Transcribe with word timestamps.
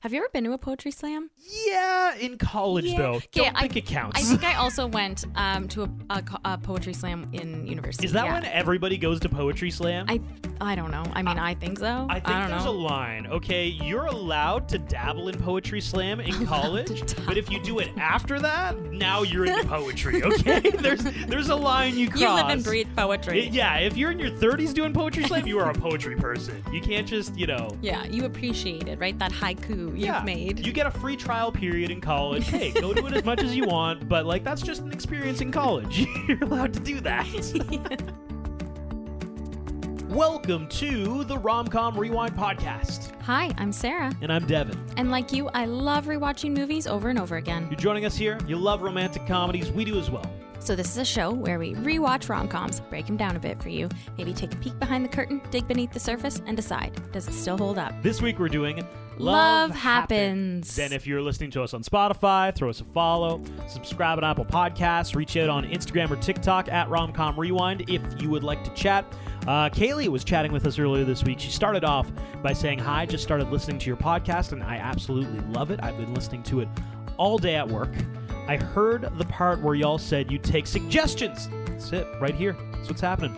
Have 0.00 0.14
you 0.14 0.18
ever 0.20 0.30
been 0.32 0.44
to 0.44 0.52
a 0.52 0.58
poetry 0.58 0.92
slam? 0.92 1.28
Yeah, 1.66 2.14
in 2.16 2.38
college 2.38 2.86
Yeah. 2.86 2.96
though. 2.98 3.12
Okay, 3.16 3.28
Don't 3.44 3.54
I- 3.54 3.60
think 3.60 3.76
it 3.76 3.84
counts. 3.86 4.18
I 4.18 4.22
think 4.24 4.42
I 4.44 4.54
also 4.62 4.86
went 4.86 5.26
um, 5.34 5.68
to 5.68 5.82
a, 5.82 5.90
a, 6.08 6.22
a 6.46 6.58
poetry 6.58 6.94
slam 6.94 7.28
in 7.34 7.66
university. 7.66 8.06
Is 8.06 8.12
that 8.12 8.24
yeah. 8.24 8.32
when 8.32 8.44
everybody 8.46 8.96
goes 8.96 9.20
to 9.20 9.28
poetry 9.28 9.70
slam? 9.70 10.06
I 10.08 10.18
I 10.62 10.74
don't 10.74 10.90
know. 10.90 11.04
I 11.14 11.22
mean, 11.22 11.38
I, 11.38 11.54
think 11.54 11.78
so. 11.78 12.06
I 12.10 12.14
think 12.14 12.26
don't 12.26 12.50
there's 12.50 12.64
know. 12.66 12.70
a 12.70 12.72
line. 12.72 13.26
Okay, 13.28 13.66
you're 13.66 14.06
allowed 14.06 14.68
to 14.70 14.78
dabble 14.78 15.28
in 15.28 15.38
poetry 15.38 15.80
slam 15.80 16.20
in 16.20 16.46
college, 16.46 17.14
but 17.26 17.38
if 17.38 17.50
you 17.50 17.62
do 17.62 17.78
it 17.78 17.88
after 17.96 18.38
that, 18.40 18.78
now 18.92 19.22
you're 19.22 19.46
into 19.46 19.64
poetry. 19.68 20.22
Okay, 20.22 20.60
there's 20.60 21.02
there's 21.28 21.48
a 21.50 21.56
line 21.56 21.96
you 21.96 22.08
cross. 22.08 22.20
You 22.20 22.28
live 22.34 22.48
and 22.48 22.64
breathe 22.64 22.88
poetry. 22.96 23.40
Y- 23.46 23.48
yeah, 23.52 23.76
if 23.78 23.96
you're 23.98 24.10
in 24.12 24.18
your 24.18 24.30
30s 24.30 24.72
doing 24.74 24.92
poetry 24.94 25.24
slam, 25.24 25.46
you 25.46 25.58
are 25.58 25.70
a 25.70 25.74
poetry 25.74 26.16
person. 26.16 26.62
You 26.72 26.80
can't 26.80 27.06
just, 27.06 27.36
you 27.38 27.46
know. 27.46 27.76
Yeah, 27.82 28.04
you 28.04 28.24
appreciate 28.24 28.86
it, 28.88 28.98
right? 28.98 29.18
That 29.18 29.32
haiku 29.32 29.89
you've 29.96 30.06
yeah, 30.06 30.22
made. 30.22 30.64
You 30.66 30.72
get 30.72 30.86
a 30.86 30.90
free 30.90 31.16
trial 31.16 31.50
period 31.52 31.90
in 31.90 32.00
college. 32.00 32.46
Hey, 32.46 32.70
go 32.72 32.92
do 32.94 33.06
it 33.06 33.12
as 33.12 33.24
much 33.24 33.42
as 33.42 33.54
you 33.56 33.64
want, 33.68 34.08
but 34.08 34.26
like 34.26 34.44
that's 34.44 34.62
just 34.62 34.82
an 34.82 34.92
experience 34.92 35.40
in 35.40 35.50
college. 35.52 36.06
You're 36.28 36.42
allowed 36.42 36.72
to 36.74 36.80
do 36.80 37.00
that. 37.00 37.26
Welcome 40.08 40.66
to 40.68 41.22
the 41.24 41.36
Romcom 41.36 41.96
Rewind 41.96 42.34
podcast. 42.34 43.12
Hi, 43.22 43.52
I'm 43.58 43.70
Sarah, 43.70 44.10
And 44.22 44.32
I'm 44.32 44.44
Devin. 44.44 44.76
and 44.96 45.10
like 45.10 45.32
you, 45.32 45.48
I 45.50 45.66
love 45.66 46.06
rewatching 46.06 46.50
movies 46.56 46.88
over 46.88 47.10
and 47.10 47.18
over 47.18 47.36
again. 47.36 47.68
You're 47.70 47.78
joining 47.78 48.04
us 48.06 48.16
here. 48.16 48.36
You 48.48 48.56
love 48.56 48.82
romantic 48.82 49.24
comedies. 49.26 49.70
We 49.70 49.84
do 49.84 49.98
as 50.00 50.10
well. 50.10 50.28
So 50.70 50.76
this 50.76 50.92
is 50.92 50.98
a 50.98 51.04
show 51.04 51.32
where 51.32 51.58
we 51.58 51.74
rewatch 51.74 52.28
rom-coms, 52.28 52.78
break 52.78 53.06
them 53.06 53.16
down 53.16 53.34
a 53.34 53.40
bit 53.40 53.60
for 53.60 53.70
you, 53.70 53.88
maybe 54.16 54.32
take 54.32 54.54
a 54.54 54.56
peek 54.58 54.78
behind 54.78 55.04
the 55.04 55.08
curtain, 55.08 55.42
dig 55.50 55.66
beneath 55.66 55.90
the 55.90 55.98
surface, 55.98 56.40
and 56.46 56.56
decide 56.56 56.92
does 57.10 57.26
it 57.26 57.32
still 57.32 57.58
hold 57.58 57.76
up? 57.76 57.92
This 58.04 58.22
week 58.22 58.38
we're 58.38 58.48
doing 58.48 58.86
Love 59.18 59.72
Happens. 59.72 60.76
Then 60.76 60.92
if 60.92 61.08
you're 61.08 61.22
listening 61.22 61.50
to 61.50 61.64
us 61.64 61.74
on 61.74 61.82
Spotify, 61.82 62.54
throw 62.54 62.70
us 62.70 62.80
a 62.80 62.84
follow, 62.84 63.42
subscribe 63.66 64.18
on 64.18 64.22
Apple 64.22 64.44
Podcasts, 64.44 65.16
reach 65.16 65.36
out 65.36 65.48
on 65.48 65.64
Instagram 65.64 66.08
or 66.08 66.14
TikTok 66.14 66.68
at 66.68 66.86
Romcom 66.88 67.36
Rewind 67.36 67.90
if 67.90 68.00
you 68.22 68.30
would 68.30 68.44
like 68.44 68.62
to 68.62 68.70
chat. 68.70 69.04
Uh, 69.48 69.70
Kaylee 69.70 70.06
was 70.06 70.22
chatting 70.22 70.52
with 70.52 70.68
us 70.68 70.78
earlier 70.78 71.04
this 71.04 71.24
week. 71.24 71.40
She 71.40 71.50
started 71.50 71.82
off 71.82 72.08
by 72.44 72.52
saying, 72.52 72.78
Hi, 72.78 73.06
just 73.06 73.24
started 73.24 73.50
listening 73.50 73.80
to 73.80 73.86
your 73.88 73.96
podcast, 73.96 74.52
and 74.52 74.62
I 74.62 74.76
absolutely 74.76 75.40
love 75.48 75.72
it. 75.72 75.80
I've 75.82 75.96
been 75.96 76.14
listening 76.14 76.44
to 76.44 76.60
it 76.60 76.68
all 77.16 77.38
day 77.38 77.56
at 77.56 77.66
work. 77.66 77.90
I 78.50 78.56
heard 78.56 79.08
the 79.16 79.24
part 79.26 79.60
where 79.60 79.76
y'all 79.76 79.96
said 79.96 80.28
you 80.28 80.36
take 80.36 80.66
suggestions. 80.66 81.48
That's 81.66 81.92
it, 81.92 82.04
right 82.20 82.34
here. 82.34 82.56
That's 82.72 82.88
what's 82.88 83.00
happening. 83.00 83.36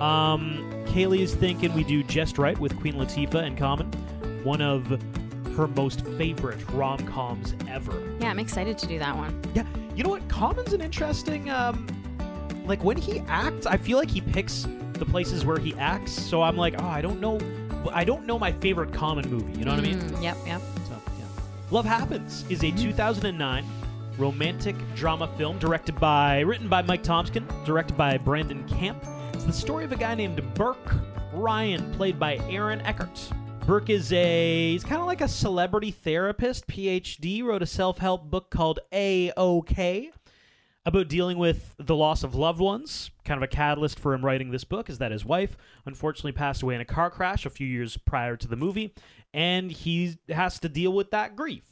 Um, 0.00 0.72
Kaylee 0.86 1.20
is 1.20 1.34
thinking 1.34 1.74
we 1.74 1.84
do 1.84 2.02
Just 2.02 2.38
Right 2.38 2.58
with 2.58 2.74
Queen 2.80 2.94
Latifah 2.94 3.44
and 3.44 3.58
Common, 3.58 3.92
one 4.42 4.62
of 4.62 4.86
her 5.54 5.68
most 5.68 6.06
favorite 6.16 6.66
rom 6.70 6.96
coms 7.06 7.54
ever. 7.68 8.16
Yeah, 8.20 8.30
I'm 8.30 8.38
excited 8.38 8.78
to 8.78 8.86
do 8.86 8.98
that 9.00 9.14
one. 9.14 9.38
Yeah, 9.52 9.66
you 9.94 10.02
know 10.02 10.08
what? 10.08 10.26
Common's 10.30 10.72
an 10.72 10.80
interesting. 10.80 11.50
Um, 11.50 11.86
like 12.64 12.82
when 12.82 12.96
he 12.96 13.20
acts, 13.28 13.66
I 13.66 13.76
feel 13.76 13.98
like 13.98 14.10
he 14.10 14.22
picks 14.22 14.66
the 14.94 15.04
places 15.04 15.44
where 15.44 15.58
he 15.58 15.74
acts. 15.74 16.12
So 16.12 16.40
I'm 16.40 16.56
like, 16.56 16.80
oh, 16.80 16.86
I 16.86 17.02
don't 17.02 17.20
know. 17.20 17.38
I 17.92 18.02
don't 18.02 18.24
know 18.24 18.38
my 18.38 18.52
favorite 18.52 18.94
Common 18.94 19.28
movie. 19.28 19.58
You 19.58 19.66
know 19.66 19.72
what 19.72 19.80
I 19.80 19.82
mean? 19.82 20.00
Mm, 20.00 20.22
yep, 20.22 20.38
yep. 20.46 20.62
So, 20.88 20.98
yeah. 21.18 21.26
Love 21.70 21.84
Happens 21.84 22.46
is 22.48 22.64
a 22.64 22.70
2009 22.70 23.66
romantic 24.18 24.76
drama 24.94 25.28
film 25.36 25.58
directed 25.58 25.98
by, 25.98 26.40
written 26.40 26.68
by 26.68 26.82
Mike 26.82 27.02
Tompkin, 27.02 27.46
directed 27.64 27.96
by 27.96 28.16
Brandon 28.18 28.66
Camp. 28.68 29.02
It's 29.32 29.44
the 29.44 29.52
story 29.52 29.84
of 29.84 29.92
a 29.92 29.96
guy 29.96 30.14
named 30.14 30.42
Burke 30.54 30.94
Ryan, 31.32 31.92
played 31.94 32.18
by 32.18 32.36
Aaron 32.48 32.80
Eckhart. 32.82 33.30
Burke 33.66 33.90
is 33.90 34.12
a, 34.12 34.72
he's 34.72 34.84
kind 34.84 35.00
of 35.00 35.06
like 35.06 35.20
a 35.20 35.28
celebrity 35.28 35.90
therapist, 35.90 36.66
PhD, 36.66 37.42
wrote 37.42 37.62
a 37.62 37.66
self 37.66 37.98
help 37.98 38.30
book 38.30 38.50
called 38.50 38.80
A-OK 38.92 40.12
about 40.86 41.08
dealing 41.08 41.38
with 41.38 41.74
the 41.78 41.96
loss 41.96 42.22
of 42.22 42.34
loved 42.34 42.60
ones. 42.60 43.10
Kind 43.24 43.38
of 43.38 43.42
a 43.42 43.48
catalyst 43.48 43.98
for 43.98 44.12
him 44.12 44.24
writing 44.24 44.50
this 44.50 44.64
book 44.64 44.90
is 44.90 44.98
that 44.98 45.12
his 45.12 45.24
wife 45.24 45.56
unfortunately 45.86 46.32
passed 46.32 46.62
away 46.62 46.74
in 46.74 46.80
a 46.80 46.84
car 46.84 47.10
crash 47.10 47.46
a 47.46 47.50
few 47.50 47.66
years 47.66 47.96
prior 47.96 48.36
to 48.36 48.46
the 48.46 48.56
movie, 48.56 48.94
and 49.32 49.70
he 49.70 50.18
has 50.28 50.58
to 50.60 50.68
deal 50.68 50.92
with 50.92 51.10
that 51.10 51.34
grief. 51.34 51.64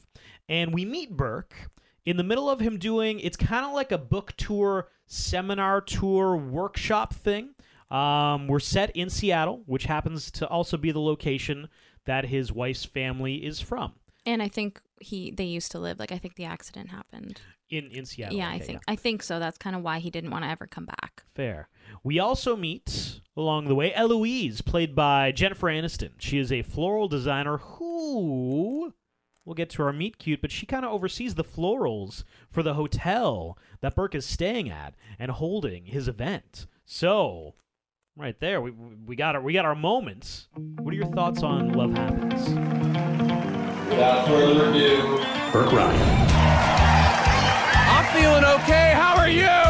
And 0.49 0.73
we 0.73 0.85
meet 0.85 1.15
Burke 1.15 1.69
in 2.05 2.17
the 2.17 2.23
middle 2.23 2.49
of 2.49 2.59
him 2.59 2.77
doing 2.77 3.19
it's 3.19 3.37
kind 3.37 3.65
of 3.65 3.73
like 3.73 3.91
a 3.91 3.97
book 3.97 4.33
tour, 4.37 4.89
seminar 5.07 5.81
tour, 5.81 6.35
workshop 6.35 7.13
thing. 7.13 7.55
Um, 7.91 8.47
we're 8.47 8.59
set 8.59 8.95
in 8.95 9.09
Seattle, 9.09 9.61
which 9.65 9.85
happens 9.85 10.31
to 10.31 10.47
also 10.47 10.77
be 10.77 10.91
the 10.91 10.99
location 10.99 11.69
that 12.05 12.25
his 12.25 12.51
wife's 12.51 12.85
family 12.85 13.35
is 13.45 13.61
from. 13.61 13.93
And 14.25 14.41
I 14.41 14.47
think 14.47 14.81
he 14.99 15.31
they 15.31 15.43
used 15.43 15.71
to 15.73 15.79
live 15.79 15.99
like 15.99 16.11
I 16.11 16.17
think 16.17 16.35
the 16.35 16.45
accident 16.45 16.89
happened. 16.89 17.41
In 17.69 17.89
in 17.91 18.05
Seattle. 18.05 18.37
yeah, 18.37 18.49
I 18.49 18.55
okay, 18.55 18.65
think 18.65 18.81
I 18.87 18.95
think 18.95 19.23
so. 19.23 19.39
That's 19.39 19.57
kind 19.57 19.75
of 19.75 19.81
why 19.81 19.99
he 19.99 20.09
didn't 20.09 20.31
want 20.31 20.43
to 20.43 20.49
ever 20.49 20.67
come 20.67 20.85
back. 20.85 21.23
Fair. 21.35 21.69
We 22.03 22.19
also 22.19 22.55
meet 22.55 23.19
along 23.35 23.67
the 23.67 23.75
way 23.75 23.93
Eloise, 23.93 24.61
played 24.61 24.95
by 24.95 25.31
Jennifer 25.31 25.67
Aniston. 25.67 26.11
She 26.19 26.37
is 26.37 26.51
a 26.51 26.61
floral 26.61 27.07
designer 27.07 27.57
who 27.57 28.93
we'll 29.45 29.53
get 29.55 29.69
to 29.71 29.83
our 29.83 29.93
meet 29.93 30.17
cute, 30.17 30.41
but 30.41 30.51
she 30.51 30.65
kind 30.65 30.85
of 30.85 30.91
oversees 30.91 31.35
the 31.35 31.43
florals 31.43 32.23
for 32.49 32.63
the 32.63 32.73
hotel 32.75 33.57
that 33.81 33.95
Burke 33.95 34.15
is 34.15 34.25
staying 34.25 34.69
at 34.69 34.95
and 35.19 35.31
holding 35.31 35.85
his 35.85 36.07
event. 36.07 36.67
So, 36.85 37.55
right 38.15 38.39
there, 38.39 38.61
we 38.61 38.71
we 38.71 39.15
got 39.15 39.35
our 39.35 39.41
we 39.41 39.53
got 39.53 39.65
our 39.65 39.75
moments. 39.75 40.47
What 40.53 40.93
are 40.93 40.97
your 40.97 41.07
thoughts 41.07 41.43
on 41.43 41.73
Love 41.73 41.93
Happens? 41.93 42.49
Without 43.89 44.27
further 44.27 44.69
ado, 44.69 45.17
Burke 45.51 45.71
Ryan. 45.71 46.29
I'm 47.85 48.05
feeling 48.13 48.43
okay. 48.61 48.93
How 48.95 49.15
are 49.17 49.29
you? 49.29 49.63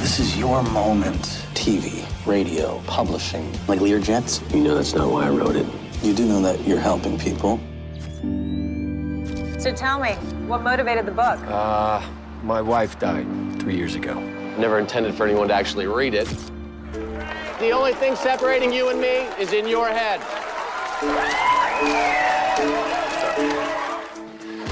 This 0.00 0.20
is 0.20 0.36
your 0.36 0.62
moment. 0.62 1.42
TV, 1.54 2.06
radio, 2.26 2.80
publishing. 2.86 3.52
Like 3.66 3.80
Lear 3.80 3.98
Jets? 3.98 4.40
You 4.54 4.62
know 4.62 4.76
that's 4.76 4.94
not 4.94 5.10
why 5.10 5.26
I 5.26 5.30
wrote 5.30 5.56
it. 5.56 5.66
You 6.02 6.14
do 6.14 6.26
know 6.26 6.40
that 6.42 6.66
you're 6.66 6.78
helping 6.78 7.18
people. 7.18 7.58
So 9.58 9.72
tell 9.74 9.98
me, 9.98 10.12
what 10.46 10.62
motivated 10.62 11.06
the 11.06 11.12
book? 11.12 11.40
Uh, 11.46 12.00
my 12.42 12.60
wife 12.60 12.98
died 12.98 13.26
three 13.60 13.76
years 13.76 13.94
ago. 13.94 14.14
Never 14.58 14.78
intended 14.78 15.14
for 15.14 15.26
anyone 15.26 15.48
to 15.48 15.54
actually 15.54 15.86
read 15.86 16.14
it. 16.14 16.28
The 17.58 17.70
only 17.70 17.94
thing 17.94 18.14
separating 18.14 18.72
you 18.72 18.90
and 18.90 19.00
me 19.00 19.26
is 19.40 19.52
in 19.52 19.66
your 19.66 19.88
head. 19.88 20.20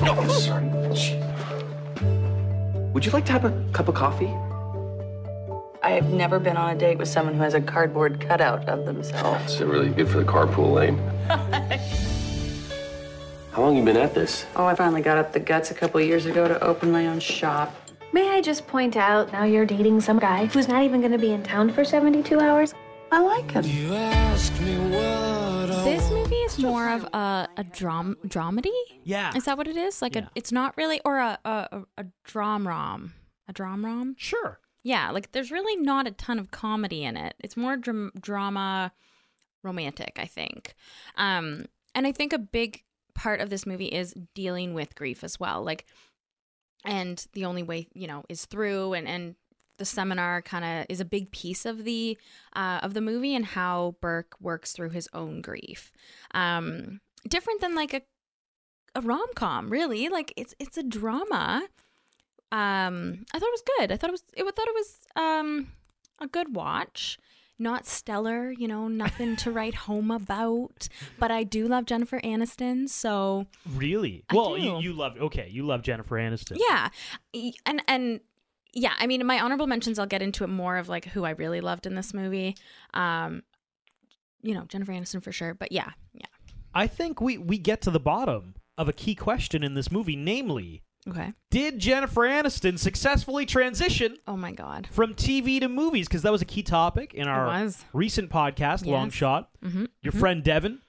No, 0.03 0.13
I'm 0.13 0.31
sorry. 0.31 0.65
Would 2.93 3.05
you 3.05 3.11
like 3.11 3.25
to 3.27 3.33
have 3.33 3.45
a 3.45 3.65
cup 3.73 3.89
of 3.89 3.95
coffee? 3.95 4.33
I 5.85 5.91
have 5.91 6.09
never 6.11 6.39
been 6.39 6.57
on 6.57 6.75
a 6.75 6.79
date 6.79 6.97
with 6.97 7.09
someone 7.09 7.35
who 7.35 7.43
has 7.43 7.53
a 7.53 7.61
cardboard 7.61 8.19
cutout 8.19 8.67
of 8.71 8.87
themselves. 8.87 9.53
Is 9.57 9.61
it 9.61 9.67
really 9.67 9.91
good 9.91 10.09
for 10.09 10.17
the 10.17 10.25
carpool 10.25 10.73
lane? 10.73 10.97
How 13.53 13.61
long 13.61 13.77
you 13.77 13.85
been 13.85 13.99
at 13.99 14.15
this? 14.15 14.47
Oh, 14.57 14.65
I 14.65 14.75
finally 14.75 15.03
got 15.03 15.19
up 15.19 15.35
the 15.35 15.41
guts 15.41 15.71
a 15.71 15.75
couple 15.75 16.01
years 16.01 16.25
ago 16.25 16.49
to 16.49 16.59
open 16.65 16.91
my 16.91 17.07
own 17.09 17.21
shop. 17.21 17.77
May 18.15 18.31
I 18.31 18.41
just 18.41 18.67
point 18.67 18.97
out 18.97 19.31
now 19.31 19.45
you're 19.45 19.67
dating 19.67 20.01
some 20.01 20.19
guy 20.19 20.47
who's 20.47 20.69
not 20.69 20.85
even 20.85 21.01
going 21.01 21.13
to 21.13 21.19
be 21.19 21.33
in 21.33 21.43
town 21.43 21.71
for 21.71 21.85
72 21.85 22.41
hours? 22.41 22.73
I 23.13 23.21
like 23.21 23.51
him. 23.51 23.63
This 25.85 26.11
movie 26.11 26.35
is 26.37 26.59
more 26.59 26.89
of 26.89 27.05
a 27.13 27.47
a 27.59 27.65
dram 27.65 28.17
dramedy. 28.27 28.73
Yeah. 29.05 29.37
Is 29.37 29.45
that 29.45 29.59
what 29.59 29.69
it 29.69 29.77
is? 29.77 30.01
Like 30.01 30.15
Yeah. 30.17 30.23
a, 30.23 30.29
it's 30.35 30.51
not 30.51 30.75
really, 30.79 31.03
or 31.05 31.19
a 31.19 31.39
a, 31.45 31.51
a, 31.51 31.83
a 31.99 32.05
dram 32.25 32.67
rom, 32.67 33.13
a 33.49 33.53
dram 33.53 33.85
rom. 33.85 34.15
Sure. 34.19 34.59
Yeah, 34.85 35.11
like 35.11 35.33
there's 35.33 35.51
really 35.51 35.77
not 35.83 36.07
a 36.07 36.13
ton 36.13 36.39
of 36.39 36.51
comedy 36.51 37.05
in 37.05 37.17
it. 37.17 37.35
It's 37.41 37.57
more 37.57 37.77
dram- 37.77 38.13
drama, 38.21 38.93
romantic, 39.63 40.13
I 40.19 40.27
think. 40.27 40.75
Um, 41.17 41.65
and 41.95 42.07
I 42.07 42.13
think 42.13 42.33
a 42.35 42.39
big 42.39 42.85
part 43.15 43.41
of 43.41 43.49
this 43.49 43.67
movie 43.67 43.87
is 43.87 44.15
dealing 44.35 44.75
with 44.75 44.95
grief 44.95 45.25
as 45.25 45.41
well. 45.41 45.65
Like, 45.65 45.87
and 46.85 47.27
the 47.33 47.47
only 47.47 47.63
way 47.63 47.89
you 47.95 48.07
know 48.07 48.25
is 48.29 48.45
through, 48.45 48.93
and 48.93 49.09
and 49.09 49.37
the 49.79 49.87
seminar 49.87 50.43
kind 50.43 50.65
of 50.65 50.87
is 50.91 51.01
a 51.01 51.05
big 51.05 51.31
piece 51.33 51.65
of 51.65 51.85
the 51.85 52.19
uh, 52.55 52.81
of 52.83 52.93
the 52.93 53.01
movie 53.01 53.35
and 53.35 53.47
how 53.47 53.97
Burke 54.03 54.35
works 54.39 54.73
through 54.73 54.91
his 54.91 55.09
own 55.15 55.41
grief. 55.41 55.91
Um, 56.35 57.01
different 57.27 57.63
than 57.63 57.75
like 57.75 57.95
a 57.95 58.03
a 58.95 59.01
rom 59.01 59.27
com, 59.35 59.71
really. 59.71 60.11
Like 60.11 60.35
it's 60.37 60.55
it's 60.59 60.77
a 60.77 60.83
drama. 60.83 61.69
Um, 62.55 63.25
I 63.33 63.39
thought 63.39 63.49
it 63.49 63.59
was 63.61 63.65
good. 63.79 63.93
I 63.93 63.97
thought 63.97 64.11
it 64.11 64.13
was. 64.13 64.25
It, 64.37 64.43
I 64.43 64.51
thought 64.51 64.69
it 64.69 64.75
was 64.75 64.99
um 65.17 65.73
a 66.21 66.27
good 66.27 66.55
watch. 66.55 67.19
Not 67.57 67.87
stellar, 67.87 68.51
you 68.51 68.67
know, 68.67 68.89
nothing 68.89 69.37
to 69.37 69.51
write 69.59 69.75
home 69.75 70.11
about. 70.11 70.89
But 71.21 71.31
I 71.31 71.45
do 71.45 71.69
love 71.69 71.85
Jennifer 71.87 72.21
Aniston, 72.21 72.89
so 72.89 73.47
Really? 73.77 74.25
I 74.29 74.35
well, 74.35 74.57
do. 74.57 74.63
you, 74.63 74.79
you 74.81 74.93
love 74.93 75.17
okay, 75.21 75.49
you 75.51 75.65
love 75.65 75.83
Jennifer 75.83 76.17
Aniston. 76.17 76.59
yeah, 76.69 76.89
and 77.65 77.83
and 77.87 78.21
yeah. 78.73 78.95
I 78.99 79.07
mean, 79.07 79.25
my 79.25 79.39
honorable 79.41 79.69
mentions, 79.69 79.99
I'll 80.01 80.07
get 80.07 80.21
into 80.23 80.43
it 80.45 80.49
more 80.49 80.77
of 80.79 80.89
like 80.89 81.05
who 81.07 81.25
I 81.25 81.31
really 81.31 81.61
loved 81.61 81.87
in 81.87 81.95
this 81.95 82.13
movie. 82.13 82.57
Um, 82.93 83.43
you 84.43 84.53
know, 84.55 84.65
Jennifer 84.69 84.93
Aniston 84.93 85.23
for 85.23 85.33
sure. 85.33 85.55
But 85.55 85.71
yeah, 85.73 85.91
yeah. 86.13 86.27
I 86.75 86.87
think 86.89 87.21
we 87.21 87.39
we 87.39 87.57
get 87.59 87.81
to 87.83 87.91
the 87.93 88.01
bottom 88.01 88.55
of 88.77 88.89
a 88.89 88.93
key 88.93 89.15
question 89.15 89.63
in 89.63 89.75
this 89.75 89.93
movie, 89.93 90.17
namely, 90.17 90.83
Okay. 91.09 91.35
did 91.51 91.79
Jennifer 91.79 92.23
Aniston 92.23 92.79
successfully 92.79 93.45
transition 93.45 94.17
Oh 94.27 94.37
my 94.39 94.53
god. 94.53 94.89
from 94.91 95.15
TV 95.15 95.61
to 95.61 95.69
movies? 95.69 96.09
Because 96.09 96.23
that 96.23 96.33
was 96.33 96.41
a 96.41 96.47
key 96.47 96.63
topic 96.63 97.13
in 97.13 97.29
our 97.29 97.47
was. 97.47 97.85
recent 97.93 98.31
podcast, 98.31 98.87
Long 98.87 99.07
Yes. 99.07 99.15
Shot. 99.15 99.51
Mhm, 99.63 99.89
Your 100.03 100.13
friend 100.13 100.43
Devin. 100.43 100.81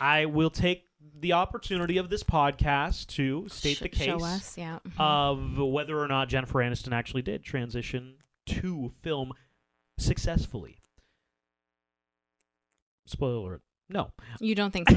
I 0.00 0.24
will 0.24 0.48
take 0.50 0.86
the 1.20 1.34
opportunity 1.34 1.98
of 1.98 2.08
this 2.10 2.22
podcast 2.24 3.06
to 3.08 3.46
state 3.48 3.76
Sh- 3.76 3.80
the 3.80 3.88
case 3.90 4.06
Show 4.06 4.24
us, 4.24 4.56
yeah. 4.58 4.78
mhm. 4.88 4.98
of 4.98 5.58
whether 5.58 5.98
or 6.00 6.08
not 6.08 6.28
Jennifer 6.28 6.58
Aniston 6.60 6.92
actually 6.92 7.22
did 7.22 7.44
transition 7.44 8.14
to 8.46 8.92
film 9.02 9.32
successfully. 9.98 10.78
Spoiler 13.06 13.36
alert. 13.36 13.62
No. 13.88 14.10
You 14.40 14.54
don't 14.54 14.72
think 14.72 14.90
so? 14.90 14.96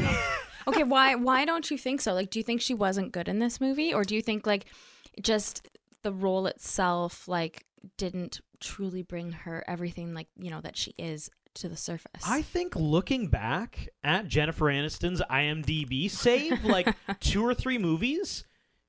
okay, 0.67 0.83
why 0.83 1.15
why 1.15 1.45
don't 1.45 1.69
you 1.69 1.77
think 1.77 2.01
so? 2.01 2.13
Like 2.13 2.29
do 2.29 2.39
you 2.39 2.43
think 2.43 2.61
she 2.61 2.73
wasn't 2.73 3.11
good 3.11 3.27
in 3.27 3.39
this 3.39 3.59
movie 3.61 3.93
or 3.93 4.03
do 4.03 4.15
you 4.15 4.21
think 4.21 4.45
like 4.45 4.65
just 5.21 5.67
the 6.03 6.11
role 6.11 6.47
itself 6.47 7.27
like 7.27 7.65
didn't 7.97 8.41
truly 8.59 9.03
bring 9.03 9.31
her 9.31 9.63
everything 9.67 10.13
like, 10.13 10.27
you 10.37 10.49
know, 10.49 10.61
that 10.61 10.77
she 10.77 10.93
is 10.97 11.29
to 11.55 11.69
the 11.69 11.77
surface? 11.77 12.23
I 12.25 12.41
think 12.41 12.75
looking 12.75 13.27
back 13.27 13.89
at 14.03 14.27
Jennifer 14.27 14.65
Aniston's 14.65 15.21
IMDb, 15.29 16.09
save 16.09 16.63
like 16.63 16.95
two 17.19 17.45
or 17.45 17.53
three 17.53 17.77
movies, 17.77 18.43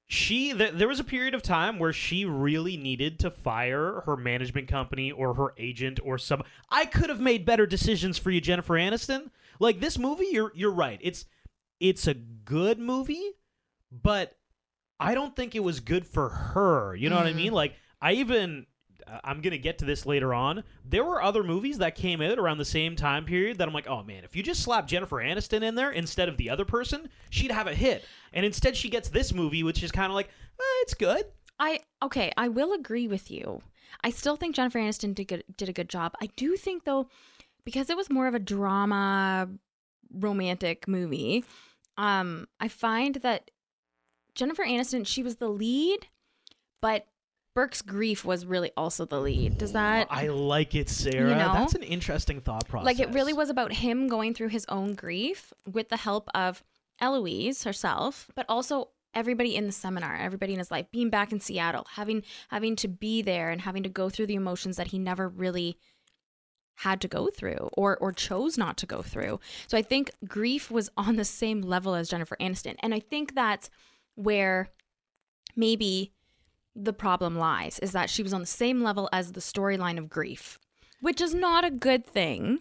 she 0.07 0.53
th- 0.53 0.73
there 0.75 0.89
was 0.89 1.01
a 1.01 1.05
period 1.05 1.35
of 1.35 1.43
time 1.43 1.79
where 1.79 1.93
she 1.93 2.25
really 2.25 2.77
needed 2.77 3.19
to 3.21 3.31
fire 3.31 4.03
her 4.07 4.17
management 4.17 4.69
company 4.69 5.11
or 5.11 5.35
her 5.35 5.53
agent 5.59 5.99
or 6.03 6.17
some. 6.17 6.43
I 6.71 6.87
could 6.87 7.11
have 7.11 7.21
made 7.21 7.45
better 7.45 7.67
decisions 7.67 8.17
for 8.17 8.31
you, 8.31 8.41
Jennifer 8.41 8.75
Aniston. 8.75 9.31
Like 9.59 9.81
this 9.81 9.99
movie, 9.99 10.29
you're 10.31 10.53
you're 10.55 10.73
right. 10.73 10.99
It's 11.03 11.25
it's 11.81 12.07
a 12.07 12.15
good 12.15 12.79
movie, 12.79 13.33
but 13.91 14.37
I 14.99 15.15
don't 15.15 15.37
think 15.37 15.55
it 15.55 15.63
was 15.63 15.81
good 15.81 16.07
for 16.07 16.29
her. 16.29 16.95
You 16.95 17.11
know 17.11 17.17
what 17.17 17.27
I 17.27 17.33
mean? 17.33 17.53
Like 17.53 17.75
I 18.01 18.13
even 18.13 18.67
I'm 19.23 19.41
gonna 19.41 19.59
get 19.59 19.79
to 19.79 19.85
this 19.85 20.07
later 20.07 20.35
on. 20.35 20.65
There 20.85 21.05
were 21.05 21.23
other 21.23 21.43
movies 21.43 21.79
that 21.79 21.95
came 21.95 22.21
out 22.21 22.39
around 22.39 22.59
the 22.59 22.65
same 22.65 22.97
time 22.97 23.25
period 23.25 23.59
that 23.59 23.69
I'm 23.69 23.75
like, 23.75 23.89
oh 23.89 24.03
man, 24.03 24.25
if 24.25 24.35
you 24.35 24.43
just 24.43 24.63
slap 24.63 24.87
Jennifer 24.87 25.17
Aniston 25.17 25.63
in 25.63 25.75
there 25.75 25.91
instead 25.91 26.29
of 26.29 26.37
the 26.37 26.51
other 26.51 26.65
person, 26.65 27.09
she'd 27.31 27.51
have 27.51 27.67
a 27.67 27.75
hit. 27.75 28.05
And 28.33 28.45
instead, 28.45 28.77
she 28.77 28.89
gets 28.89 29.09
this 29.09 29.33
movie, 29.33 29.63
which 29.63 29.83
is 29.83 29.93
kind 29.93 30.11
of 30.11 30.15
like, 30.15 30.27
eh, 30.27 30.83
it's 30.83 30.95
good. 30.95 31.25
I 31.59 31.81
okay, 32.03 32.33
I 32.37 32.49
will 32.49 32.73
agree 32.73 33.09
with 33.09 33.31
you. 33.31 33.63
I 34.03 34.11
still 34.11 34.37
think 34.37 34.55
Jennifer 34.55 34.79
Aniston 34.79 35.15
did 35.15 35.29
good, 35.29 35.45
did 35.57 35.69
a 35.69 35.73
good 35.73 35.89
job. 35.89 36.15
I 36.21 36.27
do 36.37 36.57
think 36.57 36.85
though, 36.85 37.09
because 37.67 37.91
it 37.91 37.97
was 37.97 38.09
more 38.09 38.29
of 38.29 38.35
a 38.35 38.39
drama, 38.39 39.51
romantic 40.11 40.89
movie. 40.89 41.45
Um, 41.99 42.47
I 42.61 42.69
find 42.69 43.17
that 43.17 43.51
Jennifer 44.35 44.65
Aniston, 44.65 45.07
she 45.07 45.23
was 45.23 45.37
the 45.37 45.49
lead, 45.49 46.07
but 46.81 47.07
Burke's 47.57 47.83
grief 47.83 48.25
was 48.25 48.47
really 48.47 48.71
also 48.77 49.05
the 49.05 49.21
lead. 49.21 49.59
Does 49.59 49.73
that 49.73 50.07
I 50.11 50.29
like 50.29 50.75
it, 50.75 50.89
Sarah. 50.89 51.31
You 51.31 51.35
know? 51.35 51.53
That's 51.55 51.75
an 51.75 51.83
interesting 51.83 52.41
thought 52.41 52.69
process. 52.69 52.87
like 52.87 53.01
it 53.01 53.13
really 53.13 53.33
was 53.33 53.51
about 53.51 53.73
him 53.73 54.09
going 54.09 54.33
through 54.33 54.49
his 54.49 54.65
own 54.69 54.95
grief 54.95 55.53
with 55.71 55.89
the 55.89 55.97
help 55.97 56.29
of 56.35 56.63
Eloise 57.01 57.65
herself, 57.65 58.31
but 58.37 58.47
also 58.49 58.91
everybody 59.13 59.57
in 59.57 59.67
the 59.67 59.73
seminar, 59.73 60.15
everybody 60.15 60.53
in 60.53 60.59
his 60.59 60.71
life, 60.71 60.87
being 60.93 61.11
back 61.11 61.33
in 61.33 61.41
Seattle, 61.41 61.87
having 61.91 62.23
having 62.49 62.77
to 62.77 62.89
be 62.89 63.23
there 63.23 63.51
and 63.51 63.63
having 63.63 63.83
to 63.83 63.89
go 63.89 64.09
through 64.09 64.27
the 64.27 64.35
emotions 64.35 64.77
that 64.77 64.89
he 64.89 64.99
never 64.99 65.29
really 65.29 65.79
had 66.77 67.01
to 67.01 67.09
go 67.09 67.29
through 67.29 67.71
or 67.73 67.97
or 67.99 68.13
chose 68.13 68.59
not 68.59 68.77
to 68.79 68.87
go 68.87 69.03
through. 69.03 69.41
So 69.67 69.77
I 69.79 69.83
think 69.83 70.11
grief 70.27 70.71
was 70.71 70.91
on 70.97 71.17
the 71.17 71.25
same 71.25 71.63
level 71.63 71.95
as 71.95 72.09
Jennifer 72.09 72.37
Aniston. 72.41 72.77
And 72.81 72.95
I 72.95 73.01
think 73.01 73.35
that's 73.35 73.71
where 74.15 74.71
maybe 75.55 76.13
the 76.75 76.93
problem 76.93 77.37
lies 77.37 77.79
is 77.79 77.93
that 77.93 78.11
she 78.11 78.23
was 78.23 78.35
on 78.35 78.41
the 78.41 78.47
same 78.47 78.83
level 78.83 79.09
as 79.13 79.33
the 79.33 79.41
storyline 79.41 79.99
of 79.99 80.11
grief, 80.11 80.59
which 81.01 81.21
is 81.21 81.35
not 81.35 81.65
a 81.65 81.71
good 81.71 82.07
thing 82.07 82.59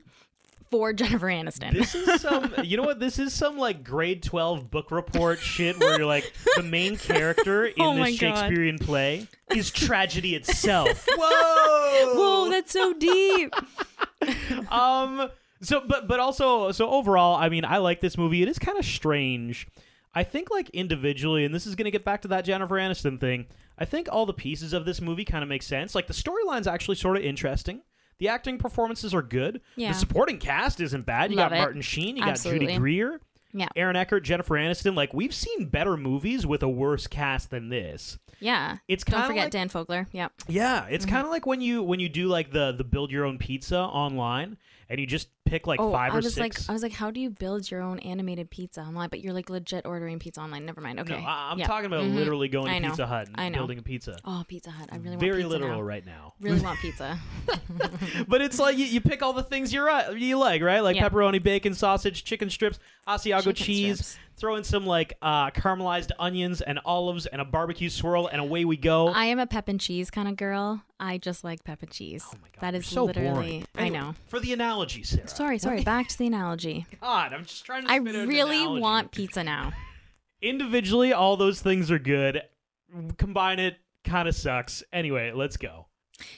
for 0.72 0.94
Jennifer 0.94 1.28
Aniston. 1.28 1.74
This 1.74 1.94
is 1.94 2.22
some, 2.22 2.54
you 2.64 2.78
know 2.78 2.84
what? 2.84 3.00
This 3.00 3.20
is 3.20 3.34
some 3.34 3.58
like 3.58 3.84
grade 3.84 4.24
12 4.24 4.72
book 4.72 4.92
report 4.92 5.40
shit 5.40 5.80
where 5.80 5.98
you're 5.98 6.08
like, 6.08 6.32
the 6.56 6.64
main 6.64 6.98
character 6.98 7.66
in 7.66 7.74
Oh 7.80 7.96
this 7.96 8.20
God. 8.20 8.36
Shakespearean 8.36 8.80
play 8.80 9.28
is 9.54 9.70
tragedy 9.72 10.36
itself. 10.36 11.06
Whoa! 11.16 12.16
Whoa, 12.16 12.50
that's 12.50 12.72
so 12.72 12.94
deep. 12.94 13.54
um 14.70 15.30
so 15.62 15.82
but 15.88 16.08
but 16.08 16.20
also 16.20 16.72
so 16.72 16.90
overall 16.90 17.36
i 17.36 17.50
mean 17.50 17.66
i 17.66 17.78
like 17.78 18.02
this 18.02 18.18
movie. 18.18 18.42
It 18.42 18.50
is 18.50 18.60
kind 18.60 18.78
of 18.78 18.86
strange. 18.86 19.68
I 20.14 20.24
think 20.24 20.50
like 20.50 20.70
individually 20.70 21.44
and 21.46 21.54
this 21.54 21.66
is 21.68 21.76
going 21.76 21.86
to 21.86 21.92
get 21.92 22.06
back 22.06 22.22
to 22.22 22.28
that 22.30 22.46
jennifer 22.46 22.76
aniston 22.76 23.20
thing 23.20 23.48
i 23.78 23.84
think 23.86 24.08
all 24.12 24.26
the 24.26 24.34
pieces 24.34 24.72
of 24.72 24.86
this 24.86 25.02
movie 25.02 25.26
kind 25.26 25.44
of 25.44 25.50
make 25.50 25.64
sense. 25.64 25.94
Like 25.96 26.08
the 26.08 26.14
storyline's 26.14 26.68
actually 26.68 26.96
sort 26.96 27.18
of 27.18 27.24
interesting. 27.24 27.82
The 28.18 28.30
acting 28.30 28.58
performances 28.58 29.14
are 29.14 29.22
good. 29.22 29.60
Yeah. 29.76 29.92
the 29.92 29.98
supporting 30.00 30.38
cast 30.38 30.80
isn't 30.80 31.06
bad. 31.06 31.32
You 31.32 31.38
Love 31.38 31.50
got 31.50 31.58
it. 31.58 31.60
martin 31.60 31.82
sheen 31.82 32.16
you 32.16 32.24
got 32.24 32.40
judy 32.42 32.78
greer 32.78 33.20
Yeah. 33.58 33.70
aaron 33.76 33.96
eckhart 33.96 34.24
jennifer 34.26 34.56
aniston 34.56 34.96
like 34.96 35.14
we've 35.14 35.34
seen 35.34 35.70
better 35.70 35.96
movies 35.96 36.46
with 36.46 36.62
a 36.62 36.68
worse 36.70 37.08
cast 37.08 37.50
than 37.52 37.70
this 37.70 38.20
Yeah. 38.42 38.78
It's 38.90 39.06
kind 39.06 39.22
Don't 39.22 39.28
forget 39.30 39.46
like- 39.46 39.52
Dan 39.54 39.70
Fogler. 39.70 40.08
Yep. 40.12 40.32
yeah, 40.50 40.88
it's 40.90 41.06
Mm-hmm. 41.06 41.16
kind 41.16 41.26
of 41.26 41.32
like 41.32 41.46
when 41.46 41.62
you 41.62 41.82
when 41.82 42.02
you 42.02 42.10
do 42.10 42.28
like 42.28 42.52
the 42.52 42.74
the 42.74 42.84
build 42.84 43.10
your 43.12 43.24
own 43.26 43.38
pizza 43.38 43.78
online 43.80 44.58
and 44.90 45.00
you 45.00 45.08
just 45.08 45.28
pick 45.46 45.68
like 45.68 45.80
oh, 45.80 45.92
five 45.92 46.12
I 46.12 46.16
or 46.16 46.18
was 46.22 46.34
six. 46.34 46.38
like, 46.38 46.70
I 46.70 46.74
was 46.74 46.82
like, 46.84 46.92
how 46.94 47.12
do 47.12 47.20
you 47.20 47.30
build 47.30 47.70
your 47.70 47.82
own 47.82 48.00
animated 48.00 48.50
pizza 48.50 48.82
online? 48.82 49.10
But 49.10 49.22
you're 49.22 49.34
like 49.34 49.50
legit 49.50 49.86
ordering 49.86 50.20
pizza 50.20 50.42
online. 50.42 50.66
Never 50.66 50.82
mind. 50.82 51.00
Okay. 51.02 51.14
No, 51.20 51.26
I- 51.26 51.52
I'm 51.52 51.60
Yeah. 51.60 51.68
talking 51.68 51.88
about 51.88 52.04
Mhm. 52.04 52.16
literally 52.16 52.48
going 52.48 52.82
to. 52.82 52.88
Pizza 52.90 53.06
Hut 53.08 53.30
and 53.36 53.54
building 53.56 53.80
a 53.80 53.82
pizza. 53.84 54.18
Oh, 54.26 54.44
Pizza 54.48 54.70
Hut. 54.72 54.90
I 54.92 54.96
really 54.98 55.10
want 55.12 55.22
pizza. 55.22 55.32
Very 55.34 55.44
literal 55.46 55.78
now. 55.80 55.82
right 55.82 56.06
now. 56.06 56.34
Really 56.40 56.62
want 56.62 56.80
pizza. 56.82 57.20
but 58.28 58.42
it's 58.42 58.60
like 58.60 58.78
you, 58.78 58.86
you 58.86 59.02
pick 59.02 59.22
all 59.22 59.34
the 59.34 59.44
things 59.44 59.74
you 59.74 59.86
ri- 59.86 60.20
you 60.20 60.38
like, 60.38 60.62
right? 60.62 60.82
Like 60.82 60.96
Yeah. 60.96 61.08
pepperoni, 61.10 61.42
bacon, 61.42 61.74
sausage, 61.74 62.24
chicken 62.24 62.50
strips, 62.50 62.80
Asiago 63.08 63.38
Chicken 63.44 63.54
cheese. 63.56 63.98
strips. 64.06 64.18
Throw 64.38 64.56
in 64.58 64.64
some 64.66 64.86
like 64.86 65.18
uh, 65.22 65.52
caramelized 65.52 66.12
onions 66.20 66.62
and 66.62 66.80
olives 66.84 67.26
and 67.26 67.42
a 67.42 67.46
barbecue 67.46 67.90
swirl, 67.90 68.28
and 68.28 68.42
away 68.42 68.66
we 68.66 68.76
go. 68.76 69.08
I 69.08 69.26
am 69.26 69.40
a 69.40 69.48
pep 69.48 69.70
and 69.70 69.80
cheese 69.80 70.12
kind 70.12 70.28
of 70.28 70.36
girl. 70.36 70.84
I 71.00 71.18
just 71.18 71.44
like 71.44 71.64
pep 71.64 71.82
and 71.82 71.92
cheese. 71.92 72.26
oh 72.28 72.38
my 72.42 72.50
god, 72.60 72.74
that 72.74 72.84
so 72.86 73.06
literally. 73.06 73.32
boring. 73.32 73.68
I 73.76 73.82
Anyway, 73.82 73.98
know. 73.98 74.16
For 74.28 74.40
the 74.40 74.52
analogy, 74.52 75.04
Sarah. 75.04 75.28
Sorry, 75.28 75.58
sorry. 75.58 75.84
Back 75.84 76.10
to 76.10 76.18
the 76.18 76.28
analogy. 76.28 76.86
God, 77.02 77.34
I'm 77.34 77.46
just 77.46 77.66
trying 77.66 77.86
to. 77.86 77.92
I 77.92 78.00
spit 78.00 78.16
out 78.16 78.22
an 78.24 78.28
really 78.28 78.68
want 78.80 79.12
pizza 79.12 79.44
now. 79.44 79.72
individually 80.42 81.14
all 81.14 81.38
those 81.38 81.62
things 81.62 81.90
are 81.90 81.98
good 81.98 82.42
combine 83.18 83.58
it 83.58 83.78
kind 84.04 84.28
of 84.28 84.36
sucks 84.36 84.84
anyway 84.94 85.32
let's 85.34 85.58
go 85.58 85.88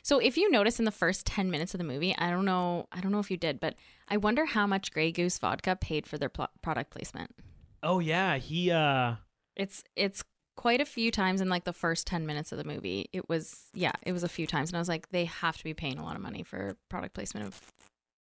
So 0.01 0.19
if 0.19 0.38
you 0.38 0.50
notice 0.50 0.79
in 0.79 0.86
the 0.86 0.91
first 0.91 1.25
10 1.25 1.51
minutes 1.51 1.74
of 1.74 1.77
the 1.79 1.83
movie, 1.83 2.15
I 2.17 2.29
don't 2.29 2.45
know, 2.45 2.88
I 2.91 3.00
don't 3.01 3.12
know 3.12 3.19
if 3.19 3.29
you 3.29 3.38
did, 3.38 3.60
but 3.60 3.75
I 4.07 4.17
wonder 4.17 4.45
how 4.45 4.65
much 4.65 4.91
Grey 4.91 5.12
Goose 5.12 5.38
vodka 5.38 5.75
paid 5.75 6.07
for 6.07 6.17
their 6.17 6.29
pl- 6.29 6.48
product 6.62 6.89
placement. 6.91 7.36
Oh 7.84 8.00
yeah 8.00 8.38
he 8.38 8.72
uh 8.72 9.15
It's 9.55 9.84
it's 9.96 10.24
quite 10.55 10.81
a 10.81 10.86
few 10.86 11.12
times 11.12 11.39
in 11.41 11.50
like 11.50 11.65
the 11.65 11.74
first 11.74 12.07
10 12.07 12.25
minutes 12.25 12.51
of 12.51 12.57
the 12.57 12.63
movie. 12.63 13.10
It 13.13 13.29
was 13.29 13.65
yeah, 13.74 13.91
it 14.03 14.12
was 14.12 14.24
a 14.24 14.29
few 14.29 14.48
times 14.48 14.69
and 14.69 14.77
I 14.77 14.79
was 14.79 14.89
like 14.89 15.10
they 15.10 15.25
have 15.25 15.57
to 15.57 15.63
be 15.63 15.74
paying 15.74 16.00
a 16.00 16.03
lot 16.03 16.15
of 16.15 16.22
money 16.22 16.43
for 16.43 16.77
product 16.89 17.13
placement 17.13 17.46
of 17.48 17.60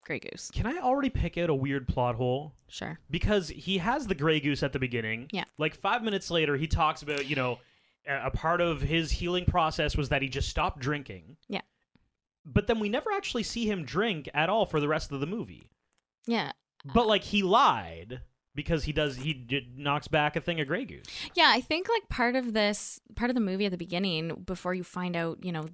Grey 0.04 0.18
Goose. 0.18 0.50
can 0.52 0.66
i 0.66 0.78
already 0.80 1.10
pick 1.10 1.38
out 1.38 1.48
a 1.48 1.54
weird 1.54 1.86
plot 1.86 2.16
hole 2.16 2.54
Sure. 2.66 2.98
because 3.08 3.50
he 3.50 3.78
has 3.78 4.08
the 4.08 4.16
grey 4.16 4.40
goose 4.40 4.64
at 4.64 4.72
the 4.72 4.80
beginning 4.80 5.28
Yeah. 5.32 5.44
like 5.58 5.76
five 5.76 6.02
minutes 6.02 6.28
later 6.28 6.56
he 6.56 6.66
talks 6.66 7.02
about 7.02 7.26
you 7.28 7.36
know 7.36 7.60
a 8.08 8.32
part 8.32 8.60
of 8.60 8.80
his 8.80 9.12
healing 9.12 9.44
process 9.44 9.96
was 9.96 10.08
that 10.08 10.20
he 10.20 10.28
just 10.28 10.48
stopped 10.48 10.80
drinking 10.80 11.36
Yeah. 11.48 11.60
but 12.44 12.66
then 12.66 12.80
we 12.80 12.88
never 12.88 13.12
actually 13.12 13.44
see 13.44 13.70
him 13.70 13.84
drink 13.84 14.28
at 14.34 14.48
all 14.48 14.66
for 14.66 14.80
the 14.80 14.88
rest 14.88 15.12
of 15.12 15.20
the 15.20 15.26
movie 15.28 15.70
Yeah. 16.26 16.50
but 16.84 17.06
like 17.06 17.22
he 17.22 17.44
lied 17.44 18.22
because 18.54 18.84
he 18.84 18.92
does 18.92 19.16
he 19.16 19.32
d- 19.32 19.66
knocks 19.76 20.08
back 20.08 20.36
a 20.36 20.40
thing 20.40 20.60
of 20.60 20.66
grey 20.66 20.84
goose 20.84 21.06
Yeah, 21.34 21.50
I 21.54 21.60
think 21.60 21.88
like 21.88 22.08
part 22.08 22.36
of 22.36 22.52
this 22.52 23.00
part 23.16 23.30
of 23.30 23.34
the 23.34 23.40
movie 23.40 23.64
at 23.66 23.70
the 23.72 23.78
beginning 23.78 24.42
before 24.46 24.74
you 24.74 24.84
find 24.84 25.16
out, 25.16 25.44
you 25.44 25.52
know, 25.52 25.66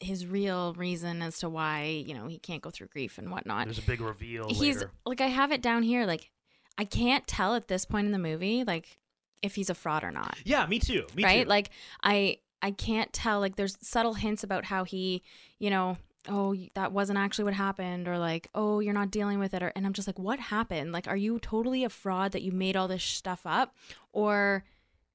his 0.00 0.26
real 0.26 0.74
reason 0.74 1.22
as 1.22 1.38
to 1.40 1.48
why, 1.48 1.84
you 2.06 2.14
know, 2.14 2.28
he 2.28 2.38
can't 2.38 2.62
go 2.62 2.70
through 2.70 2.86
grief 2.88 3.18
and 3.18 3.30
whatnot. 3.30 3.64
there's 3.64 3.78
a 3.78 3.82
big 3.82 4.00
reveal 4.00 4.48
he's 4.48 4.76
later. 4.76 4.90
like 5.04 5.20
I 5.20 5.26
have 5.26 5.50
it 5.52 5.60
down 5.62 5.82
here 5.82 6.06
like 6.06 6.30
I 6.76 6.84
can't 6.84 7.26
tell 7.26 7.54
at 7.56 7.66
this 7.68 7.84
point 7.84 8.06
in 8.06 8.12
the 8.12 8.18
movie 8.18 8.62
like 8.64 8.98
if 9.42 9.54
he's 9.56 9.70
a 9.70 9.74
fraud 9.74 10.04
or 10.04 10.10
not. 10.10 10.36
yeah 10.44 10.66
me 10.66 10.78
too 10.78 11.04
me 11.16 11.24
right? 11.24 11.42
too. 11.44 11.48
Like 11.48 11.70
I 12.02 12.38
I 12.62 12.70
can't 12.72 13.12
tell 13.12 13.40
like 13.40 13.56
there's 13.56 13.76
subtle 13.80 14.14
hints 14.14 14.42
about 14.42 14.64
how 14.64 14.82
he, 14.84 15.22
you 15.60 15.70
know, 15.70 15.96
oh 16.28 16.54
that 16.74 16.92
wasn't 16.92 17.18
actually 17.18 17.44
what 17.44 17.54
happened 17.54 18.06
or 18.08 18.18
like 18.18 18.48
oh 18.54 18.80
you're 18.80 18.94
not 18.94 19.10
dealing 19.10 19.38
with 19.38 19.54
it 19.54 19.62
or 19.62 19.72
and 19.74 19.86
I'm 19.86 19.92
just 19.92 20.06
like 20.08 20.18
what 20.18 20.38
happened? 20.38 20.92
Like 20.92 21.08
are 21.08 21.16
you 21.16 21.38
totally 21.40 21.84
a 21.84 21.88
fraud 21.88 22.32
that 22.32 22.42
you 22.42 22.52
made 22.52 22.76
all 22.76 22.88
this 22.88 23.02
stuff 23.04 23.42
up 23.44 23.74
or 24.12 24.64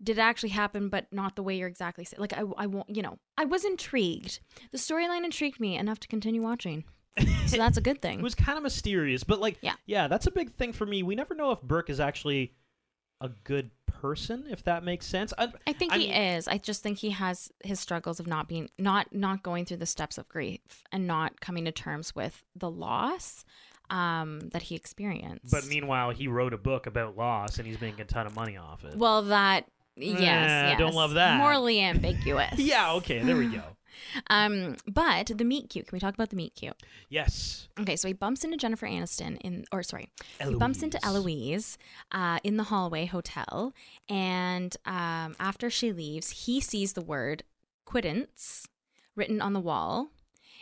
did 0.02 0.18
it 0.18 0.22
actually 0.22 0.50
happen 0.50 0.90
but 0.90 1.08
not 1.12 1.36
the 1.36 1.44
way 1.44 1.56
you're 1.58 1.68
exactly 1.68 2.04
saying 2.04 2.20
like 2.20 2.34
I 2.34 2.42
I 2.58 2.66
won't 2.68 2.90
you 2.90 3.02
know 3.02 3.18
I 3.38 3.46
was 3.46 3.64
intrigued 3.64 4.40
the 4.72 4.78
storyline 4.78 5.24
intrigued 5.24 5.60
me 5.60 5.78
enough 5.78 6.00
to 6.02 6.08
continue 6.08 6.42
watching 6.42 6.84
So 7.46 7.58
that's 7.64 7.78
a 7.78 7.82
good 7.82 8.02
thing 8.02 8.20
It 8.20 8.24
was 8.24 8.34
kind 8.36 8.58
of 8.58 8.64
mysterious, 8.64 9.24
but 9.24 9.40
like, 9.40 9.58
Yeah. 9.62 9.76
yeah, 9.86 10.08
that's 10.08 10.26
a 10.26 10.32
big 10.32 10.56
thing 10.56 10.74
for 10.74 10.86
me. 10.88 11.04
We 11.04 11.14
never 11.16 11.36
know 11.36 11.52
if 11.52 11.62
Burke 11.62 11.92
is 11.92 12.00
actually 12.00 12.54
a 13.24 13.30
good 13.46 13.72
person, 13.88 14.46
if 14.50 14.64
that 14.66 14.84
makes 14.84 15.06
sense. 15.08 15.34
I, 15.38 15.48
I 15.66 15.74
think 15.74 15.94
I 15.94 15.98
he 15.98 16.08
mean- 16.08 16.14
is. 16.38 16.48
I 16.48 16.58
just 16.58 16.84
think 16.84 16.98
he 16.98 17.12
has 17.12 17.50
his 17.64 17.80
struggles 17.80 18.20
of 18.20 18.28
not 18.28 18.48
being 18.48 18.70
not 18.78 19.14
not 19.14 19.42
going 19.44 19.66
through 19.66 19.78
the 19.78 19.86
steps 19.86 20.18
of 20.18 20.28
grief 20.28 20.60
and 20.92 21.08
not 21.08 21.40
coming 21.42 21.64
to 21.66 21.72
terms 21.72 22.14
with 22.14 22.44
the 22.56 22.70
loss 22.70 23.46
um, 23.90 24.42
that 24.52 24.64
he 24.64 24.76
experienced. 24.76 25.52
But 25.52 25.68
meanwhile, 25.68 26.10
he 26.12 26.28
wrote 26.28 26.54
a 26.54 26.58
book 26.58 26.86
about 26.86 27.16
loss, 27.18 27.58
and 27.60 27.68
he's 27.68 27.80
making 27.82 28.02
a 28.02 28.06
ton 28.06 28.26
of 28.28 28.36
money 28.36 28.58
off 28.58 28.84
it. 28.84 28.96
well, 28.98 29.22
that 29.24 29.66
yes, 29.96 30.20
Eh, 30.20 30.70
yes. 30.72 30.80
don't 30.80 30.94
love 30.96 31.14
that. 31.14 31.38
Morally 31.38 31.80
ambiguous. 31.94 32.58
yeah, 32.60 32.94
okay, 32.94 33.20
there 33.22 33.38
we 33.38 33.48
go. 33.48 33.64
Um, 34.28 34.78
but 34.88 35.28
the 35.28 35.44
meet 35.44 35.70
cute. 35.70 35.88
Can 35.88 35.96
we 35.96 36.00
talk 36.00 36.14
about 36.14 36.30
the 36.30 36.36
meet 36.36 36.56
cute? 36.56 36.76
Yes, 37.10 37.68
Okay, 37.80 37.96
so 37.96 38.08
he 38.08 38.14
bumps 38.14 38.44
into 38.44 38.56
Jennifer 38.58 38.86
Aniston 38.88 39.38
in, 39.42 39.66
or 39.72 39.82
sorry, 39.82 40.10
he 40.44 40.54
bumps 40.56 40.84
into 40.84 41.04
Eloise 41.04 41.78
uh, 42.12 42.38
in 42.44 42.58
the 42.58 42.66
hallway 42.66 43.06
hotel, 43.06 43.74
and 44.08 44.78
um, 44.86 45.36
after 45.40 45.70
she 45.70 45.92
leaves, 45.92 46.46
he 46.46 46.62
sees 46.62 46.94
the 46.94 47.02
word 47.02 47.44
quidnunc 47.88 48.68
written 49.16 49.42
on 49.42 49.54
the 49.54 49.60
wall, 49.60 50.10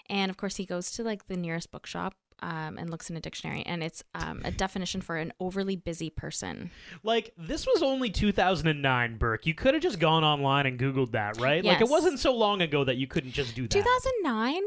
and 0.10 0.30
of 0.30 0.38
course 0.38 0.56
he 0.56 0.66
goes 0.66 0.92
to 0.92 1.04
like 1.04 1.28
the 1.28 1.36
nearest 1.38 1.70
bookshop. 1.72 2.16
Um, 2.44 2.78
and 2.80 2.90
looks 2.90 3.10
in 3.10 3.16
a 3.16 3.20
dictionary, 3.20 3.64
and 3.68 3.84
it's 3.84 4.04
um, 4.16 4.42
a 4.44 4.50
definition 4.52 5.02
for 5.02 5.16
an 5.16 5.32
overly 5.40 5.76
busy 5.76 6.10
person. 6.10 6.72
like 7.04 7.34
this 7.38 7.68
was 7.68 7.84
only 7.84 8.10
2009, 8.10 9.18
Burke. 9.18 9.46
You 9.46 9.54
could 9.54 9.76
have 9.76 9.84
just 9.84 10.00
gone 10.00 10.24
online 10.24 10.66
and 10.66 10.80
Googled 10.80 11.12
that, 11.12 11.40
right? 11.40 11.64
Like 11.64 11.82
it 11.82 11.88
wasn't 11.88 12.20
so 12.20 12.34
long 12.36 12.62
ago 12.64 12.84
that 12.84 12.98
you 12.98 13.06
couldn't 13.06 13.32
just 13.32 13.54
do 13.56 13.64
that. 13.64 13.70
2009. 13.70 14.62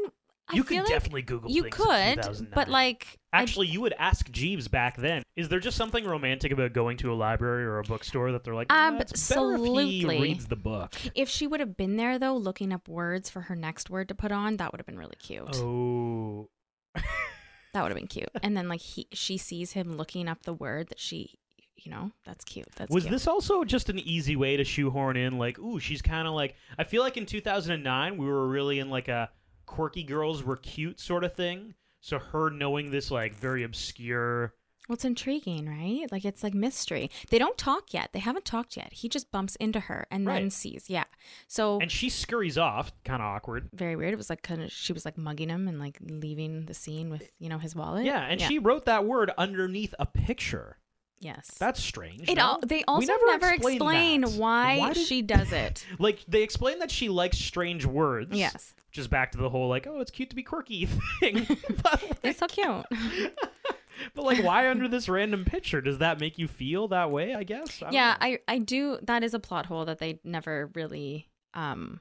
You 0.53 0.63
could 0.63 0.77
like 0.77 0.87
definitely 0.87 1.23
Google 1.23 1.49
You 1.49 1.63
could, 1.63 2.15
2009. 2.15 2.51
but 2.53 2.69
like 2.69 3.17
Actually, 3.33 3.67
you 3.67 3.81
would 3.81 3.95
ask 3.97 4.29
Jeeves 4.31 4.67
back 4.67 4.95
then. 4.95 5.23
Is 5.35 5.49
there 5.49 5.59
just 5.59 5.75
something 5.75 6.05
romantic 6.05 6.51
about 6.51 6.71
going 6.71 6.97
to 6.97 7.11
a 7.11 7.15
library 7.15 7.65
or 7.65 7.79
a 7.79 7.83
bookstore 7.83 8.31
that 8.31 8.43
they're 8.43 8.53
like, 8.53 8.69
"Nah, 8.69 8.97
it's 8.99 9.27
better 9.27 9.55
if 9.55 9.87
he 9.89 10.05
reads 10.05 10.45
the 10.45 10.55
book? 10.55 10.93
If 11.15 11.29
she 11.29 11.47
would 11.47 11.59
have 11.59 11.75
been 11.75 11.97
there 11.97 12.19
though, 12.19 12.37
looking 12.37 12.71
up 12.71 12.87
words 12.87 13.29
for 13.29 13.41
her 13.41 13.55
next 13.55 13.89
word 13.89 14.07
to 14.09 14.15
put 14.15 14.31
on, 14.31 14.57
that 14.57 14.71
would 14.71 14.79
have 14.79 14.85
been 14.85 14.99
really 14.99 15.17
cute. 15.17 15.55
Oh, 15.55 16.47
That 17.75 17.83
would 17.83 17.91
have 17.91 17.97
been 17.97 18.07
cute. 18.07 18.29
And 18.41 18.55
then 18.55 18.69
like 18.69 18.79
he, 18.79 19.05
she 19.11 19.37
sees 19.37 19.73
him 19.73 19.97
looking 19.97 20.29
up 20.29 20.43
the 20.43 20.53
word 20.53 20.87
that 20.87 20.97
she, 20.97 21.37
you 21.75 21.91
know, 21.91 22.11
that's 22.23 22.45
cute. 22.45 22.69
That's 22.77 22.89
was 22.89 23.03
cute. 23.03 23.11
this 23.11 23.27
also 23.27 23.65
just 23.65 23.89
an 23.89 23.99
easy 23.99 24.37
way 24.37 24.55
to 24.55 24.63
shoehorn 24.63 25.17
in? 25.17 25.37
Like, 25.37 25.59
ooh, 25.59 25.77
she's 25.77 26.01
kind 26.01 26.25
of 26.25 26.33
like. 26.33 26.55
I 26.79 26.85
feel 26.85 27.01
like 27.01 27.17
in 27.17 27.25
2009 27.25 28.15
we 28.15 28.25
were 28.25 28.47
really 28.47 28.79
in 28.79 28.89
like 28.89 29.09
a 29.09 29.29
quirky 29.65 30.03
girls 30.03 30.41
were 30.41 30.55
cute 30.55 31.01
sort 31.01 31.25
of 31.25 31.35
thing. 31.35 31.73
So 31.99 32.17
her 32.17 32.49
knowing 32.49 32.91
this 32.91 33.11
like 33.11 33.35
very 33.35 33.63
obscure. 33.63 34.53
Well, 34.87 34.93
it's 34.93 35.05
intriguing, 35.05 35.67
right? 35.67 36.11
Like 36.11 36.25
it's 36.25 36.43
like 36.43 36.53
mystery. 36.53 37.09
They 37.29 37.39
don't 37.39 37.57
talk 37.57 37.93
yet. 37.93 38.09
They 38.13 38.19
haven't 38.19 38.45
talked 38.45 38.77
yet. 38.77 38.93
He 38.93 39.09
just 39.09 39.31
bumps 39.31 39.55
into 39.57 39.79
her 39.79 40.05
and 40.11 40.27
then 40.27 40.49
sees. 40.51 40.85
Yeah. 40.89 41.05
So 41.47 41.79
And 41.79 41.91
she 41.91 42.09
scurries 42.09 42.57
off, 42.57 42.91
kind 43.03 43.21
of 43.21 43.25
awkward. 43.27 43.69
very 43.73 43.95
weird. 43.95 44.13
It 44.13 44.17
was 44.17 44.29
like 44.29 44.43
kind 44.43 44.61
of 44.61 44.71
she 44.71 44.93
was 44.93 45.03
like 45.05 45.17
mugging 45.17 45.49
him 45.49 45.67
and 45.67 45.79
like 45.79 45.97
leaving 46.01 46.65
the 46.65 46.73
scene 46.75 47.09
with 47.09 47.23
you 47.39 47.49
know 47.49 47.57
his 47.57 47.75
wallet. 47.75 48.05
Yeah, 48.05 48.21
and 48.21 48.39
she 48.39 48.59
wrote 48.59 48.85
that 48.85 49.05
word 49.05 49.31
underneath 49.37 49.95
a 49.97 50.05
picture. 50.05 50.77
yes. 51.19 51.49
That's 51.57 51.81
strange. 51.81 52.29
it 52.29 52.35
no? 52.35 52.43
all, 52.45 52.59
they 52.63 52.77
We 52.77 52.83
also 52.87 53.07
never 53.07 53.25
never, 53.25 53.53
explained 53.53 53.81
explain 53.81 54.21
that. 54.21 54.31
why, 54.33 54.93
did- 54.93 55.07
she 55.07 55.21
does 55.23 55.51
it. 55.51 55.83
like 55.99 56.19
they 56.27 56.43
explain 56.43 56.77
that 56.79 56.91
she 56.91 57.09
likes 57.09 57.37
strange 57.39 57.85
words. 57.87 58.37
Yes. 58.37 58.73
Just 58.91 59.09
back 59.09 59.31
to 59.31 59.37
the 59.39 59.49
whole 59.49 59.67
like, 59.67 59.87
oh, 59.87 59.99
it's 59.99 60.11
cute 60.11 60.29
to 60.29 60.35
be 60.35 60.43
quirky 60.43 60.85
thing. 61.19 61.45
but, 61.83 62.01
like, 62.03 62.17
It's 62.23 62.39
so 62.39 62.47
cute. 62.47 62.85
But 64.13 64.25
like, 64.25 64.43
why 64.43 64.69
under 64.69 64.87
this 64.87 65.07
random 65.09 65.45
picture? 65.45 65.81
Does 65.81 65.99
that 65.99 66.19
make 66.19 66.37
you 66.37 66.47
feel 66.47 66.87
that 66.89 67.11
way? 67.11 67.33
I 67.35 67.43
guess. 67.43 67.81
I 67.81 67.91
yeah, 67.91 68.11
know. 68.11 68.27
I 68.27 68.39
I 68.47 68.59
do. 68.59 68.99
That 69.03 69.23
is 69.23 69.33
a 69.33 69.39
plot 69.39 69.65
hole 69.65 69.85
that 69.85 69.99
they 69.99 70.19
never 70.23 70.69
really 70.73 71.29
um 71.53 71.99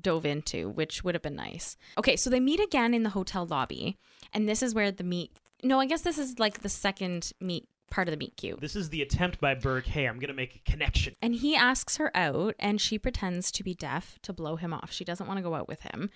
dove 0.00 0.26
into, 0.26 0.68
which 0.68 1.04
would 1.04 1.14
have 1.14 1.22
been 1.22 1.36
nice. 1.36 1.76
Okay, 1.98 2.16
so 2.16 2.30
they 2.30 2.40
meet 2.40 2.60
again 2.60 2.94
in 2.94 3.02
the 3.02 3.10
hotel 3.10 3.46
lobby, 3.46 3.96
and 4.32 4.48
this 4.48 4.62
is 4.62 4.74
where 4.74 4.90
the 4.90 5.04
meet. 5.04 5.32
No, 5.62 5.80
I 5.80 5.86
guess 5.86 6.02
this 6.02 6.18
is 6.18 6.38
like 6.38 6.60
the 6.60 6.68
second 6.68 7.32
meet 7.40 7.68
part 7.90 8.08
of 8.08 8.12
the 8.12 8.18
meet 8.18 8.36
cute. 8.36 8.60
This 8.60 8.76
is 8.76 8.90
the 8.90 9.02
attempt 9.02 9.40
by 9.40 9.54
Burke. 9.54 9.86
Hey, 9.86 10.06
I'm 10.06 10.18
gonna 10.18 10.34
make 10.34 10.56
a 10.56 10.70
connection. 10.70 11.14
And 11.22 11.34
he 11.34 11.56
asks 11.56 11.96
her 11.96 12.14
out, 12.16 12.54
and 12.58 12.80
she 12.80 12.98
pretends 12.98 13.50
to 13.52 13.64
be 13.64 13.74
deaf 13.74 14.18
to 14.22 14.32
blow 14.32 14.56
him 14.56 14.72
off. 14.72 14.92
She 14.92 15.04
doesn't 15.04 15.26
want 15.26 15.38
to 15.38 15.42
go 15.42 15.54
out 15.54 15.68
with 15.68 15.82
him. 15.82 16.10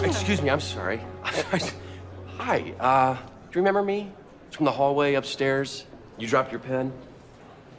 Sorry. 0.00 0.10
Excuse 0.10 0.42
me. 0.42 0.50
I'm 0.50 0.60
sorry. 0.60 1.00
I'm 1.22 1.34
sorry. 1.60 1.72
Hi. 2.38 2.74
Uh, 2.80 3.14
do 3.14 3.20
you 3.52 3.60
remember 3.60 3.82
me? 3.82 4.10
It's 4.48 4.56
from 4.56 4.66
the 4.66 4.72
hallway 4.72 5.14
upstairs. 5.14 5.84
You 6.18 6.26
dropped 6.26 6.50
your 6.50 6.60
pen. 6.60 6.92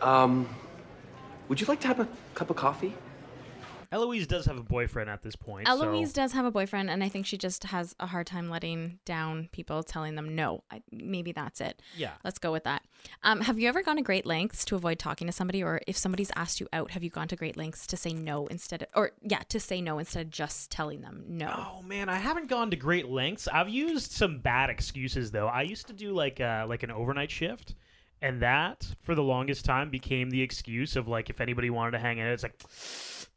Um, 0.01 0.47
would 1.47 1.59
you 1.61 1.67
like 1.67 1.79
to 1.81 1.87
have 1.87 1.99
a 1.99 2.07
cup 2.33 2.49
of 2.49 2.55
coffee? 2.55 2.93
Eloise 3.91 4.27
does 4.27 4.45
have 4.45 4.57
a 4.57 4.63
boyfriend 4.63 5.09
at 5.09 5.21
this 5.21 5.35
point. 5.35 5.67
Eloise 5.67 6.09
so 6.09 6.21
does 6.21 6.33
have 6.33 6.45
a 6.45 6.51
boyfriend, 6.51 6.89
and 6.89 7.03
I 7.03 7.09
think 7.09 7.25
she 7.25 7.37
just 7.37 7.65
has 7.65 7.95
a 7.99 8.07
hard 8.07 8.27
time 8.27 8.49
letting 8.49 8.99
down 9.05 9.49
people, 9.51 9.83
telling 9.83 10.15
them 10.15 10.35
no. 10.35 10.63
I, 10.71 10.81
maybe 10.91 11.31
that's 11.31 11.61
it. 11.61 11.81
Yeah. 11.95 12.11
Let's 12.23 12.39
go 12.39 12.51
with 12.51 12.63
that. 12.63 12.83
Um, 13.23 13.41
have 13.41 13.59
you 13.59 13.67
ever 13.69 13.83
gone 13.83 13.97
to 13.97 14.01
great 14.01 14.25
lengths 14.25 14.65
to 14.65 14.75
avoid 14.75 14.99
talking 14.99 15.27
to 15.27 15.33
somebody, 15.33 15.63
or 15.63 15.81
if 15.87 15.97
somebody's 15.97 16.31
asked 16.35 16.59
you 16.59 16.67
out, 16.73 16.91
have 16.91 17.03
you 17.03 17.09
gone 17.09 17.27
to 17.27 17.35
great 17.35 17.57
lengths 17.57 17.87
to 17.87 17.97
say 17.97 18.13
no 18.13 18.47
instead 18.47 18.81
of, 18.83 18.87
or 18.95 19.11
yeah, 19.21 19.39
to 19.49 19.59
say 19.59 19.81
no 19.81 19.99
instead 19.99 20.25
of 20.25 20.31
just 20.31 20.71
telling 20.71 21.01
them 21.01 21.23
no? 21.27 21.51
Oh 21.53 21.81
man, 21.83 22.09
I 22.09 22.17
haven't 22.17 22.49
gone 22.49 22.71
to 22.71 22.77
great 22.77 23.07
lengths. 23.09 23.47
I've 23.47 23.69
used 23.69 24.11
some 24.11 24.39
bad 24.39 24.69
excuses 24.69 25.31
though. 25.31 25.47
I 25.47 25.61
used 25.61 25.87
to 25.87 25.93
do 25.93 26.11
like 26.13 26.39
uh 26.39 26.65
like 26.67 26.83
an 26.83 26.91
overnight 26.91 27.31
shift, 27.31 27.75
and 28.21 28.41
that 28.41 28.87
for 29.03 29.15
the 29.15 29.23
longest 29.23 29.65
time 29.65 29.89
became 29.89 30.29
the 30.29 30.41
excuse 30.41 30.95
of 30.95 31.07
like 31.07 31.29
if 31.29 31.41
anybody 31.41 31.69
wanted 31.69 31.91
to 31.91 31.99
hang 31.99 32.19
out, 32.21 32.29
it's 32.29 32.43
like 32.43 32.59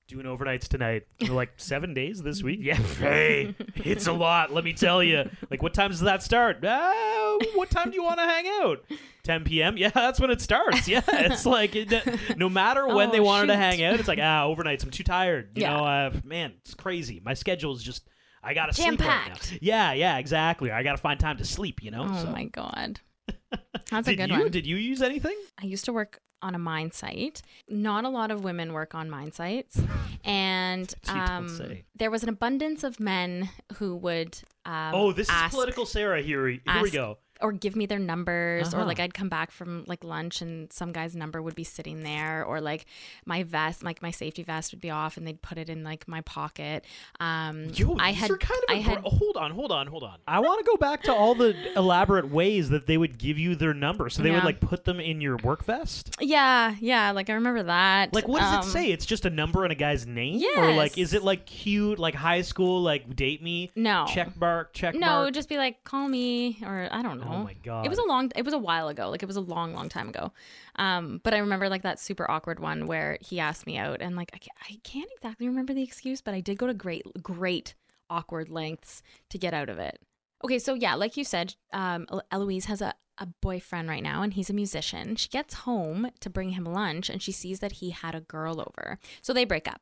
doing 0.09 0.25
overnights 0.27 0.67
tonight. 0.69 1.05
And 1.21 1.29
they're 1.29 1.37
like 1.37 1.53
seven 1.59 1.95
days 1.95 2.23
this 2.23 2.43
week. 2.43 2.61
Yeah, 2.63 2.75
hey, 2.99 3.55
it's 3.77 4.07
a 4.07 4.13
lot. 4.13 4.53
Let 4.53 4.65
me 4.65 4.73
tell 4.73 5.03
you. 5.03 5.29
Like, 5.51 5.63
what 5.63 5.75
time 5.75 5.91
does 5.91 6.01
that 6.01 6.23
start? 6.23 6.65
Uh, 6.65 7.39
what 7.55 7.71
time 7.71 7.91
do 7.91 7.95
you 7.97 8.03
want 8.03 8.19
to 8.19 8.25
hang 8.25 8.47
out? 8.63 8.85
10 9.23 9.45
p.m. 9.45 9.77
Yeah, 9.77 9.91
that's 9.95 10.19
when 10.19 10.31
it 10.31 10.41
starts. 10.41 10.89
Yeah, 10.89 11.03
it's 11.07 11.47
like 11.47 11.77
it, 11.77 12.37
no 12.37 12.49
matter 12.49 12.87
when 12.89 13.11
Oh, 13.11 13.13
they 13.13 13.21
wanted 13.21 13.49
to 13.49 13.57
hang 13.57 13.83
out, 13.83 14.01
it's 14.01 14.09
like 14.09 14.19
ah, 14.21 14.47
overnights. 14.49 14.83
I'm 14.83 14.91
too 14.91 15.05
tired. 15.05 15.51
You 15.55 15.63
Yeah. 15.63 15.77
know, 15.77 15.85
uh, 15.85 16.11
man, 16.25 16.55
it's 16.63 16.75
crazy. 16.75 17.21
My 17.25 17.35
schedule 17.35 17.75
is 17.77 17.83
just. 17.83 18.09
I 18.43 18.55
gotta 18.55 18.73
sleep 18.73 18.89
right 18.89 19.01
now. 19.01 19.25
Jam-packed. 19.25 19.59
Yeah, 19.61 19.93
yeah, 19.93 20.17
exactly. 20.19 20.71
I 20.71 20.85
gotta 20.85 20.97
find 20.99 21.19
time 21.19 21.37
to 21.39 21.45
sleep. 21.45 21.83
You 21.83 21.91
know. 21.91 22.07
Oh 22.09 22.25
so. 22.25 22.31
my 22.31 22.45
god, 22.45 23.01
that's 23.91 24.09
a 24.09 24.11
Did 24.11 24.17
good 24.17 24.31
you 24.31 24.39
one. 24.43 24.51
did 24.51 24.67
you 24.67 24.77
use 24.77 25.03
anything? 25.03 25.37
I 25.61 25.67
used 25.67 25.85
to 25.87 25.93
work 25.93 26.21
on 26.41 26.55
a 26.55 26.59
mine 26.59 26.93
site. 26.93 27.43
Not 27.69 28.05
a 28.05 28.09
lot 28.09 28.31
of 28.31 28.45
women 28.45 28.73
work 28.73 28.95
on 28.95 29.11
mine 29.11 29.33
sites, 29.33 29.81
and 30.25 30.93
um, 31.09 31.79
there 31.97 32.11
was 32.11 32.23
an 32.23 32.29
abundance 32.29 32.85
of 32.85 33.01
men 33.01 33.51
who 33.77 33.97
would. 33.97 34.39
Um, 34.65 34.95
oh, 34.95 35.13
this 35.13 35.29
ask, 35.31 35.47
is 35.53 35.55
political 35.55 35.87
Sarah. 35.87 36.21
Here, 36.23 36.47
here 36.49 36.83
we 36.83 36.91
go. 36.91 37.19
Or 37.41 37.53
give 37.53 37.77
me 37.77 37.87
their 37.87 37.99
numbers, 38.01 38.75
or 38.75 38.79
Uh-huh. 38.79 38.87
like 38.87 38.99
I'd 39.01 39.15
come 39.15 39.29
back 39.29 39.51
from 39.53 39.85
like 39.87 40.03
lunch 40.03 40.43
and 40.43 40.73
some 40.73 40.91
guy's 40.93 41.15
number 41.15 41.41
would 41.41 41.55
be 41.55 41.63
sitting 41.65 42.03
there, 42.03 42.45
or 42.45 42.61
like 42.61 42.85
my 43.27 43.45
vest, 43.45 43.85
like 43.85 44.03
my 44.03 44.11
safety 44.11 44.43
vest 44.43 44.73
would 44.73 44.81
be 44.81 44.91
off, 44.91 45.17
and 45.17 45.27
they'd 45.27 45.41
put 45.41 45.57
it 45.57 45.69
in 45.71 45.85
like 45.85 46.09
my 46.09 46.21
pocket. 46.23 46.85
Um, 47.21 47.67
Yo, 47.75 47.97
I 47.99 48.11
these 48.13 48.21
had, 48.21 48.31
are 48.33 48.39
kind 48.39 48.61
of 48.69 48.75
I 48.75 48.79
a 48.79 48.81
had, 48.83 49.01
bro- 49.03 49.11
hold 49.11 49.37
on, 49.37 49.51
hold 49.53 49.71
on, 49.73 49.87
hold 49.87 50.03
on. 50.03 50.19
I 50.27 50.41
want 50.41 50.65
to 50.65 50.71
go 50.71 50.77
back 50.77 51.03
to 51.05 51.15
all 51.15 51.35
the 51.35 51.55
elaborate 51.77 52.29
ways 52.31 52.71
that 52.71 52.87
they 52.87 52.97
would 52.97 53.19
give 53.19 53.39
you 53.39 53.55
their 53.55 53.75
number. 53.75 54.09
So 54.11 54.23
they 54.23 54.31
would 54.31 54.45
like 54.45 54.61
put 54.61 54.85
them 54.85 54.99
in 54.99 55.21
your 55.21 55.37
work 55.39 55.65
vest. 55.65 56.17
yeah, 56.21 56.75
yeah, 56.81 57.13
like 57.13 57.31
I 57.31 57.35
remember 57.35 57.63
that. 57.65 58.13
Like, 58.13 58.27
what 58.27 58.41
does 58.41 58.53
Um, 58.53 58.61
it 58.69 58.73
say? 58.73 58.91
It's 58.91 59.07
just 59.07 59.25
a 59.25 59.31
number 59.31 59.63
and 59.65 59.73
a 59.73 59.77
guy's 59.77 60.07
name, 60.07 60.43
or 60.57 60.73
like, 60.75 60.99
is 60.99 61.15
it 61.15 61.23
like 61.23 61.47
cute, 61.47 61.99
like 61.99 62.15
high 62.17 62.43
school, 62.43 62.83
like 62.83 63.15
date 63.15 63.43
me? 63.43 63.71
No. 63.77 64.07
check 64.09 64.37
mark, 64.39 64.73
check 64.73 64.95
No, 64.95 65.07
mark. 65.07 65.23
it'd 65.25 65.35
just 65.35 65.49
be 65.49 65.57
like 65.57 65.85
call 65.85 66.09
me 66.09 66.59
or 66.65 66.89
I 66.91 67.03
don't 67.03 67.21
know. 67.21 67.28
Oh 67.33 67.45
my 67.45 67.55
God. 67.55 67.87
It 67.87 67.89
was 67.89 67.99
a 67.99 68.05
long 68.05 68.31
it 68.37 68.45
was 68.45 68.55
a 68.55 68.59
while 68.59 68.89
ago. 68.89 69.11
Like 69.11 69.23
it 69.23 69.27
was 69.27 69.37
a 69.37 69.41
long 69.41 69.75
long 69.75 69.89
time 69.89 70.09
ago. 70.09 70.33
Um 70.77 71.21
but 71.23 71.35
I 71.35 71.39
remember 71.39 71.69
like 71.69 71.83
that 71.83 72.01
super 72.01 72.31
awkward 72.31 72.61
one 72.61 72.87
where 72.87 73.19
he 73.21 73.41
asked 73.41 73.67
me 73.67 73.77
out 73.79 74.01
and 74.01 74.17
like 74.17 74.31
I 74.35 74.39
can't, 74.39 74.59
I 74.69 74.79
can't 74.83 75.11
exactly 75.17 75.49
remember 75.49 75.75
the 75.75 75.83
excuse, 75.83 76.21
but 76.21 76.35
I 76.35 76.41
did 76.41 76.59
go 76.59 76.67
to 76.67 76.75
great 76.75 77.07
great 77.23 77.75
awkward 78.11 78.49
lengths 78.49 79.03
to 79.31 79.39
get 79.39 79.55
out 79.55 79.69
of 79.69 79.79
it. 79.79 80.01
Okay, 80.45 80.59
so 80.59 80.75
yeah, 80.75 80.95
like 80.95 81.17
you 81.17 81.25
said, 81.25 81.55
um 81.73 82.07
Eloise 82.31 82.67
has 82.67 82.81
a 82.81 82.95
a 83.21 83.27
boyfriend 83.27 83.89
right 83.89 84.03
now 84.03 84.23
and 84.23 84.35
he's 84.35 84.49
a 84.49 84.55
musician. 84.55 85.17
She 85.17 85.29
gets 85.29 85.55
home 85.55 86.11
to 86.21 86.31
bring 86.31 86.51
him 86.51 86.65
lunch 86.65 87.11
and 87.11 87.21
she 87.21 87.33
sees 87.33 87.59
that 87.61 87.73
he 87.73 87.91
had 87.91 88.15
a 88.15 88.21
girl 88.21 88.61
over. 88.61 88.99
So 89.23 89.33
they 89.33 89.45
break 89.45 89.67
up. 89.67 89.81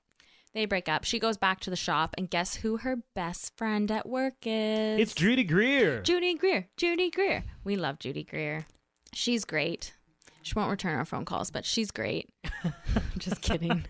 They 0.56 0.64
break 0.64 0.88
up. 0.88 1.04
She 1.04 1.18
goes 1.18 1.36
back 1.36 1.60
to 1.60 1.70
the 1.70 1.76
shop 1.76 2.14
and 2.16 2.30
guess 2.30 2.54
who 2.54 2.78
her 2.78 2.96
best 3.14 3.54
friend 3.58 3.90
at 3.90 4.08
work 4.08 4.36
is? 4.46 4.98
It's 4.98 5.14
Judy 5.14 5.44
Greer. 5.44 6.00
Judy 6.00 6.32
Greer. 6.32 6.66
Judy 6.78 7.10
Greer. 7.10 7.44
We 7.62 7.76
love 7.76 7.98
Judy 7.98 8.24
Greer. 8.24 8.64
She's 9.12 9.44
great. 9.44 9.92
She 10.40 10.54
won't 10.54 10.70
return 10.70 10.96
our 10.96 11.04
phone 11.04 11.26
calls, 11.26 11.50
but 11.50 11.66
she's 11.66 11.90
great. 11.90 12.30
Just 13.18 13.42
kidding. 13.42 13.84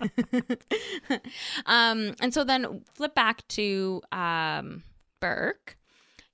um, 1.66 2.16
and 2.20 2.34
so 2.34 2.42
then 2.42 2.82
flip 2.96 3.14
back 3.14 3.46
to 3.46 4.02
um, 4.10 4.82
Burke. 5.20 5.76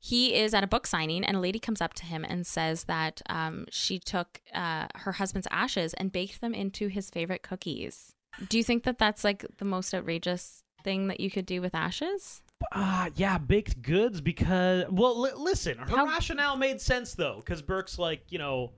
He 0.01 0.35
is 0.35 0.55
at 0.55 0.65
a 0.65 0.67
book 0.67 0.87
signing, 0.87 1.27
and 1.27 1.37
a 1.37 1.41
lady 1.41 1.59
comes 1.59 1.83
up 1.83 1.93
to 1.93 2.07
him 2.07 2.25
and 2.27 2.47
says 2.47 2.85
that 2.85 3.21
um, 3.29 3.67
she 3.71 3.99
took 3.99 4.41
uh, 4.55 4.87
her 4.95 5.13
husband's 5.13 5.49
ashes 5.51 5.93
and 5.93 6.11
baked 6.11 6.41
them 6.41 6.55
into 6.55 6.89
his 6.89 7.11
favorite 7.11 7.43
cookies. 7.43 8.15
Do 8.49 8.59
you 8.59 8.65
think 8.65 8.85
that 8.85 8.99
that's 8.99 9.25
like 9.25 9.45
the 9.59 9.65
most 9.65 9.93
outrageous 9.95 10.63
thing 10.85 11.09
that 11.09 11.21
you 11.21 11.31
could 11.31 11.47
do 11.47 11.61
with 11.61 11.75
ashes? 11.75 12.43
Uh, 12.71 13.11
yeah, 13.17 13.39
baked 13.39 13.83
goods 13.83 14.21
because 14.21 14.85
well, 14.91 15.21
li- 15.21 15.31
listen, 15.37 15.79
her 15.79 15.97
How- 15.97 16.07
rationale 16.07 16.57
made 16.57 16.81
sense 16.81 17.15
though, 17.15 17.37
because 17.45 17.61
Burke's 17.63 17.99
like, 17.99 18.23
you 18.31 18.39
know, 18.39 18.73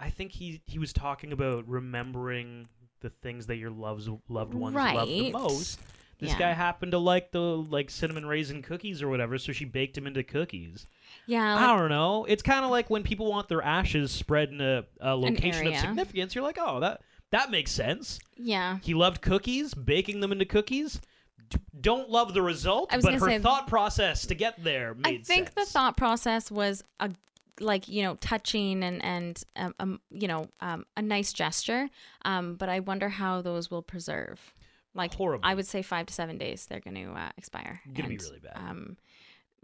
I 0.00 0.10
think 0.10 0.32
he 0.32 0.60
he 0.66 0.78
was 0.78 0.92
talking 0.92 1.32
about 1.32 1.66
remembering 1.68 2.68
the 3.00 3.10
things 3.10 3.46
that 3.46 3.56
your 3.56 3.70
loves 3.70 4.08
loved 4.28 4.54
ones 4.54 4.74
loved 4.74 5.10
the 5.10 5.30
most. 5.32 5.80
This 6.18 6.30
Yeah. 6.32 6.38
guy 6.38 6.52
happened 6.52 6.92
to 6.92 6.98
like 6.98 7.30
the 7.30 7.40
like 7.40 7.90
cinnamon 7.90 8.26
raisin 8.26 8.60
cookies 8.60 9.02
or 9.02 9.08
whatever, 9.08 9.38
so 9.38 9.52
she 9.52 9.64
baked 9.64 9.96
him 9.96 10.06
into 10.08 10.24
cookies. 10.24 10.86
Yeah, 11.26 11.56
I 11.56 11.76
don't 11.76 11.90
know. 11.90 12.24
It's 12.24 12.42
kind 12.42 12.64
of 12.64 12.72
like 12.72 12.90
when 12.90 13.04
people 13.04 13.30
want 13.30 13.48
their 13.48 13.62
ashes 13.62 14.10
spread 14.10 14.48
in 14.50 14.60
a, 14.60 14.84
a 15.00 15.14
location 15.16 15.68
of 15.68 15.76
significance. 15.76 16.34
You're 16.34 16.42
like, 16.44 16.58
oh, 16.60 16.80
that 16.80 17.02
that 17.30 17.50
makes 17.50 17.70
sense. 17.70 18.18
yeah. 18.36 18.78
He 18.82 18.94
loved 18.94 19.20
cookies, 19.22 19.74
baking 19.74 20.20
them 20.20 20.32
into 20.32 20.44
cookies. 20.44 21.00
D- 21.50 21.58
don't 21.80 22.10
love 22.10 22.34
the 22.34 22.42
result, 22.42 22.92
I 22.92 22.96
was 22.96 23.04
but 23.04 23.14
her 23.14 23.20
say- 23.20 23.38
thought 23.38 23.68
process 23.68 24.26
to 24.26 24.34
get 24.34 24.62
there 24.62 24.94
made 24.94 25.20
I 25.20 25.22
think 25.22 25.54
the 25.54 25.64
thought 25.64 25.96
process 25.96 26.50
was 26.50 26.84
a 27.00 27.10
like 27.60 27.88
you 27.88 28.02
know 28.04 28.14
touching 28.20 28.84
and 28.84 29.02
and 29.04 29.42
um, 29.56 29.74
um 29.80 30.00
you 30.10 30.28
know 30.28 30.46
um 30.60 30.86
a 30.96 31.02
nice 31.02 31.32
gesture 31.32 31.88
um 32.22 32.54
but 32.54 32.68
I 32.68 32.78
wonder 32.80 33.08
how 33.08 33.42
those 33.42 33.68
will 33.68 33.82
preserve 33.82 34.38
like 34.94 35.12
Horrible. 35.14 35.44
I 35.44 35.54
would 35.54 35.66
say 35.66 35.82
five 35.82 36.06
to 36.06 36.14
seven 36.14 36.38
days 36.38 36.66
they're 36.66 36.78
going 36.80 36.94
to 36.94 37.10
uh, 37.12 37.30
expire 37.36 37.80
Gonna 37.94 38.08
be 38.10 38.16
really 38.18 38.38
bad. 38.38 38.56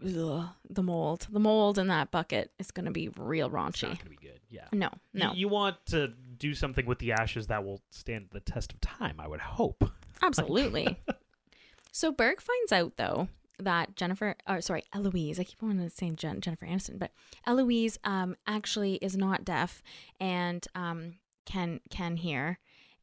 Ugh, 0.03 0.47
the 0.69 0.83
mold 0.83 1.27
the 1.31 1.39
mold 1.39 1.77
in 1.77 1.87
that 1.87 2.11
bucket 2.11 2.51
is 2.59 2.71
going 2.71 2.85
to 2.85 2.91
be 2.91 3.09
real 3.17 3.47
It's 3.47 3.55
raunchy 3.55 3.89
not 3.89 3.97
gonna 3.99 4.09
be 4.09 4.15
good. 4.17 4.39
Yeah. 4.49 4.67
no 4.71 4.89
You- 5.13 5.19
no 5.19 5.33
You, 5.33 5.47
want 5.47 5.77
to 5.87 6.13
do 6.37 6.53
something 6.53 6.85
with 6.85 6.99
the 6.99 7.11
ashes 7.13 7.47
that 7.47 7.63
will 7.63 7.81
stand 7.91 8.27
the 8.31 8.39
test 8.39 8.73
of 8.73 8.81
time. 8.81 9.19
I 9.19 9.27
would 9.27 9.41
hope. 9.41 9.83
Absolutely. 10.21 10.97
so 11.91 12.11
Burke 12.11 12.41
finds 12.41 12.71
out 12.71 12.97
though 12.97 13.27
that 13.59 13.95
Jennifer, 13.95 14.35
or 14.47 14.59
sorry, 14.61 14.83
Eloise. 14.93 15.39
I 15.39 15.43
keep 15.45 15.61
wanting 15.61 15.87
to 15.87 15.89
say 15.95 16.09
Jen, 16.11 16.41
Jennifer 16.41 16.65
Aniston, 16.65 16.99
but 16.99 17.11
Eloise 17.47 17.97
um, 18.03 18.35
actually 18.47 18.95
is 18.95 19.15
not 19.15 19.45
deaf 19.45 19.81
and 20.19 20.65
um, 20.75 21.13
can 21.45 21.79
can 21.89 22.17
hear. 22.17 22.59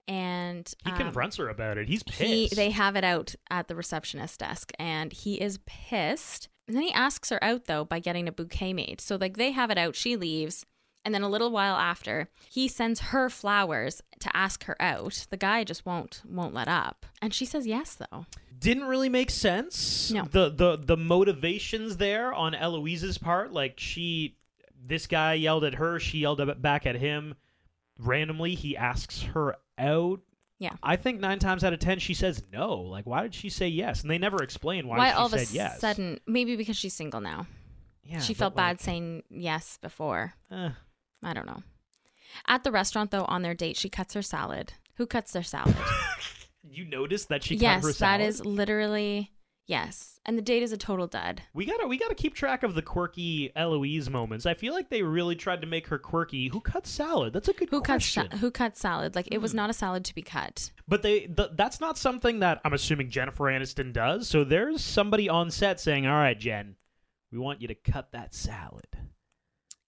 And 0.09 0.71
He 0.85 0.91
um, 0.91 0.97
confronts 0.99 1.37
her 1.37 1.49
about 1.49 1.79
it. 1.79 1.89
He's 1.89 2.03
he 2.07 2.45
pissed. 2.49 2.57
they 2.57 2.71
have 2.71 2.97
it 2.97 3.05
out 3.05 3.35
at 3.51 3.69
the 3.69 3.75
receptionist 3.77 4.41
desk, 4.41 4.73
and 4.79 5.13
he 5.13 5.41
is 5.41 5.59
pissed. 5.65 6.49
And 6.66 6.76
then 6.76 6.85
he 6.85 6.92
asks 6.92 7.31
her 7.31 7.42
out 7.42 7.64
though 7.64 7.85
by 7.85 7.99
getting 7.99 8.28
a 8.28 8.33
bouquet 8.33 8.73
made. 8.73 9.00
So 9.00 9.16
like 9.16 9.37
they 9.37 9.50
have 9.52 9.71
it 9.71 9.78
out, 9.78 9.97
she 9.97 10.16
leaves. 10.16 10.64
And 11.04 11.12
then 11.12 11.23
a 11.23 11.28
little 11.28 11.50
while 11.50 11.75
after, 11.75 12.28
he 12.49 12.69
sends 12.69 13.00
her 13.00 13.28
flowers 13.28 14.02
to 14.21 14.37
ask 14.37 14.64
her 14.64 14.81
out. 14.81 15.26
The 15.31 15.37
guy 15.37 15.64
just 15.64 15.85
won't 15.85 16.23
won't 16.25 16.54
let 16.54 16.69
up. 16.69 17.07
And 17.21 17.35
she 17.35 17.45
says 17.45 17.66
yes 17.66 17.97
though. 17.97 18.26
didn't 18.59 18.85
really 18.85 19.09
make 19.09 19.31
sense. 19.31 20.11
No. 20.12 20.25
The 20.25 20.49
the 20.50 20.76
the 20.76 20.97
motivations 20.97 21.97
there 21.97 22.33
on 22.33 22.54
Eloise's 22.54 23.19
part, 23.19 23.52
like 23.52 23.81
she 23.81 24.37
this 24.85 25.07
guy 25.07 25.35
yelled 25.35 25.64
at 25.64 25.75
her, 25.75 25.99
she 25.99 26.19
yelled 26.19 26.62
back 26.62 26.87
at 26.87 26.97
him. 26.97 27.35
Randomly, 27.99 28.54
he 28.54 28.76
asks 28.76 29.23
her 29.23 29.57
out. 29.78 30.21
Yeah. 30.59 30.75
I 30.83 30.97
think 30.97 31.21
nine 31.21 31.39
times 31.41 31.65
out 31.65 31.73
of 31.73 31.81
ten 31.81 31.99
she 31.99 32.15
says 32.15 32.43
no. 32.53 32.75
Like, 32.77 33.05
why 33.07 33.23
did 33.23 33.35
she 33.35 33.49
say 33.49 33.69
yes? 33.69 34.03
And 34.03 34.11
they 34.11 34.19
never 34.19 34.43
explain 34.43 34.87
why, 34.87 34.99
Why, 34.99 35.09
she 35.11 35.15
all 35.17 35.27
of 35.27 35.33
said 35.33 35.49
a 35.51 35.53
yes. 35.53 35.81
sudden 35.81 36.21
maybe 36.27 36.55
because 36.57 36.77
she's 36.77 36.95
single 36.95 37.21
now. 37.21 37.47
yeah, 38.05 38.21
she 38.21 38.35
felt 38.35 38.55
bad 38.55 38.81
saying 38.81 39.23
yes 39.31 39.79
before. 39.83 40.35
eh. 40.51 40.71
I 41.25 41.33
don't 41.35 41.47
know. 41.47 41.63
At 42.47 42.65
the 42.65 42.73
restaurant 42.73 43.11
though, 43.11 43.25
on 43.25 43.43
their 43.43 43.55
date, 43.55 43.77
she 43.77 43.89
cuts 43.89 44.15
her 44.15 44.23
salad. 44.23 44.73
Who 44.97 45.07
cuts 45.07 45.33
their 45.33 45.43
salad? 45.43 45.77
You 46.71 46.85
noticed 46.85 47.29
that 47.29 47.43
she 47.43 47.57
yes, 47.57 47.83
cut 47.83 47.88
her 47.88 47.93
salad. 47.93 48.21
Yes, 48.21 48.38
that 48.38 48.45
is 48.45 48.47
literally 48.47 49.33
yes. 49.73 50.09
And 50.25 50.39
the 50.39 50.43
date 50.43 50.63
is 50.63 50.71
a 50.71 50.77
total 50.77 51.09
dud. 51.09 51.43
We 51.53 51.67
gotta 51.67 51.89
we 51.89 51.99
gotta 51.99 52.15
keep 52.15 52.35
track 52.35 52.63
of 52.63 52.77
the 52.77 52.83
quirky 52.83 53.51
Eloise 53.57 54.09
moments. 54.09 54.47
I 54.47 54.55
feel 54.55 54.73
like 54.73 54.89
they 54.89 55.03
really 55.03 55.35
tried 55.35 55.63
to 55.63 55.67
make 55.67 55.89
her 55.89 55.99
quirky. 55.99 56.47
Who 56.49 56.61
cuts 56.61 56.91
salad? 56.91 57.33
That's 57.33 57.49
a 57.49 57.53
good 57.53 57.71
Who 57.71 57.81
cuts 57.81 57.87
question. 58.15 58.31
sa- 58.31 58.37
who 58.37 58.51
cuts 58.53 58.79
salad? 58.81 59.17
Like 59.17 59.27
it 59.33 59.37
Hmm. 59.39 59.43
was 59.43 59.53
not 59.53 59.69
a 59.69 59.73
salad 59.73 60.05
to 60.05 60.15
be 60.15 60.23
cut. 60.23 60.71
But 60.87 61.03
they 61.03 61.21
th- 61.27 61.51
that's 61.55 61.81
not 61.81 61.99
something 61.99 62.39
that 62.39 62.61
I'm 62.65 62.73
assuming 62.73 63.11
Jennifer 63.11 63.45
Aniston 63.47 63.93
does. 63.93 64.29
So 64.29 64.45
there's 64.45 64.85
somebody 64.85 65.29
on 65.29 65.51
set 65.51 65.81
saying, 65.81 66.07
"All 66.07 66.15
right, 66.15 66.39
Jen, 66.39 66.77
we 67.33 67.39
want 67.39 67.61
you 67.61 67.67
to 67.69 67.75
cut 67.75 68.13
that 68.13 68.33
salad." 68.33 68.87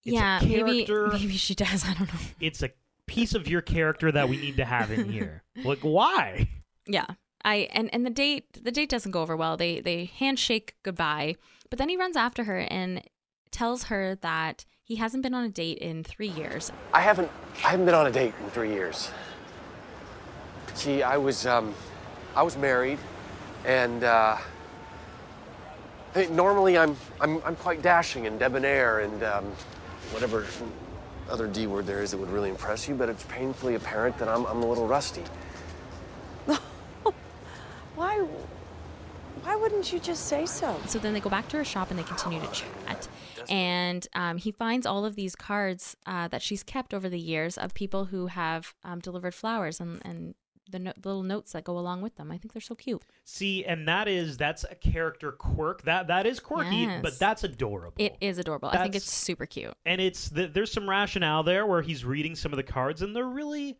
It's 0.04 0.12
a 0.12 0.14
yeah, 0.14 0.40
maybe 0.42 0.84
maybe 1.12 1.36
she 1.36 1.54
does. 1.54 1.84
I 1.84 1.94
don't 1.94 2.12
know. 2.12 2.20
It's 2.40 2.62
a 2.62 2.70
piece 3.06 3.34
of 3.34 3.46
your 3.46 3.60
character 3.62 4.10
that 4.10 4.28
we 4.28 4.36
need 4.38 4.56
to 4.56 4.64
have 4.64 4.90
in 4.90 5.08
here. 5.08 5.44
like, 5.64 5.80
why? 5.80 6.48
Yeah. 6.86 7.06
I 7.44 7.68
and, 7.72 7.92
and 7.92 8.06
the 8.06 8.10
date 8.10 8.64
the 8.64 8.72
date 8.72 8.88
doesn't 8.88 9.10
go 9.10 9.20
over 9.20 9.36
well. 9.36 9.56
They 9.56 9.80
they 9.80 10.06
handshake 10.06 10.74
goodbye, 10.82 11.36
but 11.70 11.78
then 11.78 11.88
he 11.88 11.96
runs 11.96 12.16
after 12.16 12.44
her 12.44 12.58
and 12.58 13.02
tells 13.50 13.84
her 13.84 14.16
that 14.16 14.64
he 14.82 14.96
hasn't 14.96 15.22
been 15.22 15.34
on 15.34 15.44
a 15.44 15.48
date 15.48 15.78
in 15.78 16.04
three 16.04 16.28
years. 16.28 16.72
I 16.92 17.00
haven't 17.00 17.30
I 17.58 17.70
haven't 17.70 17.86
been 17.86 17.94
on 17.94 18.06
a 18.06 18.10
date 18.10 18.34
in 18.42 18.50
three 18.50 18.72
years. 18.72 19.10
See, 20.74 21.02
I 21.02 21.18
was 21.18 21.46
um 21.46 21.74
I 22.34 22.42
was 22.42 22.56
married 22.56 22.98
and 23.66 24.02
uh 24.04 24.38
normally 26.30 26.78
I'm 26.78 26.96
I'm 27.20 27.42
I'm 27.44 27.56
quite 27.56 27.82
dashing 27.82 28.26
and 28.26 28.38
debonair 28.38 29.00
and 29.00 29.22
um 29.22 29.44
whatever 30.12 30.46
other 31.30 31.46
D 31.46 31.66
word 31.66 31.86
there 31.86 32.02
is 32.02 32.10
that 32.10 32.18
would 32.18 32.30
really 32.30 32.50
impress 32.50 32.88
you, 32.88 32.94
but 32.94 33.08
it's 33.08 33.24
painfully 33.24 33.74
apparent 33.74 34.16
that 34.18 34.28
I'm 34.28 34.46
I'm 34.46 34.62
a 34.62 34.66
little 34.66 34.86
rusty. 34.86 35.24
Why? 37.94 38.26
Why 39.44 39.56
wouldn't 39.56 39.92
you 39.92 39.98
just 40.00 40.26
say 40.26 40.46
so? 40.46 40.80
So 40.86 40.98
then 40.98 41.12
they 41.12 41.20
go 41.20 41.30
back 41.30 41.48
to 41.48 41.56
her 41.58 41.64
shop 41.64 41.90
and 41.90 41.98
they 41.98 42.02
continue 42.04 42.40
to 42.40 42.46
chat. 42.52 43.08
And 43.48 44.06
um, 44.14 44.38
he 44.38 44.50
finds 44.52 44.86
all 44.86 45.04
of 45.04 45.16
these 45.16 45.36
cards 45.36 45.96
uh, 46.06 46.28
that 46.28 46.40
she's 46.42 46.62
kept 46.62 46.94
over 46.94 47.08
the 47.08 47.18
years 47.18 47.58
of 47.58 47.74
people 47.74 48.06
who 48.06 48.28
have 48.28 48.74
um, 48.84 49.00
delivered 49.00 49.34
flowers 49.34 49.80
and, 49.80 50.00
and 50.04 50.34
the, 50.70 50.78
no- 50.78 50.92
little 51.04 51.22
notes 51.22 51.52
that 51.52 51.62
go 51.64 51.76
along 51.78 52.00
with 52.00 52.16
them. 52.16 52.30
I 52.32 52.38
think 52.38 52.54
they're 52.54 52.62
so 52.62 52.74
cute. 52.74 53.02
See, 53.24 53.62
and 53.64 53.86
that 53.86 54.08
is 54.08 54.38
that's 54.38 54.64
a 54.64 54.74
character 54.74 55.30
quirk. 55.32 55.82
That 55.82 56.06
that 56.06 56.24
is 56.26 56.40
quirky, 56.40 56.76
Yes. 56.76 57.02
but 57.02 57.18
that's 57.18 57.44
adorable. 57.44 57.92
It 58.02 58.16
is 58.22 58.38
adorable. 58.38 58.70
I 58.70 58.82
think 58.82 58.94
it's 58.94 59.10
super 59.10 59.44
cute. 59.44 59.74
and 59.84 60.00
it's 60.00 60.30
th- 60.30 60.52
there's 60.54 60.72
some 60.72 60.88
rationale 60.88 61.42
there 61.42 61.66
where 61.66 61.82
he's 61.82 62.02
reading 62.04 62.34
some 62.34 62.50
of 62.52 62.56
the 62.56 62.62
cards 62.62 63.02
and 63.02 63.14
they're 63.14 63.24
really 63.28 63.76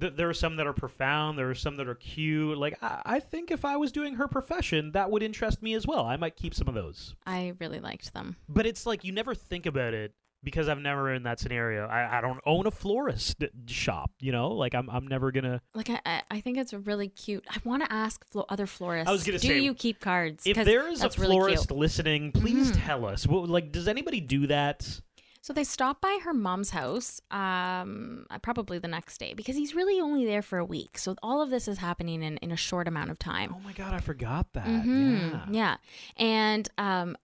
th- 0.00 0.14
there 0.16 0.28
are 0.28 0.34
some 0.34 0.56
that 0.56 0.66
are 0.66 0.72
profound 0.72 1.38
there 1.38 1.50
are 1.50 1.54
some 1.54 1.76
that 1.76 1.88
are 1.88 1.94
cute 1.94 2.56
like 2.58 2.76
I-, 2.82 3.02
I 3.04 3.20
think 3.20 3.50
if 3.50 3.64
i 3.64 3.76
was 3.76 3.92
doing 3.92 4.14
her 4.14 4.28
profession 4.28 4.92
that 4.92 5.10
would 5.10 5.22
interest 5.22 5.62
me 5.62 5.74
as 5.74 5.86
well 5.86 6.04
i 6.06 6.16
might 6.16 6.36
keep 6.36 6.54
some 6.54 6.68
of 6.68 6.74
those 6.74 7.14
I 7.26 7.54
really 7.60 7.80
liked 7.80 8.12
them. 8.14 8.36
but 8.48 8.66
it's 8.66 8.86
like 8.86 9.04
you 9.04 9.12
never 9.12 9.34
think 9.34 9.66
about 9.66 9.94
it 9.94 10.14
because 10.44 10.68
i've 10.68 10.78
never 10.80 11.12
in 11.12 11.22
that 11.24 11.38
scenario 11.38 11.86
i, 11.86 12.18
I 12.18 12.20
don't 12.20 12.40
own 12.46 12.66
a 12.66 12.70
florist 12.70 13.44
shop 13.66 14.10
you 14.20 14.32
know 14.32 14.48
like 14.50 14.74
i'm, 14.74 14.88
I'm 14.90 15.06
never 15.06 15.30
gonna 15.30 15.60
Like 15.74 15.90
I, 15.90 16.00
I- 16.06 16.22
I 16.30 16.40
think 16.40 16.56
it's 16.56 16.72
really 16.72 17.08
cute. 17.08 17.44
I 17.50 17.58
want 17.62 17.84
to 17.84 17.92
ask 17.92 18.24
flo- 18.26 18.46
other 18.48 18.66
florists. 18.66 19.08
I 19.08 19.12
was 19.12 19.22
gonna 19.22 19.38
do 19.38 19.48
say, 19.48 19.58
you 19.60 19.74
keep 19.74 20.00
cards? 20.00 20.44
If 20.46 20.56
there 20.56 20.88
is 20.88 21.00
a 21.00 21.02
that's 21.02 21.18
really 21.18 21.36
florist 21.36 21.70
listening 21.70 22.32
please 22.32 22.72
Mhm. 22.72 22.86
tell 22.86 23.04
us 23.04 23.26
what, 23.26 23.48
like 23.50 23.70
does 23.70 23.86
anybody 23.86 24.20
do 24.20 24.46
that 24.46 25.00
So 25.42 25.52
they 25.52 25.64
stop 25.64 26.00
by 26.00 26.18
her 26.22 26.32
mom's 26.32 26.70
house, 26.70 27.20
um, 27.32 28.26
uh, 28.30 28.38
probably 28.38 28.78
the 28.78 28.86
next 28.88 29.18
day 29.18 29.34
because 29.34 29.56
he's 29.56 29.74
really 29.74 30.00
only 30.00 30.24
there 30.24 30.40
for 30.40 30.58
a 30.58 30.64
week. 30.64 30.96
So 30.96 31.16
all 31.22 31.42
of 31.42 31.50
this 31.50 31.66
is 31.66 31.78
happening 31.78 32.22
in, 32.22 32.36
in 32.38 32.52
a 32.52 32.56
short 32.56 32.86
amount 32.86 33.10
of 33.10 33.18
time. 33.18 33.52
oh 33.54 33.60
my 33.60 33.72
god 33.72 33.92
i 33.92 33.98
forgot 33.98 34.52
that 34.52 34.64
Mhm, 34.66 35.32
yeah 35.32 35.44
yeah. 35.50 35.76
And 36.16 36.68
um, 36.78 37.16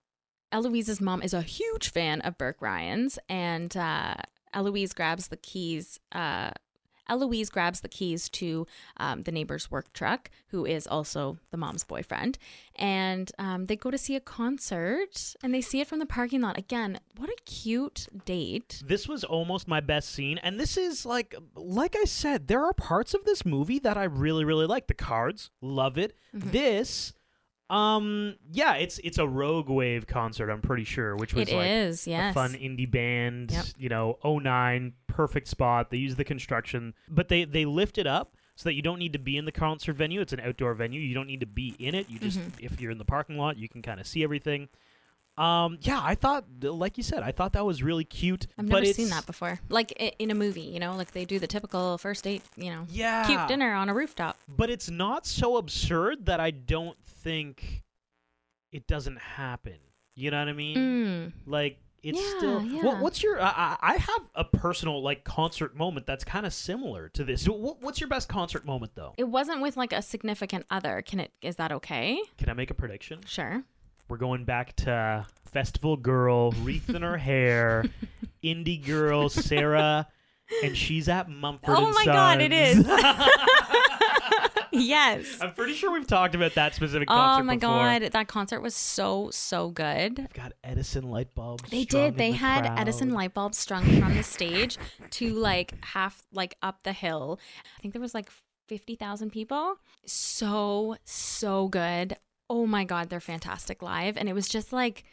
Eloise's 0.51 1.01
mom 1.01 1.23
is 1.23 1.33
a 1.33 1.43
huge 1.43 1.91
fan 1.91 2.21
of 2.23 2.37
Burke 2.37 2.61
Ryan's, 2.61 3.19
and 3.29 3.77
uh, 3.77 4.15
Eloise 4.53 4.93
grabs 4.95 5.29
the 5.29 5.37
keys. 5.37 6.01
Uh, 6.11 6.51
Eloise 7.09 7.51
grabs 7.51 7.81
the 7.81 7.88
keys 7.88 8.29
to 8.31 8.66
um, 8.99 9.23
the 9.23 9.33
neighbor's 9.33 9.71
work 9.71 9.92
truck, 9.92 10.31
who 10.49 10.64
is 10.66 10.87
also 10.87 11.38
the 11.51 11.57
mom's 11.57 11.85
boyfriend, 11.85 12.38
and 12.77 13.31
um, 13.38 13.66
they 13.66 13.77
go 13.77 13.90
to 13.90 13.99
see 13.99 14.16
a 14.16 14.21
concert. 14.21 15.35
And 15.42 15.55
they 15.55 15.61
see 15.61 15.81
it 15.81 15.87
from 15.87 15.99
the 15.99 16.07
parking 16.07 16.40
lot. 16.40 16.59
Again, 16.59 16.99
what 17.16 17.29
a 17.31 17.37
cute 17.44 18.07
date! 18.25 18.83
this 18.87 19.09
was 19.09 19.25
almost 19.25 19.66
my 19.68 19.81
best 19.81 20.11
scene 20.11 20.38
and 20.38 20.59
this 20.61 20.77
is 20.77 21.05
like 21.05 21.35
like 21.55 21.97
i 22.01 22.05
said 22.05 22.47
there 22.49 22.64
are 22.64 22.73
parts 22.73 23.14
of 23.14 23.25
this 23.25 23.44
movie 23.44 23.79
that 23.79 23.97
i 23.97 24.05
really 24.05 24.44
really 24.44 24.66
like 24.66 24.87
the 24.87 24.94
cards 24.94 25.51
love 25.61 25.99
it 25.99 26.14
Mm-hmm. 26.37 26.51
this 26.51 27.14
um 27.71 28.35
yeah 28.51 28.75
it's 28.77 28.99
it's 29.05 29.19
a 29.19 29.27
rogue 29.29 29.69
wave 29.69 30.07
concert 30.07 30.51
i'm 30.51 30.61
pretty 30.63 30.85
sure 30.85 31.15
which 31.17 31.35
was 31.35 31.49
It 31.49 31.55
like 31.55 31.71
is, 31.71 32.07
a 32.31 32.33
fun 32.33 32.53
indie 32.55 32.91
band 32.91 33.51
Yep. 33.51 33.65
you 33.77 33.89
know 33.91 34.19
09 34.25 34.95
perfect 35.07 35.49
spot. 35.49 35.91
They 35.91 35.97
use 35.97 36.15
the 36.15 36.25
construction, 36.25 36.95
but 37.09 37.29
they 37.29 37.45
they 37.45 37.65
lift 37.65 37.99
it 37.99 38.07
up 38.07 38.37
so 38.55 38.69
that 38.69 38.75
you 38.75 38.83
don't 38.83 38.99
need 39.01 39.13
to 39.15 39.19
be 39.19 39.37
in 39.37 39.45
the 39.47 39.53
concert 39.53 39.95
venue. 39.95 40.21
It's 40.21 40.33
an 40.33 40.39
outdoor 40.41 40.75
venue. 40.75 41.01
You 41.01 41.13
don't 41.15 41.27
need 41.27 41.41
to 41.41 41.47
be 41.47 41.75
in 41.79 41.95
it. 41.97 42.09
You 42.09 42.19
just 42.21 42.39
Mm-hmm. 42.39 42.65
if 42.65 42.81
you're 42.81 42.91
in 42.93 42.99
the 42.99 43.05
parking 43.05 43.37
lot, 43.37 43.57
you 43.57 43.69
can 43.69 43.83
kind 43.83 43.99
of 44.01 44.07
see 44.07 44.23
everything. 44.23 44.69
Um, 45.38 45.79
yeah, 45.83 46.01
I 46.03 46.14
thought, 46.14 46.44
like 46.62 46.96
you 46.96 47.03
said, 47.05 47.22
I 47.22 47.31
thought 47.33 47.53
that 47.53 47.64
was 47.64 47.83
really 47.83 48.05
cute. 48.05 48.46
I've 48.59 48.66
never 48.66 48.85
seen 48.87 49.09
that 49.11 49.24
before. 49.27 49.61
Like 49.68 49.92
in 50.18 50.31
a 50.31 50.35
movie, 50.35 50.62
you 50.62 50.81
know, 50.81 50.96
like 50.96 51.12
they 51.12 51.24
do 51.24 51.38
the 51.38 51.46
typical 51.46 51.96
first 51.98 52.24
date, 52.24 52.42
you 52.57 52.70
know, 52.70 52.87
Yeah. 52.90 53.24
cute 53.27 53.46
dinner 53.48 53.72
on 53.74 53.88
a 53.88 53.94
rooftop. 53.94 54.37
but 54.48 54.68
it's 54.70 54.90
not 54.90 55.27
so 55.27 55.57
absurd 55.57 56.27
that 56.27 56.40
I 56.40 56.51
don't 56.51 56.98
think 57.05 57.85
it 58.72 58.87
doesn't 58.87 59.18
happen. 59.18 59.77
You 60.14 60.31
know 60.33 60.40
what 60.40 60.48
I 60.48 60.53
mean? 60.53 60.77
Mm. 60.77 61.33
Like 61.46 61.79
it's 62.03 62.18
Yeah, 62.20 62.38
still. 62.38 62.62
yeah. 62.62 62.83
What, 62.83 62.98
what's 63.01 63.22
your? 63.22 63.40
I 63.40 63.48
I 63.48 63.77
I 63.81 63.96
have 63.96 64.31
a 64.35 64.44
personal 64.44 65.01
like 65.03 65.22
concert 65.24 65.77
moment 65.77 66.07
that's 66.07 66.24
kind 66.24 66.46
of 66.46 66.53
similar 66.53 67.09
to 67.11 67.22
this. 67.24 67.48
What, 67.48 67.81
what's 67.83 68.01
your 68.01 68.09
best 68.09 68.29
concert 68.29 68.64
moment 68.66 68.92
though? 68.96 69.14
It 69.16 69.29
wasn't 69.29 69.62
with 69.62 69.77
like 69.77 69.92
a 69.92 70.03
significant 70.03 70.64
other. 70.70 71.03
Can 71.03 71.20
it? 71.20 71.33
Is 71.42 71.57
that 71.57 71.70
okay? 71.72 72.20
Can 72.37 72.48
I 72.48 72.53
make 72.55 72.70
a 72.70 72.74
prediction? 72.74 73.20
Sure. 73.27 73.62
We're 74.09 74.16
going 74.16 74.44
back 74.44 74.75
to 74.77 75.27
festival 75.53 75.97
girl, 75.97 76.53
wreath 76.62 76.88
in 76.90 77.03
her 77.03 77.16
hair, 77.18 77.85
indie 78.42 78.85
girl 78.85 79.29
Sarah, 79.29 80.07
and 80.62 80.77
she's 80.77 81.09
at 81.09 81.29
Mumford. 81.29 81.75
Oh 81.77 81.87
and 81.87 81.94
my 81.94 82.05
God, 82.05 82.40
it 82.40 82.53
is. 82.53 82.87
Yes. 84.71 85.38
I'm 85.40 85.55
pretty 85.55 85.73
sure 85.73 85.90
we've 85.90 86.07
talked 86.07 86.35
about 86.35 86.55
that 86.55 86.75
specific 86.75 87.11
oh 87.11 87.14
concert. 87.14 87.40
Oh 87.40 87.44
my 87.44 87.57
before. 87.57 87.71
god, 87.71 88.03
that 88.12 88.29
concert 88.29 88.61
was 88.61 88.75
so 88.75 89.31
so 89.33 89.71
good. 89.71 90.21
I've 90.21 90.33
got 90.33 90.53
Edison 90.62 91.11
light 91.11 91.35
bulbs. 91.35 91.68
They 91.71 91.85
did. 91.85 92.16
They 92.16 92.31
the 92.31 92.37
had 92.37 92.64
crowd. 92.64 92.79
Edison 92.79 93.11
light 93.11 93.35
bulbs 93.35 93.59
strung 93.59 93.85
from 93.99 94.14
the 94.14 94.23
stage 94.23 94.79
to 95.12 95.35
like 95.35 95.73
half 95.85 96.23
like 96.33 96.57
up 96.62 96.83
the 96.83 96.92
hill. 96.92 97.40
I 97.77 97.81
think 97.81 97.94
there 97.94 98.01
was 98.01 98.14
like 98.14 98.31
50,000 98.68 99.31
people. 99.31 99.77
So 100.07 100.97
so 101.05 101.68
good. 101.68 102.16
Oh 102.51 102.67
my 102.67 102.85
god, 102.85 103.11
they're 103.11 103.21
fantastic 103.21 103.83
live 103.83 104.17
and 104.17 104.29
it 104.29 104.33
was 104.33 104.49
just 104.49 104.73
like 104.73 105.05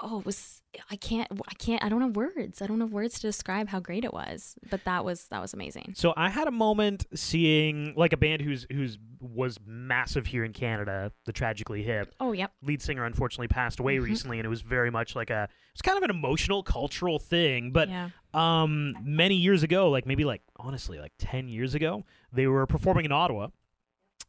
oh, 0.00 0.18
it 0.18 0.26
was 0.26 0.60
I 0.90 0.96
can't 0.96 1.28
I 1.48 1.54
can't 1.54 1.82
I 1.84 1.88
don't 1.88 2.00
have 2.00 2.16
words. 2.16 2.60
I 2.60 2.66
don't 2.66 2.80
have 2.80 2.92
words 2.92 3.14
to 3.14 3.20
describe 3.22 3.68
how 3.68 3.78
great 3.78 4.04
it 4.04 4.12
was. 4.12 4.56
But 4.68 4.82
that 4.84 5.04
was 5.04 5.26
that 5.28 5.40
was 5.40 5.54
amazing. 5.54 5.92
So 5.96 6.12
I 6.16 6.30
had 6.30 6.48
a 6.48 6.50
moment 6.50 7.06
seeing 7.14 7.94
like 7.96 8.12
a 8.12 8.16
band 8.16 8.42
who's 8.42 8.66
who's 8.72 8.98
was 9.20 9.56
massive 9.64 10.26
here 10.26 10.44
in 10.44 10.52
Canada, 10.52 11.12
the 11.26 11.32
Tragically 11.32 11.84
Hip. 11.84 12.12
Oh, 12.18 12.32
yep. 12.32 12.52
Lead 12.60 12.82
singer 12.82 13.04
unfortunately 13.04 13.46
passed 13.48 13.78
away 13.78 13.98
Mhm. 13.98 14.02
recently, 14.04 14.38
and 14.40 14.44
it 14.46 14.48
was 14.50 14.62
very 14.62 14.90
much 14.90 15.14
like 15.14 15.30
a 15.30 15.48
it's 15.72 15.80
kind 15.80 15.96
of 15.96 16.02
an 16.02 16.10
emotional, 16.10 16.64
cultural 16.64 17.20
thing. 17.20 17.70
But 17.70 17.88
Yeah. 17.88 18.10
um, 18.34 18.96
many 19.04 19.36
years 19.36 19.62
ago, 19.62 19.90
like 19.90 20.06
maybe 20.06 20.24
like 20.24 20.42
honestly 20.56 20.98
like 20.98 21.12
ten 21.18 21.46
years 21.48 21.76
ago, 21.76 22.02
they 22.32 22.48
were 22.48 22.66
performing 22.66 23.04
in 23.04 23.12
Ottawa, 23.12 23.48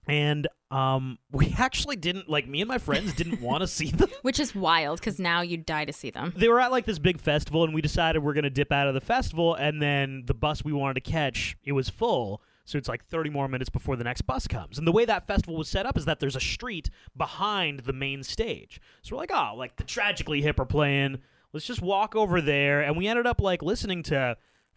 and 0.07 0.47
um, 0.71 1.17
we 1.31 1.53
actually 1.57 1.95
didn't 1.95 2.29
like 2.29 2.47
me 2.47 2.61
and 2.61 2.67
my 2.67 2.77
friends 2.77 3.13
didn't 3.13 3.41
want 3.41 3.61
to 3.61 3.67
see 3.67 3.91
them. 3.91 4.09
Which 4.21 4.39
is 4.39 4.53
wild 4.55 5.01
cuz 5.01 5.19
now 5.19 5.41
you'd 5.41 5.65
die 5.65 5.85
to 5.85 5.93
see 5.93 6.09
them. 6.09 6.33
they 6.35 6.47
were 6.47 6.59
at 6.59 6.71
like 6.71 6.85
this 6.85 6.99
big 6.99 7.19
festival 7.19 7.63
and 7.63 7.73
we 7.73 7.81
decided 7.81 8.23
we're 8.23 8.33
going 8.33 8.43
to 8.43 8.49
dip 8.49 8.71
out 8.71 8.87
of 8.87 8.93
the 8.93 9.01
festival 9.01 9.55
and 9.55 9.81
then 9.81 10.23
the 10.25 10.33
bus 10.33 10.63
we 10.63 10.73
wanted 10.73 10.95
to 10.95 11.11
catch 11.11 11.57
it 11.63 11.71
was 11.71 11.89
full. 11.89 12.41
So 12.67 12.79
it's 12.79 12.89
like 12.89 13.05
30 13.05 13.29
more 13.29 13.47
minutes 13.47 13.69
before 13.69 13.95
the 13.95 14.03
next 14.03 14.23
bus 14.23 14.47
comes. 14.47 14.79
And 14.79 14.87
the 14.87 14.91
way 14.91 15.05
that 15.05 15.27
festival 15.27 15.55
was 15.55 15.69
set 15.69 15.85
up 15.85 15.97
is 15.97 16.05
that 16.05 16.19
there's 16.19 16.35
a 16.35 16.39
street 16.41 16.89
behind 17.15 17.81
the 17.81 17.93
main 17.93 18.23
stage. 18.23 18.81
So 19.01 19.15
we're 19.15 19.21
like 19.21 19.31
oh 19.33 19.53
like 19.55 19.75
the 19.75 19.83
tragically 19.83 20.41
hip 20.41 20.59
are 20.59 20.65
playing. 20.65 21.19
Let's 21.53 21.67
just 21.67 21.81
walk 21.81 22.15
over 22.15 22.41
there. 22.41 22.81
And 22.81 22.97
we 22.97 23.07
ended 23.07 23.25
up 23.25 23.39
like 23.39 23.61
listening 23.61 24.03
to 24.03 24.35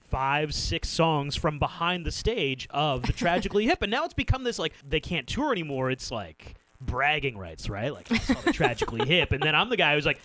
five 0.08 0.54
six 0.54 0.88
songs 0.88 1.36
from 1.36 1.58
behind 1.58 2.04
the 2.06 2.12
stage 2.12 2.66
of 2.70 3.02
the 3.02 3.12
tragically 3.12 3.66
hip 3.66 3.82
and 3.82 3.90
now 3.90 4.04
it's 4.04 4.14
become 4.14 4.44
this 4.44 4.58
like 4.58 4.72
they 4.86 5.00
can't 5.00 5.26
tour 5.26 5.52
anymore 5.52 5.90
it's 5.90 6.10
like 6.10 6.54
bragging 6.80 7.36
rights 7.36 7.68
right 7.68 7.92
like 7.92 8.10
I 8.12 8.18
saw 8.18 8.40
the 8.40 8.52
tragically 8.52 9.06
hip 9.08 9.32
and 9.32 9.42
then 9.42 9.54
i'm 9.56 9.68
the 9.68 9.76
guy 9.76 9.94
who's 9.94 10.06
like 10.06 10.20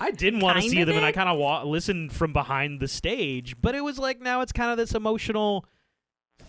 i 0.00 0.10
didn't 0.10 0.40
want 0.40 0.60
to 0.62 0.68
see 0.68 0.84
them 0.84 0.96
and 0.96 1.04
i 1.04 1.12
kind 1.12 1.28
of 1.30 1.38
wa- 1.38 1.62
listened 1.62 2.12
from 2.12 2.32
behind 2.34 2.78
the 2.80 2.88
stage 2.88 3.56
but 3.60 3.74
it 3.74 3.80
was 3.82 3.98
like 3.98 4.20
now 4.20 4.40
it's 4.42 4.52
kind 4.52 4.70
of 4.70 4.76
this 4.76 4.94
emotional 4.94 5.64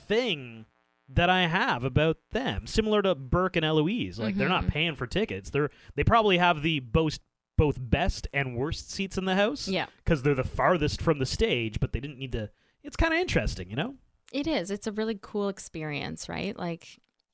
thing 0.08 0.66
that 1.08 1.30
I 1.30 1.46
have 1.48 1.84
about 1.84 2.18
them, 2.32 2.66
similar 2.66 3.02
to 3.04 3.14
Burke 3.14 3.56
and 3.56 3.64
Eloise. 3.66 4.18
Like 4.18 4.36
they're 4.36 4.50
not 4.50 4.64
Mhm. 4.66 4.70
paying 4.70 4.96
for 4.96 5.06
tickets. 5.06 5.52
They're 5.52 5.70
they 5.96 6.04
probably 6.04 6.40
have 6.40 6.64
the 6.64 6.80
both 6.80 7.20
both 7.58 7.78
best 7.80 8.28
and 8.34 8.56
worst 8.58 8.92
seats 8.92 9.18
in 9.18 9.26
the 9.26 9.36
house. 9.36 9.68
Yeah. 9.68 9.86
because 10.04 10.24
they're 10.24 10.34
the 10.36 10.44
farthest 10.44 11.02
from 11.02 11.20
the 11.20 11.26
stage, 11.26 11.80
but 11.80 11.94
they 11.94 12.00
didn't 12.00 12.18
need 12.18 12.32
to. 12.34 12.50
It's 12.86 12.96
kind 12.96 13.14
of 13.14 13.20
interesting, 13.20 13.70
you 13.70 13.76
know. 13.76 13.96
It 14.32 14.48
is. 14.48 14.72
It's 14.72 14.88
a 14.88 14.92
really 14.92 15.18
cool 15.22 15.50
experience, 15.50 16.30
right? 16.30 16.58
Like 16.58 16.88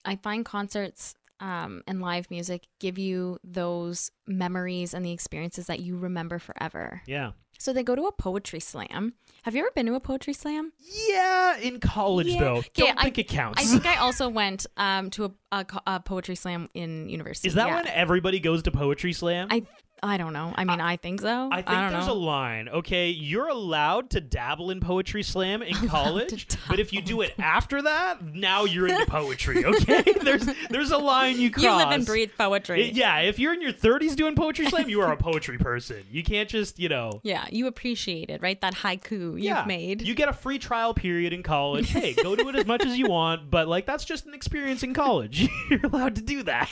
I 0.05 0.15
find 0.15 0.45
concerts 0.45 1.15
um, 1.39 1.81
and 1.87 2.01
live 2.01 2.29
music 2.29 2.67
give 2.79 2.97
you 2.97 3.37
those 3.43 4.11
memories 4.27 4.93
and 4.93 5.03
the 5.03 5.11
experiences 5.11 5.67
that 5.67 5.79
you 5.79 5.97
remember 5.97 6.39
forever. 6.39 7.01
Yeah. 7.05 7.31
So 7.57 7.73
they 7.73 7.83
go 7.83 7.95
to 7.95 8.03
a 8.05 8.11
poetry 8.11 8.59
slam. 8.59 9.13
Have 9.43 9.55
you 9.55 9.61
ever 9.61 9.71
been 9.75 9.85
to 9.87 9.93
a 9.95 9.99
poetry 9.99 10.33
slam? 10.33 10.71
Yeah, 11.09 11.57
in 11.57 11.79
college 11.79 12.27
Yeah. 12.27 12.39
though. 12.39 12.63
Don't 12.73 12.97
I- 12.97 13.03
think 13.03 13.17
it 13.19 13.27
counts. 13.27 13.61
I 13.61 13.65
think 13.65 13.85
I 13.85 13.97
also 13.97 14.29
went 14.29 14.65
um, 14.77 15.09
to 15.11 15.25
a, 15.25 15.31
a, 15.51 15.65
a 15.87 15.99
poetry 15.99 16.35
slam 16.35 16.69
in 16.73 17.09
university. 17.09 17.47
Is 17.47 17.55
that 17.55 17.67
yeah. 17.67 17.75
when 17.75 17.87
everybody 17.87 18.39
goes 18.39 18.63
to 18.63 18.71
poetry 18.71 19.13
slam? 19.13 19.47
I 19.51 19.63
I 20.03 20.17
don't 20.17 20.33
know. 20.33 20.51
I 20.55 20.63
mean, 20.65 20.81
I, 20.81 20.97
think 20.97 21.21
so. 21.21 21.49
I 21.51 21.57
think 21.57 21.67
don't 21.67 21.91
there's 21.91 22.07
know. 22.07 22.13
a 22.13 22.15
line. 22.15 22.69
Okay, 22.69 23.09
you're 23.09 23.49
allowed 23.49 24.09
to 24.11 24.21
dabble 24.21 24.71
in 24.71 24.79
poetry 24.79 25.21
slam 25.21 25.61
in 25.61 25.75
college, 25.87 26.47
but 26.67 26.79
if 26.79 26.91
you 26.91 27.01
do 27.01 27.21
it 27.21 27.35
after 27.37 27.83
that, 27.83 28.23
now 28.23 28.65
you're 28.65 28.87
into 28.87 29.05
poetry. 29.09 29.63
Okay, 29.63 30.03
there's 30.23 30.47
there's 30.71 30.89
a 30.89 30.97
line 30.97 31.39
you 31.39 31.51
cross. 31.51 31.63
You 31.63 31.75
live 31.75 31.89
and 31.91 32.05
breathe 32.05 32.31
poetry. 32.35 32.89
It- 32.89 32.95
yeah, 32.95 33.19
if 33.19 33.37
you're 33.37 33.53
in 33.53 33.61
your 33.61 33.73
30s 33.73 34.15
doing 34.15 34.35
poetry 34.35 34.65
slam, 34.67 34.89
you 34.89 35.01
are 35.01 35.11
a 35.11 35.17
poetry 35.17 35.59
person. 35.59 36.03
You 36.11 36.23
can't 36.23 36.49
just 36.49 36.79
you 36.79 36.89
know. 36.89 37.21
Yeah, 37.23 37.45
you 37.51 37.67
appreciate 37.67 38.31
it, 38.31 38.41
right? 38.41 38.59
That 38.59 38.73
haiku 38.73 39.39
Yeah, 39.39 39.59
you've 39.59 39.67
made. 39.67 40.01
You 40.01 40.15
get 40.15 40.29
a 40.29 40.33
free 40.33 40.57
trial 40.57 40.95
period 40.95 41.31
in 41.31 41.43
college. 41.43 41.89
Hey, 41.89 42.13
go 42.13 42.35
do 42.35 42.49
it 42.49 42.55
as 42.55 42.65
much 42.65 42.83
as 42.85 42.97
you 42.97 43.07
want, 43.07 43.51
but 43.51 43.67
like 43.67 43.85
that's 43.85 44.05
just 44.05 44.25
an 44.25 44.33
experience 44.33 44.81
in 44.81 44.95
college. 44.95 45.47
You're 45.69 45.81
allowed 45.83 46.15
to 46.15 46.21
do 46.23 46.41
that. 46.43 46.69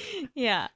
yeah. 0.34 0.68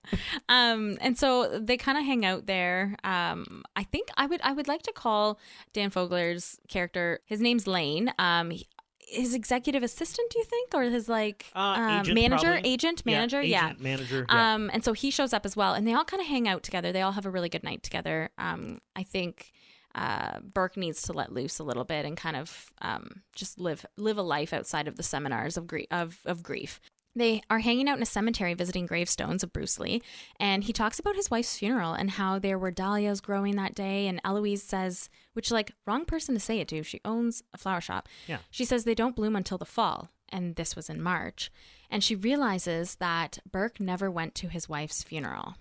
Um 0.48 0.98
and 1.00 1.18
so 1.18 1.58
they 1.58 1.76
kind 1.76 1.98
of 1.98 2.04
hang 2.04 2.24
out 2.24 2.46
there. 2.46 2.96
Um 3.04 3.62
i 3.74 3.82
think 3.84 4.08
i 4.16 4.26
would 4.26 4.40
i 4.42 4.52
would 4.52 4.68
like 4.68 4.82
to 4.82 4.92
call 4.92 5.38
dan 5.72 5.90
fogler's 5.90 6.58
character 6.68 7.20
his 7.26 7.40
name's 7.40 7.66
lane. 7.66 8.12
Um 8.18 8.50
he- 8.50 8.68
his 9.08 9.34
executive 9.34 9.84
assistant 9.84 10.28
do 10.30 10.38
you 10.40 10.44
think? 10.44 10.74
Or 10.74 10.82
his 10.82 11.08
like 11.08 11.46
Uh, 11.54 11.60
um, 11.60 12.00
agent, 12.00 12.14
manager? 12.16 12.46
probably. 12.54 12.70
agent? 12.70 13.02
Yeah, 13.06 13.12
manager? 13.18 13.40
agent, 13.40 13.80
manager, 13.80 14.26
yeah. 14.28 14.54
um 14.54 14.68
and 14.72 14.82
so 14.84 14.92
he 14.94 15.12
shows 15.12 15.32
up 15.32 15.46
as 15.46 15.54
well. 15.56 15.74
And 15.74 15.86
they 15.86 15.94
all 15.94 16.04
kind 16.04 16.20
of 16.20 16.26
hang 16.26 16.48
out 16.48 16.64
together. 16.64 16.90
They 16.90 17.02
all 17.02 17.12
have 17.12 17.24
a 17.24 17.30
really 17.30 17.48
good 17.48 17.62
night 17.62 17.82
together. 17.84 18.30
Um 18.38 18.80
i 18.96 19.02
think 19.04 19.52
uh, 19.94 20.40
Burke 20.40 20.76
needs 20.76 21.00
to 21.02 21.14
let 21.14 21.32
loose 21.32 21.58
a 21.58 21.64
little 21.64 21.84
bit 21.84 22.04
and 22.04 22.18
kind 22.18 22.36
of 22.36 22.70
um, 22.82 23.22
just 23.34 23.58
live 23.58 23.86
live 23.96 24.18
a 24.18 24.22
life 24.22 24.52
outside 24.52 24.88
of 24.88 24.96
the 24.96 25.02
seminars 25.02 25.56
of 25.56 25.66
grief 25.66 25.86
of, 25.90 26.18
of 26.26 26.42
grief. 26.42 26.80
They 27.16 27.42
are 27.48 27.60
hanging 27.60 27.88
out 27.88 27.96
in 27.96 28.02
a 28.02 28.06
cemetery 28.06 28.52
visiting 28.52 28.84
gravestones 28.84 29.42
of 29.42 29.52
Bruce 29.52 29.80
Lee, 29.80 30.02
and 30.38 30.62
he 30.62 30.72
talks 30.74 30.98
about 30.98 31.16
his 31.16 31.30
wife's 31.30 31.56
funeral 31.58 31.94
and 31.94 32.10
how 32.10 32.38
there 32.38 32.58
were 32.58 32.70
dahlias 32.70 33.22
growing 33.22 33.56
that 33.56 33.74
day. 33.74 34.06
And 34.06 34.20
Eloise 34.22 34.62
says, 34.62 35.08
which 35.32 35.50
like 35.50 35.72
wrong 35.86 36.04
person 36.04 36.34
to 36.34 36.40
say 36.40 36.60
it 36.60 36.68
to, 36.68 36.82
she 36.82 37.00
owns 37.06 37.42
a 37.54 37.58
flower 37.58 37.80
shop. 37.80 38.06
Yeah. 38.28 38.38
She 38.50 38.66
says 38.66 38.84
they 38.84 38.94
don't 38.94 39.16
bloom 39.16 39.34
until 39.34 39.56
the 39.56 39.64
fall, 39.64 40.10
and 40.28 40.56
this 40.56 40.76
was 40.76 40.90
in 40.90 41.00
March. 41.00 41.50
And 41.90 42.04
she 42.04 42.14
realizes 42.14 42.96
that 42.96 43.38
Burke 43.50 43.80
never 43.80 44.10
went 44.10 44.34
to 44.36 44.48
his 44.48 44.68
wife's 44.68 45.02
funeral 45.02 45.54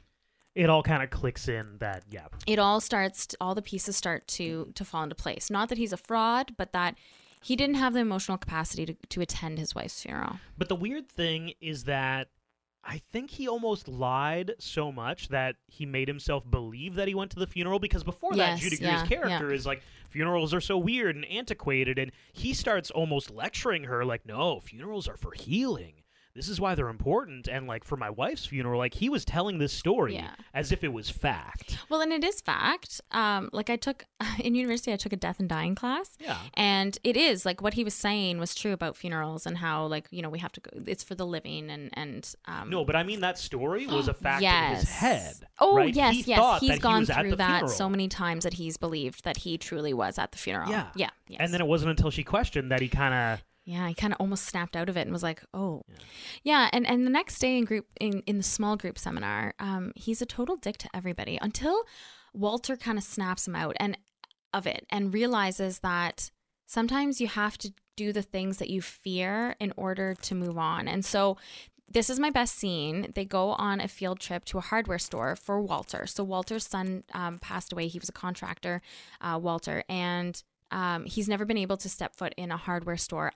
It 0.56 0.70
all 0.70 0.84
kind 0.84 1.04
of 1.04 1.10
clicks 1.10 1.48
in 1.48 1.78
that 1.80 2.04
yeah. 2.10 2.28
it 2.46 2.60
all 2.60 2.82
starts 2.82 3.28
all 3.40 3.56
the 3.56 3.62
pieces 3.62 3.96
start 3.96 4.28
to 4.30 4.72
to 4.76 4.84
fall 4.84 5.04
into 5.04 5.16
place 5.16 5.50
not 5.50 5.70
that 5.70 5.78
he's 5.78 5.94
a 5.94 5.98
fraud 5.98 6.54
but 6.58 6.74
that 6.74 6.96
he 7.42 7.56
didn't 7.56 7.76
have 7.76 7.94
the 7.94 8.00
emotional 8.00 8.38
capacity 8.38 8.86
to, 8.86 8.96
to 9.10 9.22
attend 9.22 9.60
his 9.60 9.76
wife's 9.76 10.02
funeral 10.02 10.40
But 10.58 10.70
the 10.70 10.76
weird 10.76 11.10
thing 11.10 11.54
is 11.62 11.84
that 11.86 12.30
I 12.88 13.02
think 13.12 13.32
he 13.32 13.48
almost 13.48 13.88
lied 13.88 14.54
so 14.60 14.92
much 14.92 15.30
that 15.30 15.56
he 15.68 15.88
made 15.88 16.08
himself 16.08 16.50
believe 16.50 16.96
that 16.96 17.08
he 17.08 17.16
went 17.16 17.32
to 17.32 17.40
the 17.40 17.48
funeral 17.48 17.80
because 17.80 18.04
before 18.04 18.34
that, 18.34 18.38
Yes, 18.38 18.60
Judy 18.60 18.78
yeah, 18.80 18.98
Greer's 18.98 19.10
character 19.10 19.50
yeah. 19.50 19.56
is 19.56 19.66
like, 19.66 19.82
funerals 20.10 20.54
are 20.54 20.62
so 20.62 20.78
weird 20.78 21.16
and 21.16 21.26
antiquated. 21.26 21.98
And 21.98 22.12
he 22.32 22.54
starts 22.54 22.92
almost 22.92 23.32
lecturing 23.32 23.86
her, 23.86 24.06
like, 24.06 24.26
no, 24.26 24.60
funerals 24.60 25.08
are 25.08 25.18
for 25.18 25.32
healing. 25.32 25.94
This 26.36 26.50
is 26.50 26.60
why 26.60 26.76
they're 26.76 26.90
important. 26.90 27.48
And 27.48 27.66
like 27.66 27.84
for 27.86 27.96
my 27.96 28.10
wife's 28.10 28.46
funeral, 28.46 28.78
like 28.78 28.94
he 28.94 29.08
was 29.10 29.24
telling 29.24 29.58
this 29.58 29.72
story 29.72 30.16
Yeah. 30.16 30.32
as 30.54 30.72
if 30.74 30.84
it 30.84 30.92
was 30.92 31.10
fact. 31.10 31.78
Well, 31.90 32.02
and 32.02 32.12
it 32.12 32.24
is 32.26 32.42
fact. 32.42 33.00
Um, 33.12 33.50
like 33.54 33.70
I 33.70 33.78
took 33.78 34.06
in 34.40 34.54
university, 34.54 34.92
I 34.92 34.98
took 34.98 35.14
a 35.14 35.16
death 35.16 35.40
and 35.40 35.48
dying 35.48 35.76
class. 35.76 36.18
Yeah. 36.20 36.38
And 36.56 36.98
it 37.04 37.16
is 37.16 37.46
like 37.46 37.62
what 37.62 37.74
he 37.76 37.84
was 37.86 37.94
saying 37.94 38.38
was 38.38 38.54
true 38.54 38.74
about 38.74 38.98
funerals 38.98 39.46
and 39.46 39.58
how 39.58 39.86
like 39.88 40.08
you 40.12 40.22
know 40.22 40.30
we 40.30 40.40
have 40.40 40.52
to 40.52 40.60
go. 40.60 40.72
It's 40.86 41.04
for 41.04 41.16
the 41.16 41.26
living 41.26 41.70
and 41.70 41.90
and 41.94 42.30
um. 42.46 42.70
No, 42.70 42.84
but 42.84 42.96
I 42.98 43.04
mean 43.04 43.22
that 43.22 43.38
story 43.40 43.88
was 43.88 44.08
a 44.10 44.14
fact 44.14 44.44
in 44.44 44.76
his 44.76 44.90
head. 44.90 45.36
Oh 45.60 45.76
right? 45.78 45.96
yes, 45.96 46.14
He 46.16 46.24
yes. 46.24 46.60
He's 46.60 46.70
that 46.70 46.74
he 46.76 46.80
gone 46.80 47.06
through 47.06 47.36
that 47.38 47.60
funeral. 47.60 47.68
so 47.70 47.88
many 47.88 48.08
times 48.10 48.44
that 48.44 48.56
he's 48.56 48.76
believed 48.78 49.24
that 49.24 49.38
he 49.38 49.58
truly 49.58 49.94
was 49.94 50.18
at 50.20 50.32
the 50.34 50.38
funeral. 50.38 50.70
Yeah. 50.70 50.88
Yeah. 50.96 51.10
Yes. 51.30 51.38
And 51.40 51.54
then 51.54 51.62
it 51.62 51.68
wasn't 51.68 51.92
until 51.92 52.12
she 52.12 52.24
questioned 52.24 52.72
that 52.72 52.82
he 52.82 52.88
kind 52.90 53.14
of 53.14 53.44
Yeah, 53.66 53.84
I 53.84 53.94
kind 53.94 54.14
of 54.14 54.20
almost 54.20 54.46
snapped 54.46 54.76
out 54.76 54.90
of 54.90 54.96
it 54.96 55.02
and 55.02 55.12
was 55.12 55.24
like, 55.24 55.44
"Oh, 55.54 55.84
yeah." 56.44 56.70
and 56.72 56.86
and 56.86 57.06
the 57.06 57.10
next 57.12 57.40
day 57.40 57.58
in 57.58 57.66
group 57.66 57.88
in 58.00 58.22
in 58.28 58.38
the 58.38 58.44
small 58.44 58.78
group 58.78 59.00
seminar, 59.00 59.56
um, 59.60 59.92
he's 59.96 60.22
a 60.22 60.26
total 60.26 60.56
dick 60.56 60.78
to 60.78 60.90
everybody 60.94 61.40
until 61.42 61.84
Walter 62.34 62.78
kind 62.78 62.98
of 62.98 63.04
snaps 63.04 63.48
him 63.48 63.56
out 63.56 63.76
and 63.80 63.98
of 64.54 64.68
it 64.68 64.86
and 64.90 65.14
realizes 65.14 65.80
that 65.80 66.32
sometimes 66.68 67.20
you 67.20 67.28
have 67.28 67.58
to 67.58 67.74
do 67.96 68.14
the 68.14 68.22
things 68.22 68.58
that 68.58 68.70
you 68.70 68.82
fear 68.82 69.56
in 69.60 69.74
order 69.78 70.14
to 70.14 70.36
move 70.36 70.58
on. 70.58 70.88
And 70.88 71.04
so 71.04 71.38
this 71.90 72.10
is 72.10 72.20
my 72.20 72.30
best 72.30 72.56
scene. 72.56 73.12
They 73.16 73.26
go 73.26 73.50
on 73.52 73.80
a 73.80 73.88
field 73.88 74.20
trip 74.20 74.46
to 74.46 74.58
a 74.58 74.62
hardware 74.62 75.00
store 75.00 75.36
for 75.36 75.62
Walter. 75.62 76.08
So 76.08 76.24
Walter's 76.24 76.68
son 76.68 77.04
um, 77.14 77.40
passed 77.40 77.72
away. 77.72 77.88
He 77.88 78.00
was 78.00 78.10
a 78.10 78.14
contractor, 78.14 78.82
uh, 79.22 79.40
Walter, 79.42 79.84
and 79.88 80.42
um, 80.72 81.06
he's 81.06 81.30
never 81.30 81.46
been 81.46 81.58
able 81.58 81.78
to 81.78 81.90
step 81.90 82.16
foot 82.16 82.34
in 82.38 82.52
a 82.52 82.58
hardware 82.58 82.98
store 82.98 83.32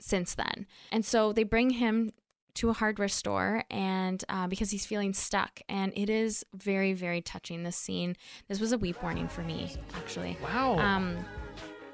since 0.00 0.34
then. 0.34 0.66
And 0.92 1.04
so 1.04 1.32
they 1.32 1.44
bring 1.44 1.70
him 1.70 2.10
to 2.54 2.68
a 2.68 2.72
hardware 2.72 3.08
store 3.08 3.62
and 3.70 4.24
uh, 4.28 4.46
because 4.48 4.70
he's 4.72 4.84
feeling 4.84 5.12
stuck 5.12 5.60
and 5.68 5.92
it 5.96 6.10
is 6.10 6.44
very 6.52 6.92
very 6.92 7.20
touching 7.22 7.62
this 7.62 7.76
scene 7.76 8.16
this 8.48 8.58
was 8.58 8.72
a 8.72 8.78
weep 8.78 9.00
warning 9.04 9.28
for 9.28 9.42
me 9.42 9.76
actually 9.94 10.36
Wow. 10.42 10.76
um 10.78 11.16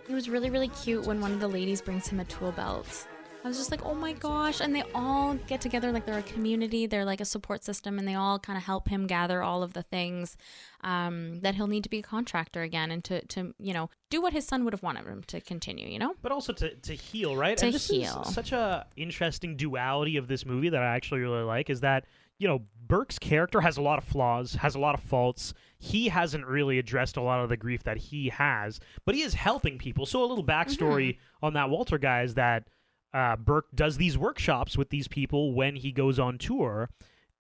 it 0.09 0.15
was 0.15 0.31
really 0.31 0.49
really 0.49 0.69
cute 0.69 1.05
when 1.07 1.21
one 1.21 1.31
of 1.33 1.41
the 1.41 1.47
ladies 1.49 1.83
brings 1.83 2.09
him 2.09 2.21
a 2.21 2.25
tool 2.25 2.53
belt 2.53 3.07
i 3.47 3.49
was 3.49 3.57
just 3.57 3.71
like 3.71 3.85
oh 3.87 3.95
my 3.95 4.13
gosh 4.13 4.61
and 4.61 4.75
they 4.75 4.83
all 4.95 5.35
get 5.47 5.61
together 5.61 5.93
like 5.93 6.05
they're 6.05 6.19
a 6.19 6.23
community 6.23 6.85
they're 6.87 7.05
like 7.05 7.21
a 7.21 7.25
support 7.25 7.63
system 7.65 7.99
and 7.99 8.07
they 8.09 8.15
all 8.15 8.39
kind 8.41 8.57
of 8.57 8.65
help 8.65 8.89
him 8.89 9.07
gather 9.07 9.41
all 9.43 9.63
of 9.63 9.73
the 9.73 9.83
things 9.83 10.37
um, 10.83 11.41
that 11.41 11.55
he'll 11.55 11.67
need 11.67 11.83
to 11.85 11.89
be 11.89 11.99
a 11.99 12.03
contractor 12.03 12.63
again 12.63 12.91
and 12.91 13.03
to, 13.05 13.25
to 13.27 13.55
you 13.59 13.73
know 13.73 13.89
do 14.11 14.21
what 14.21 14.33
his 14.33 14.45
son 14.47 14.65
would 14.65 14.73
have 14.73 14.83
wanted 14.83 15.07
him 15.07 15.23
to 15.29 15.41
continue 15.41 15.89
you 15.89 15.99
know 15.99 16.15
but 16.23 16.33
also 16.33 16.53
to, 16.53 16.75
to 16.75 16.93
heal, 16.95 17.37
right? 17.37 17.57
To 17.59 17.67
and 17.67 17.75
this 17.75 17.89
heal. 17.89 18.25
is 18.27 18.35
such 18.35 18.51
a 18.53 18.87
interesting 18.97 19.57
duality 19.57 20.17
of 20.17 20.27
this 20.29 20.45
movie 20.45 20.69
that 20.69 20.83
I 20.83 20.95
actually 20.97 21.21
really 21.21 21.43
like 21.45 21.71
is 21.71 21.81
that 21.81 22.05
you 22.39 22.49
know 22.49 22.63
Burke's 22.87 23.19
character 23.19 23.61
has 23.61 23.77
a 23.77 23.83
lot 23.83 23.99
of 23.99 24.05
flaws, 24.05 24.55
has 24.55 24.75
a 24.75 24.79
lot 24.79 24.95
of 24.95 25.01
faults. 25.01 25.55
He 25.79 26.09
hasn't 26.09 26.47
really 26.47 26.79
addressed 26.79 27.17
a 27.17 27.23
lot 27.23 27.43
of 27.43 27.49
the 27.49 27.57
grief 27.57 27.83
that 27.85 27.97
he 27.97 28.29
has, 28.29 28.79
but 29.05 29.15
he 29.15 29.23
is 29.23 29.35
helping 29.35 29.79
people. 29.79 30.07
So 30.07 30.23
a 30.23 30.27
little 30.27 30.45
backstory 30.45 31.15
Mm-hmm. 31.15 31.47
on 31.47 31.53
that 31.55 31.71
Walter 31.71 31.99
guy 31.99 32.23
is 32.23 32.35
that 32.35 32.65
uh, 33.15 33.37
Burke 33.37 33.67
does 33.75 33.97
these 33.97 34.19
workshops 34.19 34.77
with 34.77 34.91
these 34.91 35.09
people 35.09 35.53
when 35.53 35.77
he 35.77 35.93
goes 35.93 36.19
on 36.19 36.39
tour. 36.39 36.91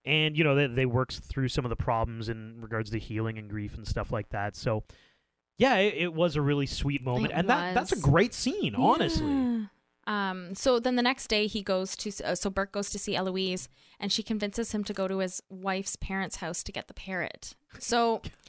And 0.04 0.38
you 0.38 0.44
know 0.44 0.54
they, 0.54 0.68
they 0.68 0.86
works 0.86 1.18
through 1.18 1.48
some 1.48 1.64
of 1.64 1.68
the 1.68 1.76
problems 1.76 2.28
in 2.28 2.60
regards 2.60 2.90
to 2.90 2.98
healing 3.00 3.38
and 3.38 3.50
grief 3.50 3.74
and 3.76 3.84
stuff 3.86 4.12
like 4.12 4.28
that. 4.28 4.54
So 4.54 4.84
yeah, 5.58 5.76
it, 5.78 5.94
it 5.96 6.14
was 6.14 6.36
a 6.36 6.40
really 6.40 6.66
sweet 6.66 7.02
moment, 7.02 7.32
It 7.32 7.38
and 7.38 7.50
that 7.50 7.74
that's 7.74 7.90
a 7.90 7.98
great 7.98 8.32
scene, 8.32 8.76
honestly. 8.76 9.68
Um, 10.06 10.54
so 10.54 10.78
then 10.78 10.94
the 10.94 11.02
next 11.02 11.26
day 11.26 11.48
he 11.48 11.62
goes 11.62 11.96
to 11.96 12.12
uh, 12.24 12.36
so 12.36 12.48
Burke 12.50 12.70
goes 12.70 12.90
to 12.90 12.98
see 12.98 13.16
Eloise 13.16 13.68
and 13.98 14.12
she 14.12 14.22
convinces 14.22 14.70
him 14.70 14.84
to 14.84 14.92
go 14.92 15.08
to 15.08 15.18
his 15.18 15.42
wife's 15.50 15.96
parents' 15.96 16.36
house 16.36 16.62
to 16.62 16.70
get 16.72 16.86
the 16.86 16.94
parrot. 16.94 17.56
So 17.80 18.22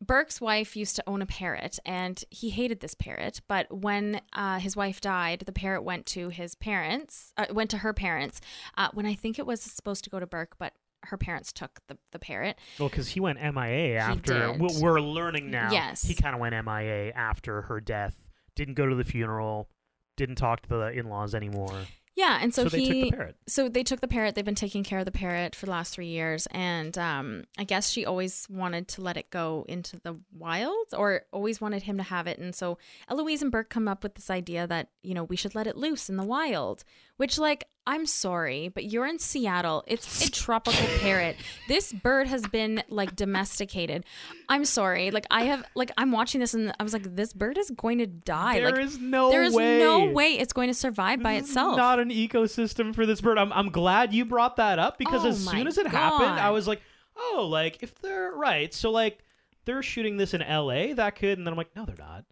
Burke's 0.00 0.40
wife 0.40 0.76
used 0.76 0.96
to 0.96 1.04
own 1.06 1.22
a 1.22 1.26
parrot 1.26 1.78
and 1.84 2.22
he 2.30 2.50
hated 2.50 2.80
this 2.80 2.94
parrot, 2.94 3.40
but 3.48 3.70
when 3.70 4.20
uh, 4.32 4.58
his 4.58 4.76
wife 4.76 5.00
died, 5.00 5.40
the 5.46 5.52
parrot 5.52 5.82
went 5.82 6.06
to 6.06 6.28
his 6.28 6.54
parents, 6.54 7.32
uh, 7.36 7.46
went 7.50 7.70
to 7.70 7.78
her 7.78 7.92
parents. 7.92 8.40
Uh, 8.76 8.88
when 8.94 9.06
I 9.06 9.14
think 9.14 9.38
it 9.38 9.46
was 9.46 9.60
supposed 9.60 10.04
to 10.04 10.10
go 10.10 10.20
to 10.20 10.26
Burke, 10.26 10.56
but 10.58 10.72
her 11.04 11.16
parents 11.18 11.52
took 11.52 11.80
the, 11.88 11.98
the 12.12 12.18
parrot. 12.18 12.56
Well, 12.78 12.88
because 12.88 13.08
he 13.08 13.20
went 13.20 13.38
MIA 13.38 13.98
after. 13.98 14.52
did. 14.52 14.60
we- 14.60 14.80
We're 14.80 15.00
learning 15.00 15.50
now. 15.50 15.70
Yes. 15.70 16.02
he 16.02 16.14
kind 16.14 16.34
of 16.34 16.40
went 16.40 16.54
MIA 16.64 17.12
after 17.12 17.62
her 17.62 17.80
death. 17.80 18.26
Didn't 18.56 18.74
go 18.74 18.86
to 18.86 18.94
the 18.94 19.04
funeral. 19.04 19.68
Didn't 20.16 20.36
talk 20.36 20.62
to 20.62 20.68
the 20.68 20.92
in-laws 20.92 21.34
anymore. 21.34 21.76
Yeah, 22.16 22.38
and 22.40 22.54
so, 22.54 22.64
So 22.64 22.68
they 22.68 22.84
took 22.84 22.94
he 22.94 23.02
the 23.02 23.10
parrot. 23.10 23.36
so 23.48 23.68
they 23.68 23.82
took 23.82 24.00
the 24.00 24.08
parrot. 24.08 24.34
They've 24.34 24.44
been 24.44 24.54
taking 24.54 24.84
care 24.84 25.00
of 25.00 25.04
the 25.04 25.10
parrot 25.10 25.56
for 25.56 25.66
the 25.66 25.72
last 25.72 25.92
three 25.92 26.06
years, 26.06 26.46
and 26.52 26.96
um, 26.96 27.44
I 27.58 27.64
guess 27.64 27.90
she 27.90 28.06
always 28.06 28.46
wanted 28.48 28.86
to 28.88 29.02
let 29.02 29.16
it 29.16 29.30
go 29.30 29.64
into 29.68 29.98
the 30.00 30.16
wild, 30.32 30.86
or 30.96 31.22
always 31.32 31.60
wanted 31.60 31.82
him 31.82 31.96
to 31.96 32.04
have 32.04 32.26
it. 32.28 32.38
And 32.38 32.54
so 32.54 32.78
Eloise 33.10 33.42
and 33.42 33.50
Burke 33.50 33.68
come 33.68 33.88
up 33.88 34.04
with 34.04 34.14
this 34.14 34.30
idea 34.30 34.66
that 34.66 34.90
you 35.02 35.14
know 35.14 35.24
we 35.24 35.36
should 35.36 35.54
let 35.56 35.66
it 35.66 35.76
loose 35.76 36.08
in 36.08 36.16
the 36.16 36.24
wild. 36.24 36.84
Which, 37.16 37.38
like, 37.38 37.64
I'm 37.86 38.06
sorry, 38.06 38.68
but 38.68 38.84
you're 38.84 39.06
in 39.06 39.18
Seattle. 39.18 39.84
It's 39.86 40.26
a 40.26 40.30
tropical 40.30 40.86
parrot. 41.00 41.36
This 41.68 41.92
bird 41.92 42.26
has 42.28 42.40
been 42.46 42.82
like 42.88 43.14
domesticated. 43.14 44.06
I'm 44.48 44.64
sorry. 44.64 45.10
Like, 45.10 45.26
I 45.30 45.42
have 45.44 45.64
like 45.74 45.90
I'm 45.98 46.10
watching 46.10 46.40
this 46.40 46.54
and 46.54 46.72
I 46.80 46.82
was 46.82 46.94
like, 46.94 47.14
this 47.14 47.34
bird 47.34 47.58
is 47.58 47.70
going 47.70 47.98
to 47.98 48.06
die. 48.06 48.54
There 48.54 48.70
like, 48.70 48.80
is 48.80 48.98
no 48.98 49.30
there 49.30 49.42
is 49.42 49.52
way. 49.54 49.78
no 49.80 50.10
way 50.10 50.38
it's 50.38 50.54
going 50.54 50.68
to 50.68 50.74
survive 50.74 51.22
by 51.22 51.34
This 51.34 51.44
is 51.44 51.50
itself. 51.50 51.76
Not 51.76 52.00
an 52.00 52.08
ecosystem 52.08 52.94
for 52.94 53.04
this 53.04 53.20
bird. 53.20 53.36
I'm 53.36 53.52
I'm 53.52 53.68
glad 53.70 54.14
you 54.14 54.24
brought 54.24 54.56
that 54.56 54.78
up 54.78 54.96
because 54.96 55.24
Oh 55.24 55.28
as 55.28 55.44
soon 55.46 55.66
as 55.66 55.76
it 55.76 55.86
happened, 55.86 56.40
I 56.40 56.50
was 56.50 56.66
like, 56.66 56.80
oh, 57.16 57.46
like 57.50 57.82
if 57.82 57.94
they're 58.00 58.32
right, 58.32 58.72
so 58.72 58.90
like 58.90 59.18
they're 59.66 59.82
shooting 59.82 60.16
this 60.16 60.32
in 60.34 60.40
L.A. 60.42 60.94
That 60.94 61.16
could, 61.16 61.36
and 61.38 61.46
then 61.46 61.52
I'm 61.52 61.58
like, 61.58 61.74
no, 61.76 61.84
they're 61.84 61.96
not. 61.98 62.24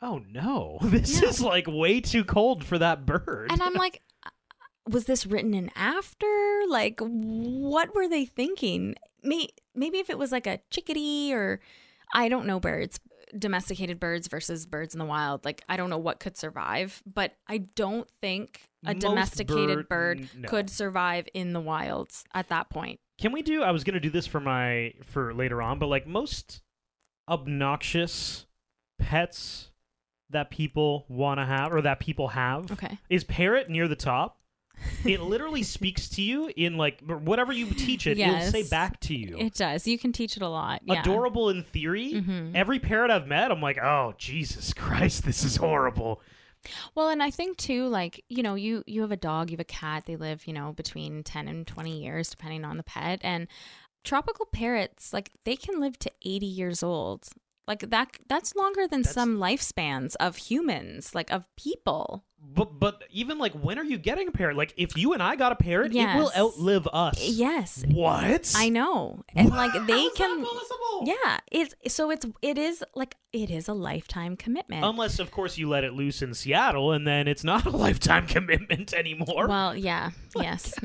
Oh 0.00 0.20
no, 0.28 0.78
this 0.82 1.22
Yeah. 1.22 1.28
is 1.28 1.40
like 1.40 1.66
way 1.68 2.00
too 2.00 2.24
cold 2.24 2.64
for 2.64 2.78
that 2.78 3.06
bird. 3.06 3.52
And 3.52 3.62
I'm 3.62 3.74
like, 3.74 4.02
was 4.88 5.04
this 5.04 5.26
written 5.26 5.54
in 5.54 5.70
after? 5.76 6.26
Like, 6.68 7.00
what 7.00 7.94
were 7.94 8.08
they 8.08 8.24
thinking? 8.24 8.94
May- 9.22 9.48
Maybe 9.74 9.98
if 9.98 10.10
it 10.10 10.18
was 10.18 10.32
like 10.32 10.46
a 10.46 10.60
chickadee 10.70 11.32
or 11.32 11.60
I 12.12 12.28
don't 12.28 12.46
know 12.46 12.60
birds, 12.60 13.00
domesticated 13.38 13.98
birds 13.98 14.28
versus 14.28 14.66
birds 14.66 14.94
in 14.94 14.98
the 14.98 15.04
wild. 15.06 15.44
Like, 15.46 15.62
I 15.68 15.76
don't 15.78 15.88
know 15.88 15.96
what 15.98 16.20
could 16.20 16.36
survive, 16.36 17.02
but 17.06 17.32
I 17.48 17.58
don't 17.58 18.06
think 18.20 18.68
a 18.84 18.92
Most 18.92 19.00
domesticated 19.00 19.88
bird- 19.88 20.18
bird 20.20 20.28
no. 20.36 20.48
could 20.48 20.68
survive 20.68 21.26
in 21.32 21.52
the 21.54 21.60
wilds 21.60 22.24
at 22.34 22.48
that 22.50 22.68
point. 22.68 23.00
Can 23.18 23.32
we 23.32 23.40
do? 23.42 23.62
I 23.62 23.70
was 23.70 23.84
gonna 23.84 24.00
do 24.00 24.10
this 24.10 24.26
for 24.26 24.40
my 24.40 24.92
for 25.04 25.32
later 25.32 25.62
on, 25.62 25.78
but 25.78 25.86
like 25.86 26.06
most 26.06 26.60
obnoxious 27.28 28.46
pets 28.98 29.70
that 30.30 30.50
people 30.50 31.04
want 31.08 31.38
to 31.40 31.44
have 31.46 31.72
or 31.72 31.80
that 31.82 32.00
people 32.00 32.28
have 32.28 32.70
Okay. 32.72 32.98
is 33.08 33.24
parrot 33.24 33.68
near 33.70 33.86
the 33.88 33.96
top. 33.96 34.38
It 35.04 35.20
literally 35.20 35.62
speaks 35.62 36.08
to 36.10 36.22
you 36.22 36.50
in 36.56 36.76
like 36.76 37.00
whatever 37.00 37.52
you 37.52 37.66
teach 37.66 38.06
it, 38.06 38.18
it'll 38.18 38.40
say 38.50 38.62
back 38.68 39.00
to 39.00 39.14
you. 39.14 39.36
It 39.38 39.54
does. 39.54 39.86
You 39.86 39.98
can 39.98 40.12
teach 40.12 40.36
it 40.36 40.42
a 40.42 40.48
lot. 40.48 40.82
Yeah. 40.84 41.00
Adorable 41.00 41.48
in 41.50 41.62
theory. 41.62 42.12
Mhm. 42.14 42.54
Every 42.54 42.78
parrot 42.78 43.10
I've 43.10 43.26
met, 43.26 43.50
I'm 43.50 43.60
like, 43.60 43.78
oh 43.78 44.14
Jesus 44.18 44.72
Christ, 44.74 45.24
this 45.24 45.44
is 45.44 45.56
horrible. 45.56 46.20
Well, 46.94 47.08
and 47.08 47.22
I 47.22 47.30
think 47.30 47.56
too, 47.56 47.88
like 47.88 48.24
you 48.28 48.42
know, 48.42 48.54
you 48.54 48.84
you 48.86 49.00
have 49.00 49.10
a 49.12 49.16
dog, 49.16 49.50
you 49.50 49.54
have 49.56 49.60
a 49.60 49.64
cat. 49.64 50.04
They 50.06 50.16
live, 50.16 50.46
you 50.46 50.52
know, 50.52 50.72
between 50.72 51.24
ten 51.24 51.48
and 51.48 51.66
twenty 51.66 52.00
years, 52.02 52.30
depending 52.30 52.64
on 52.64 52.76
the 52.76 52.84
pet. 52.84 53.20
And 53.24 53.48
tropical 54.04 54.46
parrots, 54.46 55.12
like 55.12 55.30
they 55.44 55.56
can 55.56 55.80
live 55.80 55.98
to 56.00 56.10
eighty 56.24 56.46
years 56.46 56.82
old. 56.82 57.26
Like 57.68 57.90
that, 57.90 58.18
that's 58.28 58.54
longer 58.56 58.86
than 58.88 59.02
That's- 59.02 59.14
some 59.14 59.38
lifespans 59.38 60.16
of 60.18 60.36
humans, 60.36 61.14
like 61.14 61.30
of 61.30 61.46
people. 61.56 62.24
But 62.44 62.80
but 62.80 63.04
even 63.08 63.38
like, 63.38 63.52
when 63.52 63.78
are 63.78 63.84
you 63.84 63.96
getting 63.98 64.26
a 64.26 64.32
parrot? 64.32 64.56
Like, 64.56 64.74
if 64.76 64.96
you 64.96 65.12
and 65.12 65.22
I 65.22 65.36
got 65.36 65.52
a 65.52 65.54
parrot, 65.54 65.94
it 65.94 66.16
will 66.16 66.32
outlive 66.36 66.88
us. 66.92 67.22
Yes, 67.22 67.84
What? 67.88 68.52
I 68.56 68.68
know, 68.68 69.22
and 69.36 69.48
like 69.50 69.72
they 69.86 69.92
How 69.92 70.06
is 70.06 70.12
that 70.14 70.16
can. 70.16 70.44
possible? 70.44 71.04
Yeah, 71.06 71.38
it's 71.52 71.94
so 71.94 72.10
it's 72.10 72.26
it 72.42 72.58
is 72.58 72.82
like 72.96 73.14
it 73.32 73.48
is 73.48 73.68
a 73.68 73.72
lifetime 73.74 74.36
commitment. 74.36 74.84
Unless, 74.84 75.20
of 75.20 75.30
course, 75.30 75.56
you 75.56 75.68
let 75.68 75.84
it 75.84 75.92
loose 75.92 76.20
in 76.20 76.34
Seattle, 76.34 76.90
and 76.90 77.06
then 77.06 77.28
it's 77.28 77.44
not 77.44 77.64
a 77.64 77.70
lifetime 77.86 78.26
commitment 78.26 78.92
anymore. 78.92 79.46
Well, 79.46 79.76
yeah, 79.76 80.10
yes. 80.34 80.74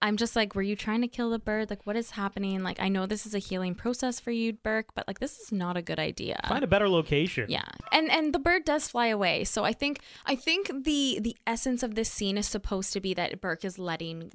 I'm 0.00 0.16
just 0.16 0.36
like, 0.36 0.54
were 0.54 0.62
you 0.62 0.76
trying 0.76 1.00
to 1.00 1.08
kill 1.08 1.30
the 1.30 1.40
bird? 1.40 1.70
Like, 1.70 1.84
what 1.84 1.96
is 1.96 2.10
happening? 2.12 2.62
Like, 2.62 2.80
I 2.80 2.88
know 2.88 3.06
this 3.06 3.26
is 3.26 3.34
a 3.34 3.40
healing 3.40 3.74
process 3.74 4.20
for 4.20 4.30
you, 4.30 4.52
Burke, 4.52 4.94
but 4.94 5.08
like, 5.08 5.18
this 5.18 5.38
is 5.40 5.50
not 5.50 5.76
a 5.76 5.82
good 5.82 5.98
idea. 5.98 6.40
Find 6.48 6.62
a 6.62 6.68
better 6.68 6.88
location. 6.88 7.46
Yeah, 7.48 7.64
and 7.90 8.10
and 8.10 8.32
the 8.32 8.38
bird 8.38 8.64
does 8.64 8.86
fly 8.88 9.08
away. 9.08 9.42
So 9.44 9.64
I 9.64 9.72
think 9.72 10.00
I 10.24 10.36
think 10.36 10.84
the 10.84 11.18
the 11.20 11.36
essence 11.46 11.82
of 11.82 11.96
this 11.96 12.10
scene 12.10 12.38
is 12.38 12.46
supposed 12.46 12.92
to 12.92 13.00
be 13.00 13.12
that 13.14 13.40
Burke 13.40 13.64
is 13.64 13.78
letting 13.78 14.30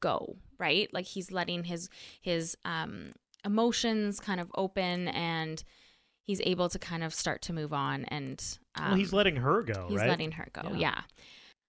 go, 0.00 0.36
right? 0.58 0.92
Like 0.92 1.06
he's 1.06 1.32
letting 1.32 1.64
his 1.64 1.88
his 2.20 2.56
um 2.66 3.12
emotions 3.44 4.20
kind 4.20 4.40
of 4.40 4.50
open, 4.56 5.08
and 5.08 5.64
he's 6.22 6.42
able 6.44 6.68
to 6.68 6.78
kind 6.78 7.02
of 7.02 7.14
start 7.14 7.40
to 7.42 7.54
move 7.54 7.72
on. 7.72 8.04
And 8.06 8.44
um, 8.74 8.88
Well, 8.88 8.96
he's 8.96 9.14
letting 9.14 9.36
her 9.36 9.62
go, 9.62 9.86
he's 9.88 9.98
right? 10.00 10.08
letting 10.10 10.32
her 10.32 10.48
go. 10.52 10.62
Yeah. 10.72 10.76
Yeah. 10.76 11.00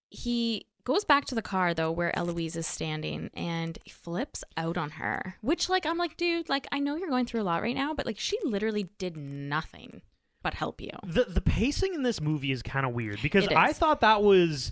he 0.09 0.65
goes 0.83 1.03
back 1.03 1.25
to 1.25 1.35
the 1.35 1.41
car 1.41 1.73
though 1.73 1.91
where 1.91 2.17
Eloise 2.17 2.55
is 2.55 2.67
standing 2.67 3.29
and 3.33 3.77
flips 3.89 4.43
out 4.57 4.77
on 4.77 4.91
her. 4.91 5.35
Which 5.41 5.69
like 5.69 5.85
I'm 5.85 5.97
like, 5.97 6.17
dude, 6.17 6.49
like 6.49 6.67
I 6.71 6.79
know 6.79 6.95
you're 6.95 7.09
going 7.09 7.25
through 7.25 7.41
a 7.41 7.43
lot 7.43 7.61
right 7.61 7.75
now, 7.75 7.93
but 7.93 8.05
like 8.05 8.19
she 8.19 8.37
literally 8.43 8.89
did 8.97 9.17
nothing 9.17 10.01
but 10.41 10.53
help 10.53 10.81
you. 10.81 10.91
The 11.05 11.25
the 11.25 11.41
pacing 11.41 11.93
in 11.93 12.03
this 12.03 12.21
movie 12.21 12.51
is 12.51 12.61
kind 12.61 12.85
of 12.85 12.93
weird 12.93 13.21
because 13.21 13.47
I 13.47 13.73
thought 13.73 14.01
that 14.01 14.23
was 14.23 14.71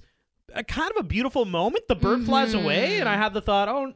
a 0.54 0.64
kind 0.64 0.92
of 0.92 0.98
a 0.98 1.04
beautiful 1.04 1.46
moment. 1.46 1.88
The 1.88 1.96
bird 1.96 2.26
flies 2.26 2.54
mm-hmm. 2.54 2.64
away, 2.64 3.00
and 3.00 3.10
I 3.10 3.16
had 3.16 3.34
the 3.34 3.42
thought, 3.42 3.70
oh. 3.70 3.94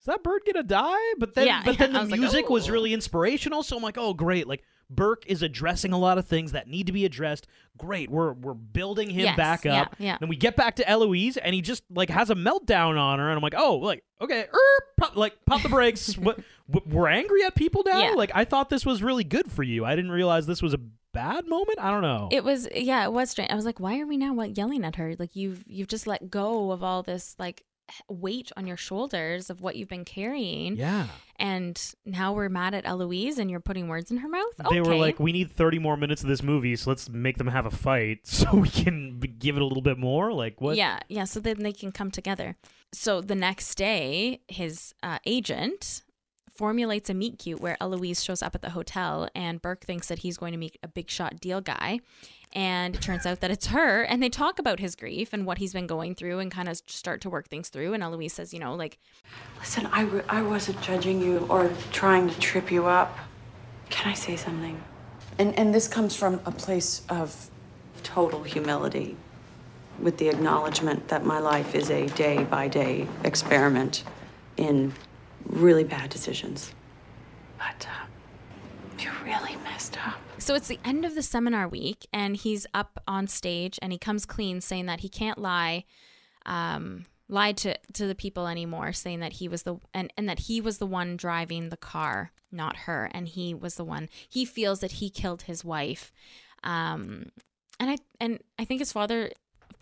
Is 0.00 0.06
that 0.06 0.22
bird 0.22 0.42
gonna 0.44 0.62
die? 0.62 1.14
But 1.18 1.34
then, 1.34 1.46
Yeah, 1.46 1.62
but 1.64 1.78
then 1.78 1.92
yeah. 1.92 1.98
The 2.00 2.02
was 2.04 2.10
like, 2.10 2.20
music 2.20 2.50
was 2.50 2.68
"Oh." 2.68 2.72
really 2.72 2.92
inspirational. 2.92 3.62
So 3.62 3.74
I'm 3.74 3.82
like, 3.82 3.96
oh, 3.96 4.12
great! 4.12 4.46
Like 4.46 4.62
Burke 4.90 5.24
is 5.26 5.42
addressing 5.42 5.92
a 5.92 5.98
lot 5.98 6.18
of 6.18 6.26
things 6.26 6.52
that 6.52 6.68
need 6.68 6.86
to 6.86 6.92
be 6.92 7.04
addressed. 7.04 7.46
Great, 7.76 8.10
we're 8.10 8.32
we're 8.32 8.54
building 8.54 9.10
him 9.10 9.24
Yes, 9.24 9.36
back 9.36 9.66
up. 9.66 9.96
yeah. 9.98 10.06
yeah. 10.06 10.16
Then 10.20 10.28
we 10.28 10.36
get 10.36 10.56
back 10.56 10.76
to 10.76 10.88
Eloise, 10.88 11.36
and 11.36 11.54
he 11.54 11.60
just 11.60 11.82
like 11.90 12.10
has 12.10 12.30
a 12.30 12.34
meltdown 12.34 12.98
on 12.98 13.18
her, 13.18 13.28
and 13.28 13.36
I'm 13.36 13.42
like, 13.42 13.54
oh, 13.56 13.76
like 13.76 14.04
okay, 14.20 14.42
er, 14.52 14.84
pop, 14.96 15.16
like 15.16 15.34
pop 15.46 15.62
the 15.62 15.68
brakes. 15.68 16.16
what 16.18 16.38
we're 16.86 17.08
angry 17.08 17.42
at 17.44 17.54
people 17.54 17.82
now? 17.84 17.98
Yeah. 17.98 18.10
Like 18.12 18.30
I 18.34 18.44
thought 18.44 18.70
this 18.70 18.86
was 18.86 19.02
really 19.02 19.24
good 19.24 19.50
for 19.50 19.62
you. 19.62 19.84
I 19.84 19.96
didn't 19.96 20.12
realize 20.12 20.46
this 20.46 20.62
was 20.62 20.74
a 20.74 20.80
bad 21.12 21.46
moment. 21.46 21.78
I 21.80 21.90
don't 21.90 22.02
know. 22.02 22.28
It 22.30 22.44
was 22.44 22.68
yeah, 22.74 23.04
it 23.04 23.12
was 23.12 23.30
strange. 23.30 23.50
I 23.50 23.54
was 23.54 23.64
like, 23.64 23.80
why 23.80 23.98
are 24.00 24.06
we 24.06 24.16
now 24.16 24.34
what 24.34 24.56
yelling 24.56 24.84
at 24.84 24.96
her? 24.96 25.14
Like 25.18 25.34
you've 25.34 25.64
you've 25.66 25.88
just 25.88 26.06
let 26.06 26.30
go 26.30 26.70
of 26.70 26.82
all 26.82 27.02
this 27.02 27.34
like 27.38 27.64
weight 28.08 28.50
on 28.56 28.66
your 28.66 28.76
shoulders 28.76 29.50
of 29.50 29.60
what 29.60 29.76
you've 29.76 29.88
been 29.88 30.04
carrying. 30.04 30.76
yeah. 30.76 31.06
And 31.36 31.80
now 32.06 32.32
we're 32.32 32.48
mad 32.48 32.74
at 32.74 32.86
Eloise 32.86 33.38
and 33.38 33.50
you're 33.50 33.58
putting 33.58 33.88
words 33.88 34.12
in 34.12 34.18
her 34.18 34.28
mouth. 34.28 34.52
They 34.70 34.80
were 34.80 34.94
like, 34.94 35.18
we 35.18 35.32
need 35.32 35.50
30 35.50 35.80
more 35.80 35.96
minutes 35.96 36.22
of 36.22 36.28
this 36.28 36.44
movie, 36.44 36.76
so 36.76 36.90
let's 36.90 37.08
make 37.08 37.38
them 37.38 37.48
have 37.48 37.66
a 37.66 37.72
fight 37.72 38.20
so 38.22 38.54
we 38.54 38.68
can 38.68 39.18
give 39.18 39.56
it 39.56 39.62
a 39.62 39.64
little 39.64 39.82
bit 39.82 39.98
more. 39.98 40.32
Like, 40.32 40.60
what? 40.60 40.76
Yeah, 40.76 41.00
yeah. 41.08 41.24
So 41.24 41.40
then 41.40 41.64
they 41.64 41.72
can 41.72 41.90
come 41.90 42.12
together. 42.12 42.56
So 42.92 43.20
the 43.20 43.34
next 43.34 43.74
day, 43.74 44.42
his 44.46 44.94
uh, 45.02 45.18
agent 45.26 46.03
formulates 46.54 47.10
a 47.10 47.14
meet 47.14 47.38
cute 47.38 47.60
where 47.60 47.76
Eloise 47.80 48.22
shows 48.22 48.42
up 48.42 48.54
at 48.54 48.62
the 48.62 48.70
hotel, 48.70 49.28
and 49.34 49.60
Burke 49.60 49.84
thinks 49.84 50.08
that 50.08 50.20
he's 50.20 50.36
going 50.36 50.52
to 50.52 50.58
meet 50.58 50.78
a 50.82 50.88
big 50.88 51.10
shot 51.10 51.40
deal 51.40 51.60
guy. 51.60 52.00
And 52.52 52.94
it 52.94 53.02
turns 53.02 53.26
out 53.26 53.40
that 53.40 53.50
it's 53.50 53.66
her. 53.66 54.02
And 54.02 54.22
they 54.22 54.28
talk 54.28 54.60
about 54.60 54.78
his 54.78 54.94
grief 54.94 55.32
and 55.32 55.44
what 55.44 55.58
he's 55.58 55.72
been 55.72 55.88
going 55.88 56.14
through 56.14 56.38
and 56.38 56.52
kind 56.52 56.68
of 56.68 56.80
start 56.86 57.20
to 57.22 57.30
work 57.30 57.48
things 57.48 57.68
through. 57.68 57.94
And 57.94 58.02
Eloise 58.02 58.32
says, 58.32 58.54
you 58.54 58.60
know, 58.60 58.76
like, 58.76 58.98
Listen, 59.58 59.88
I, 59.90 60.08
I 60.28 60.42
wasn't 60.42 60.80
judging 60.80 61.20
you 61.20 61.46
or 61.50 61.72
trying 61.90 62.30
to 62.30 62.38
trip 62.38 62.70
you 62.70 62.86
up. 62.86 63.18
Can 63.90 64.08
I 64.08 64.14
say 64.14 64.36
something? 64.36 64.80
And, 65.38 65.58
and 65.58 65.74
this 65.74 65.88
comes 65.88 66.14
from 66.14 66.40
a 66.46 66.52
place 66.52 67.02
of 67.08 67.50
total 68.04 68.44
humility, 68.44 69.16
with 69.98 70.18
the 70.18 70.28
acknowledgement 70.28 71.08
that 71.08 71.24
my 71.24 71.40
life 71.40 71.74
is 71.74 71.90
a 71.90 72.06
day 72.08 72.44
by 72.44 72.68
day 72.68 73.08
experiment 73.24 74.04
in 74.56 74.92
really 75.46 75.84
bad 75.84 76.10
decisions. 76.10 76.72
But 77.58 77.86
uh, 77.88 78.06
you 79.02 79.10
really 79.24 79.56
messed 79.56 79.96
up. 80.06 80.18
So 80.38 80.54
it's 80.54 80.68
the 80.68 80.80
end 80.84 81.04
of 81.04 81.14
the 81.14 81.22
seminar 81.22 81.68
week, 81.68 82.06
and 82.12 82.36
he's 82.36 82.66
up 82.74 83.02
on 83.06 83.26
stage, 83.26 83.78
and 83.80 83.92
he 83.92 83.98
comes 83.98 84.26
clean, 84.26 84.60
saying 84.60 84.86
that 84.86 85.00
he 85.00 85.08
can't 85.08 85.38
lie, 85.38 85.84
um, 86.44 87.06
lie 87.28 87.52
to 87.52 87.76
to 87.94 88.06
the 88.06 88.14
people 88.14 88.46
anymore, 88.46 88.92
saying 88.92 89.20
that 89.20 89.34
he 89.34 89.48
was 89.48 89.62
the 89.62 89.76
and 89.92 90.12
and 90.16 90.28
that 90.28 90.40
he 90.40 90.60
was 90.60 90.78
the 90.78 90.86
one 90.86 91.16
driving 91.16 91.68
the 91.68 91.76
car, 91.76 92.32
not 92.52 92.76
her, 92.78 93.08
and 93.12 93.28
he 93.28 93.54
was 93.54 93.76
the 93.76 93.84
one. 93.84 94.08
He 94.28 94.44
feels 94.44 94.80
that 94.80 94.92
he 94.92 95.08
killed 95.08 95.42
his 95.42 95.64
wife, 95.64 96.12
um, 96.62 97.30
and 97.80 97.90
I 97.90 97.96
and 98.20 98.40
I 98.58 98.64
think 98.64 98.80
his 98.80 98.92
father 98.92 99.30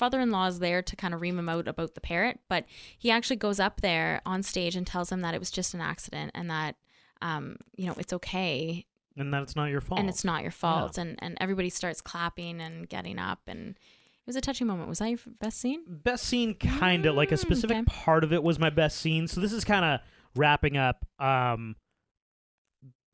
father-in-law 0.02 0.46
is 0.48 0.58
there 0.58 0.82
to 0.82 0.96
kind 0.96 1.14
of 1.14 1.20
ream 1.20 1.38
him 1.38 1.48
out 1.48 1.68
about 1.68 1.94
the 1.94 2.00
parrot, 2.00 2.40
but 2.48 2.64
he 2.98 3.10
actually 3.10 3.36
goes 3.36 3.60
up 3.60 3.80
there 3.82 4.20
on 4.26 4.42
stage 4.42 4.74
and 4.74 4.86
tells 4.86 5.12
him 5.12 5.20
that 5.20 5.34
it 5.34 5.38
was 5.38 5.50
just 5.50 5.74
an 5.74 5.80
accident 5.80 6.30
and 6.34 6.50
that. 6.50 6.74
Um, 7.20 7.56
you 7.76 7.86
know, 7.86 7.94
it's 7.98 8.12
okay 8.14 8.84
And 9.16 9.32
that 9.32 9.42
it's 9.44 9.54
not 9.54 9.70
your 9.70 9.80
fault. 9.80 10.00
and 10.00 10.08
it's 10.08 10.24
not 10.24 10.42
your 10.42 10.50
fault 10.50 10.98
and 10.98 11.14
and 11.20 11.38
everybody 11.40 11.70
starts 11.70 12.00
clapping 12.00 12.60
and 12.60 12.88
getting 12.88 13.16
up 13.20 13.38
and 13.46 13.68
it 13.76 14.26
was 14.26 14.34
a 14.34 14.40
touching 14.40 14.66
moment 14.66 14.88
was 14.88 14.98
that 14.98 15.08
your 15.10 15.20
best 15.40 15.60
scene 15.60 15.84
Best 15.86 16.24
scene, 16.24 16.54
kind 16.54 17.06
of 17.06 17.14
like 17.14 17.30
a 17.30 17.36
specific 17.36 17.76
Mm, 17.76 17.80
okay. 17.82 17.94
part 18.04 18.24
of 18.24 18.32
it 18.32 18.42
was 18.42 18.58
my 18.58 18.70
best 18.70 18.98
scene. 18.98 19.28
So 19.28 19.40
this 19.40 19.52
is 19.52 19.62
kind 19.64 19.84
of 19.84 20.00
wrapping 20.34 20.76
up 20.76 21.04
um, 21.20 21.76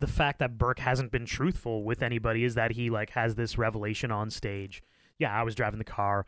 the 0.01 0.07
fact 0.07 0.39
that 0.39 0.57
Burke 0.57 0.79
hasn't 0.79 1.11
been 1.13 1.27
truthful 1.27 1.83
with 1.85 2.03
anybody 2.03 2.45
is 2.45 2.55
that 2.55 2.73
he 2.73 2.89
like 2.89 3.11
has 3.11 3.35
this 3.35 3.59
revelation 3.59 4.11
on 4.11 4.31
stage. 4.31 4.83
Yeah, 5.19 5.39
I 5.39 5.43
was 5.43 5.55
driving 5.55 5.79
the 5.79 5.85
car. 5.85 6.25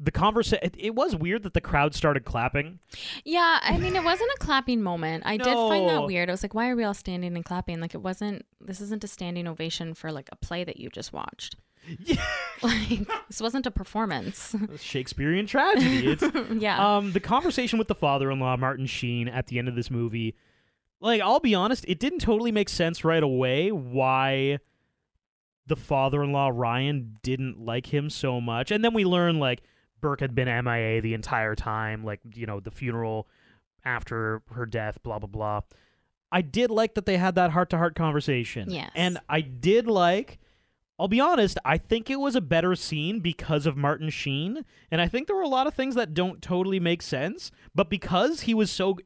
The 0.00 0.10
conversation. 0.10 0.64
It, 0.64 0.74
it 0.78 0.94
was 0.94 1.14
weird 1.14 1.44
that 1.44 1.54
the 1.54 1.60
crowd 1.60 1.94
started 1.94 2.24
clapping. 2.24 2.80
yeah 3.24 3.58
i 3.62 3.78
mean 3.78 3.94
it 3.96 4.02
wasn't 4.04 4.30
a 4.34 4.38
clapping 4.38 4.82
moment 4.82 5.22
i 5.26 5.36
did 5.36 5.54
find 5.54 5.88
that 5.88 6.04
weird 6.06 6.28
i 6.28 6.32
was 6.32 6.42
like 6.42 6.54
why 6.54 6.68
are 6.68 6.76
we 6.76 6.84
all 6.84 6.94
standing 6.94 7.34
and 7.36 7.44
clapping 7.44 7.80
like 7.80 7.94
it 7.94 8.02
wasn't 8.02 8.44
this 8.60 8.80
isn't 8.80 9.04
a 9.04 9.06
standing 9.06 9.46
ovation 9.46 9.94
for 9.94 10.10
like 10.10 10.28
a 10.32 10.36
play 10.36 10.64
that 10.64 10.78
you 10.78 10.90
just 10.90 11.12
watched 11.12 11.56
yeah. 11.98 12.16
like 12.62 13.06
this 13.28 13.40
wasn't 13.40 13.66
a 13.66 13.70
performance 13.70 14.54
Shakespearean 14.80 15.46
tragedy. 15.46 16.08
It's 16.12 16.24
yeah 16.62 16.96
Um, 16.96 17.12
the 17.12 17.20
conversation 17.20 17.78
with 17.78 17.88
the 17.88 17.94
father-in-law, 17.94 18.56
Martin 18.56 18.86
Sheen, 18.86 19.28
at 19.28 19.48
the 19.48 19.58
end 19.58 19.68
of 19.68 19.74
this 19.74 19.90
movie, 19.90 20.34
like 21.00 21.20
I'll 21.20 21.40
be 21.40 21.54
honest, 21.54 21.84
it 21.86 21.98
didn't 22.00 22.20
totally 22.20 22.52
make 22.52 22.68
sense 22.70 23.04
right 23.04 23.22
away 23.22 23.70
why 23.70 24.58
the 25.66 25.76
father-in-law 25.76 26.52
Ryan 26.54 27.18
didn't 27.22 27.60
like 27.60 27.92
him 27.92 28.08
so 28.10 28.40
much, 28.40 28.70
and 28.70 28.82
then 28.84 28.94
we 28.94 29.04
learn 29.04 29.38
like 29.38 29.62
Burke 30.04 30.20
had 30.20 30.34
been 30.34 30.48
MIA 30.64 31.00
the 31.00 31.14
entire 31.14 31.54
time, 31.54 32.04
like 32.04 32.20
you 32.34 32.44
know 32.44 32.60
the 32.60 32.70
funeral 32.70 33.26
after 33.86 34.42
her 34.52 34.66
death, 34.66 34.98
blah 35.02 35.18
blah 35.18 35.26
blah. 35.28 35.60
I 36.30 36.42
did 36.42 36.70
like 36.70 36.94
that 36.94 37.06
they 37.06 37.16
had 37.16 37.36
that 37.36 37.52
heart-to-heart 37.52 37.94
conversation. 37.94 38.70
Yes. 38.70 38.90
and 38.94 39.18
I 39.28 39.40
did 39.40 39.86
like. 39.86 40.38
I'll 40.96 41.08
be 41.08 41.18
honest, 41.20 41.58
I 41.64 41.76
think 41.78 42.08
it 42.08 42.20
was 42.20 42.36
a 42.36 42.40
better 42.40 42.76
scene 42.76 43.18
because 43.18 43.66
of 43.66 43.76
Martin 43.76 44.10
Sheen, 44.10 44.64
and 44.92 45.00
I 45.00 45.08
think 45.08 45.26
there 45.26 45.34
were 45.34 45.42
a 45.42 45.48
lot 45.48 45.66
of 45.66 45.74
things 45.74 45.96
that 45.96 46.14
don't 46.14 46.40
totally 46.40 46.78
make 46.78 47.02
sense, 47.02 47.50
but 47.74 47.90
because 47.90 48.42
he 48.42 48.54
was 48.54 48.70
so 48.70 48.98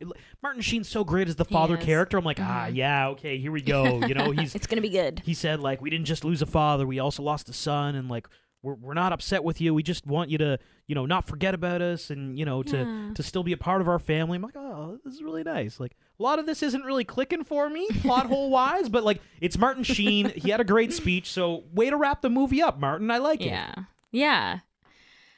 Martin 0.42 0.61
Sheen's 0.61 0.87
so 0.88 1.02
great 1.02 1.28
as 1.28 1.37
the 1.37 1.46
father 1.46 1.78
character, 1.78 2.18
I'm 2.18 2.26
like, 2.26 2.40
ah, 2.40 2.66
Mhm. 2.68 2.74
yeah, 2.74 3.08
okay, 3.08 3.38
here 3.38 3.52
we 3.52 3.62
go. 3.62 4.04
You 4.04 4.12
know, 4.14 4.30
he's 4.38 4.54
it's 4.54 4.66
gonna 4.66 4.82
be 4.82 4.90
good 4.90 5.22
he 5.24 5.32
said 5.32 5.61
like 5.61 5.80
we 5.80 5.88
didn't 5.88 6.04
just 6.06 6.24
lose 6.24 6.42
a 6.42 6.46
father, 6.46 6.87
we 6.87 6.98
also 6.98 7.22
lost 7.22 7.48
a 7.48 7.54
son, 7.54 7.94
and 7.94 8.08
like 8.11 8.28
we're 8.62 8.74
we're 8.74 8.94
not 8.94 9.12
upset 9.12 9.44
with 9.44 9.60
you. 9.60 9.72
We 9.74 9.82
just 9.82 10.06
want 10.06 10.30
you 10.30 10.38
to 10.38 10.58
you 10.86 10.94
know 10.94 11.06
not 11.06 11.26
forget 11.26 11.54
about 11.54 11.80
us, 11.82 12.10
and 12.10 12.38
you 12.38 12.44
know 12.44 12.62
to 12.64 12.76
Yeah. 12.78 13.10
to 13.14 13.22
still 13.22 13.42
be 13.42 13.52
a 13.52 13.56
part 13.56 13.80
of 13.80 13.88
our 13.88 13.98
family. 13.98 14.36
I'm 14.36 14.42
like, 14.42 14.56
oh, 14.56 14.98
this 15.04 15.14
is 15.14 15.22
really 15.22 15.44
nice. 15.44 15.78
Like 15.78 15.96
a 16.18 16.22
lot 16.22 16.38
of 16.38 16.46
this 16.46 16.62
isn't 16.62 16.82
really 16.84 17.04
clicking 17.04 17.44
for 17.44 17.68
me 17.70 17.86
plot 18.02 18.26
hole 18.26 18.50
wise, 18.50 18.88
but 18.88 19.04
like 19.04 19.20
it's 19.40 19.56
Martin 19.58 19.82
Sheen. 19.84 20.30
he 20.30 20.50
had 20.50 20.60
a 20.60 20.64
great 20.64 20.92
speech, 20.92 21.30
so 21.30 21.64
way 21.72 21.88
to 21.90 21.96
wrap 21.96 22.22
the 22.22 22.30
movie 22.30 22.60
up, 22.62 22.78
Martin. 22.80 23.10
I 23.10 23.18
like 23.18 23.40
it. 23.40 23.46
Yeah. 23.46 23.74
Yeah. 24.10 24.58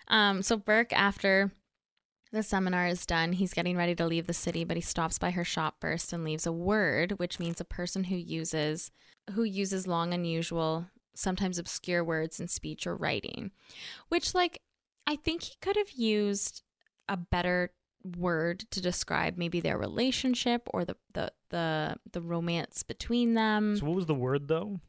Um, 0.09 0.43
so 0.43 0.57
Burke, 0.57 0.93
after 0.93 1.53
the 2.33 2.43
seminar 2.43 2.87
is 2.87 3.07
done, 3.07 3.33
he's 3.35 3.53
getting 3.53 3.77
ready 3.77 3.95
to 3.97 4.07
leave 4.07 4.27
the 4.27 4.33
city, 4.33 4.65
but 4.65 4.77
he 4.77 4.81
stops 4.81 5.19
by 5.19 5.31
her 5.33 5.45
shop 5.45 5.77
first 5.81 6.13
and 6.13 6.25
leaves 6.25 6.47
a 6.47 6.53
word, 6.53 7.13
which 7.19 7.39
means 7.39 7.61
a 7.61 7.65
person 7.65 8.05
who 8.05 8.17
uses 8.17 8.91
who 9.33 9.43
uses 9.45 9.87
long, 9.87 10.13
unusual, 10.15 10.87
sometimes 11.21 11.59
obscure 11.59 12.03
words 12.03 12.41
in 12.41 12.49
speech 12.49 12.87
or 12.87 12.97
writing. 12.97 13.51
Which 14.09 14.35
like 14.35 14.61
I 15.07 15.17
think 15.17 15.43
he 15.43 15.55
could 15.61 15.77
have 15.77 15.91
used 15.93 16.63
a 17.09 17.17
better 17.17 17.73
word 18.17 18.61
to 18.71 18.81
describe 18.81 19.37
maybe 19.37 19.61
their 19.61 19.79
relationship 19.79 20.63
or 20.73 20.85
the 20.85 20.97
the 21.13 21.33
the, 21.51 21.97
the 22.13 22.21
romance 22.21 22.83
between 22.83 23.35
them. 23.35 23.77
So 23.77 23.87
what 23.87 23.97
was 23.97 24.07
the 24.07 24.15
word 24.15 24.49
though? 24.49 24.81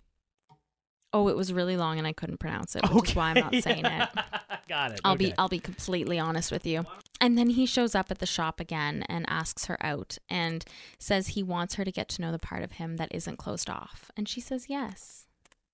Oh, 1.13 1.27
it 1.27 1.35
was 1.35 1.51
really 1.51 1.75
long 1.75 1.97
and 1.97 2.07
I 2.07 2.13
couldn't 2.13 2.37
pronounce 2.37 2.75
it, 2.75 2.89
which 2.89 3.09
is 3.09 3.15
why 3.15 3.31
I'm 3.31 3.39
not 3.39 3.55
saying 3.63 3.85
it. 3.85 4.09
Got 4.69 4.91
it. 4.91 5.01
I'll 5.03 5.15
okay. 5.15 5.25
be 5.25 5.33
I'll 5.37 5.49
be 5.49 5.59
completely 5.59 6.17
honest 6.17 6.51
with 6.51 6.65
you. 6.65 6.85
And 7.19 7.37
then 7.37 7.49
he 7.49 7.65
shows 7.65 7.95
up 7.95 8.11
at 8.11 8.19
the 8.19 8.25
shop 8.25 8.59
again 8.59 9.03
and 9.09 9.25
asks 9.27 9.65
her 9.65 9.77
out 9.83 10.17
and 10.29 10.63
says 10.97 11.29
he 11.29 11.43
wants 11.43 11.75
her 11.75 11.83
to 11.83 11.91
get 11.91 12.07
to 12.09 12.21
know 12.21 12.31
the 12.31 12.39
part 12.39 12.63
of 12.63 12.73
him 12.73 12.97
that 12.97 13.13
isn't 13.13 13.37
closed 13.37 13.69
off. 13.69 14.11
And 14.15 14.29
she 14.29 14.39
says 14.39 14.67
yes. 14.69 15.20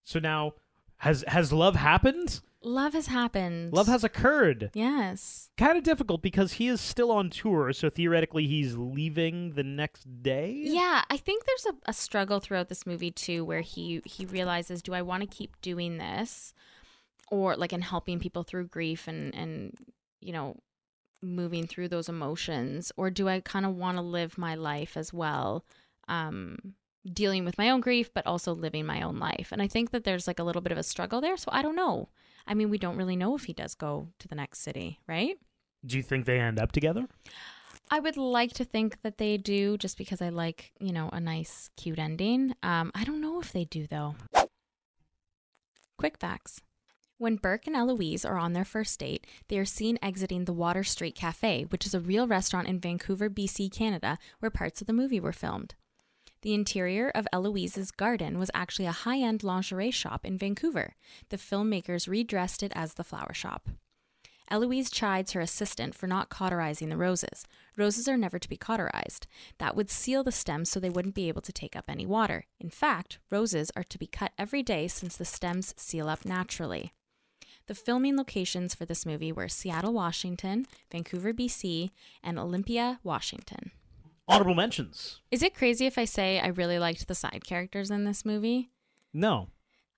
So 0.07 0.19
now 0.19 0.53
has 0.99 1.25
has 1.27 1.51
love 1.51 1.75
happened? 1.75 2.39
Love 2.63 2.93
has 2.93 3.07
happened. 3.07 3.73
Love 3.73 3.87
has 3.87 4.05
occurred. 4.05 4.71
Yes. 4.73 5.49
Kind 5.57 5.77
of 5.77 5.83
difficult 5.83 6.21
because 6.21 6.53
he 6.53 6.69
is 6.69 6.79
still 6.79 7.11
on 7.11 7.29
tour, 7.29 7.73
so 7.73 7.89
theoretically 7.89 8.47
he's 8.47 8.77
leaving 8.77 9.51
the 9.55 9.63
next 9.63 10.23
day. 10.23 10.53
Yeah, 10.63 11.03
I 11.09 11.17
think 11.17 11.43
there's 11.45 11.65
a, 11.65 11.89
a 11.89 11.93
struggle 11.93 12.39
throughout 12.39 12.69
this 12.69 12.85
movie 12.87 13.11
too 13.11 13.43
where 13.43 13.59
he 13.59 14.01
he 14.05 14.25
realizes 14.25 14.81
do 14.81 14.93
I 14.93 15.01
want 15.01 15.23
to 15.23 15.37
keep 15.37 15.59
doing 15.61 15.97
this 15.97 16.53
or 17.29 17.57
like 17.57 17.73
in 17.73 17.81
helping 17.81 18.17
people 18.17 18.43
through 18.43 18.67
grief 18.69 19.09
and 19.09 19.35
and 19.35 19.73
you 20.21 20.31
know 20.31 20.55
moving 21.21 21.67
through 21.67 21.89
those 21.89 22.07
emotions 22.07 22.93
or 22.95 23.09
do 23.09 23.27
I 23.27 23.41
kind 23.41 23.65
of 23.65 23.75
want 23.75 23.97
to 23.97 24.01
live 24.01 24.37
my 24.37 24.55
life 24.55 24.95
as 24.95 25.11
well 25.11 25.65
um 26.07 26.75
dealing 27.13 27.45
with 27.45 27.57
my 27.57 27.69
own 27.69 27.81
grief 27.81 28.13
but 28.13 28.25
also 28.25 28.53
living 28.53 28.85
my 28.85 29.01
own 29.01 29.17
life 29.19 29.49
and 29.51 29.61
I 29.61 29.67
think 29.67 29.91
that 29.91 30.03
there's 30.03 30.27
like 30.27 30.39
a 30.39 30.43
little 30.43 30.61
bit 30.61 30.71
of 30.71 30.77
a 30.77 30.83
struggle 30.83 31.21
there 31.21 31.37
so 31.37 31.49
I 31.51 31.61
don't 31.61 31.75
know 31.75 32.09
I 32.45 32.53
mean 32.53 32.69
we 32.69 32.77
don't 32.77 32.97
really 32.97 33.15
know 33.15 33.35
if 33.35 33.45
he 33.45 33.53
does 33.53 33.75
go 33.75 34.09
to 34.19 34.27
the 34.27 34.35
next 34.35 34.59
city 34.59 34.99
right 35.07 35.37
Do 35.85 35.97
you 35.97 36.03
think 36.03 36.25
they 36.25 36.39
end 36.39 36.59
up 36.59 36.71
together? 36.71 37.07
I 37.89 37.99
would 37.99 38.17
like 38.17 38.51
to 38.53 38.65
think 38.65 39.01
that 39.03 39.17
they 39.17 39.37
do, 39.37 39.77
just 39.77 39.97
because 39.97 40.21
I 40.21 40.29
like 40.29 40.73
you 40.79 40.91
know 40.91 41.09
a 41.13 41.19
nice, 41.19 41.69
cute 41.77 41.99
ending. 41.99 42.53
Um, 42.61 42.91
I 42.93 43.05
don't 43.05 43.21
know 43.21 43.39
if 43.39 43.53
they 43.53 43.63
do 43.63 43.87
though. 43.87 44.15
Quick 45.97 46.17
facts. 46.19 46.61
When 47.17 47.37
Burke 47.37 47.65
and 47.65 47.75
Eloise 47.75 48.25
are 48.25 48.37
on 48.37 48.53
their 48.53 48.65
first 48.65 48.99
date, 48.99 49.25
they 49.47 49.57
are 49.57 49.65
seen 49.65 49.97
exiting 50.03 50.45
the 50.45 50.53
Water 50.53 50.83
Street 50.83 51.15
Cafe, 51.15 51.63
which 51.69 51.85
is 51.85 51.95
a 51.95 51.99
real 51.99 52.27
restaurant 52.27 52.67
in 52.67 52.79
Vancouver, 52.79 53.27
BC, 53.27 53.71
Canada, 53.71 54.19
where 54.39 54.51
parts 54.51 54.81
of 54.81 54.87
the 54.87 54.93
movie 54.93 55.19
were 55.19 55.33
filmed. 55.33 55.73
The 56.41 56.53
interior 56.53 57.09
of 57.09 57.27
Eloise's 57.33 57.91
garden 57.91 58.37
was 58.37 58.51
actually 58.53 58.85
a 58.85 58.91
high 58.91 59.19
end 59.19 59.43
lingerie 59.43 59.91
shop 59.91 60.25
in 60.25 60.37
Vancouver. 60.37 60.95
The 61.29 61.37
filmmakers 61.37 62.07
redressed 62.07 62.63
it 62.63 62.71
as 62.75 62.93
the 62.93 63.03
flower 63.03 63.33
shop. 63.33 63.69
Eloise 64.49 64.89
chides 64.89 65.33
her 65.33 65.41
assistant 65.41 65.93
for 65.93 66.07
not 66.07 66.29
cauterizing 66.29 66.87
the 66.89 66.97
roses. 66.97 67.45
Roses 67.75 68.07
are 68.07 68.17
never 68.17 68.39
to 68.39 68.47
be 68.47 68.55
cauterized. 68.55 69.27
That 69.57 69.75
would 69.75 69.89
seal 69.89 70.23
the 70.23 70.31
stems 70.31 70.69
so 70.69 70.79
they 70.79 70.89
wouldn't 70.89 71.15
be 71.15 71.27
able 71.27 71.41
to 71.41 71.51
take 71.51 71.75
up 71.75 71.85
any 71.89 72.05
water. 72.05 72.45
In 72.59 72.69
fact, 72.69 73.19
roses 73.29 73.71
are 73.75 73.83
to 73.83 73.97
be 73.97 74.07
cut 74.07 74.31
every 74.37 74.63
day 74.63 74.87
since 74.87 75.17
the 75.17 75.25
stems 75.25 75.73
seal 75.75 76.07
up 76.07 76.23
naturally. 76.23 76.93
The 77.67 77.75
filming 77.75 78.15
locations 78.15 78.73
for 78.73 78.85
this 78.85 79.05
movie 79.05 79.33
were 79.33 79.49
Seattle, 79.49 79.91
Washington, 79.91 80.65
Vancouver, 80.89 81.33
BC, 81.33 81.89
and 82.23 82.39
Olympia, 82.39 82.99
Washington. 83.03 83.71
Honorable 84.27 84.55
mentions. 84.55 85.21
Is 85.31 85.41
it 85.41 85.53
crazy 85.55 85.85
if 85.85 85.97
I 85.97 86.05
say 86.05 86.39
I 86.39 86.47
really 86.47 86.79
liked 86.79 87.07
the 87.07 87.15
side 87.15 87.43
characters 87.45 87.89
in 87.89 88.03
this 88.03 88.25
movie? 88.25 88.69
No. 89.13 89.47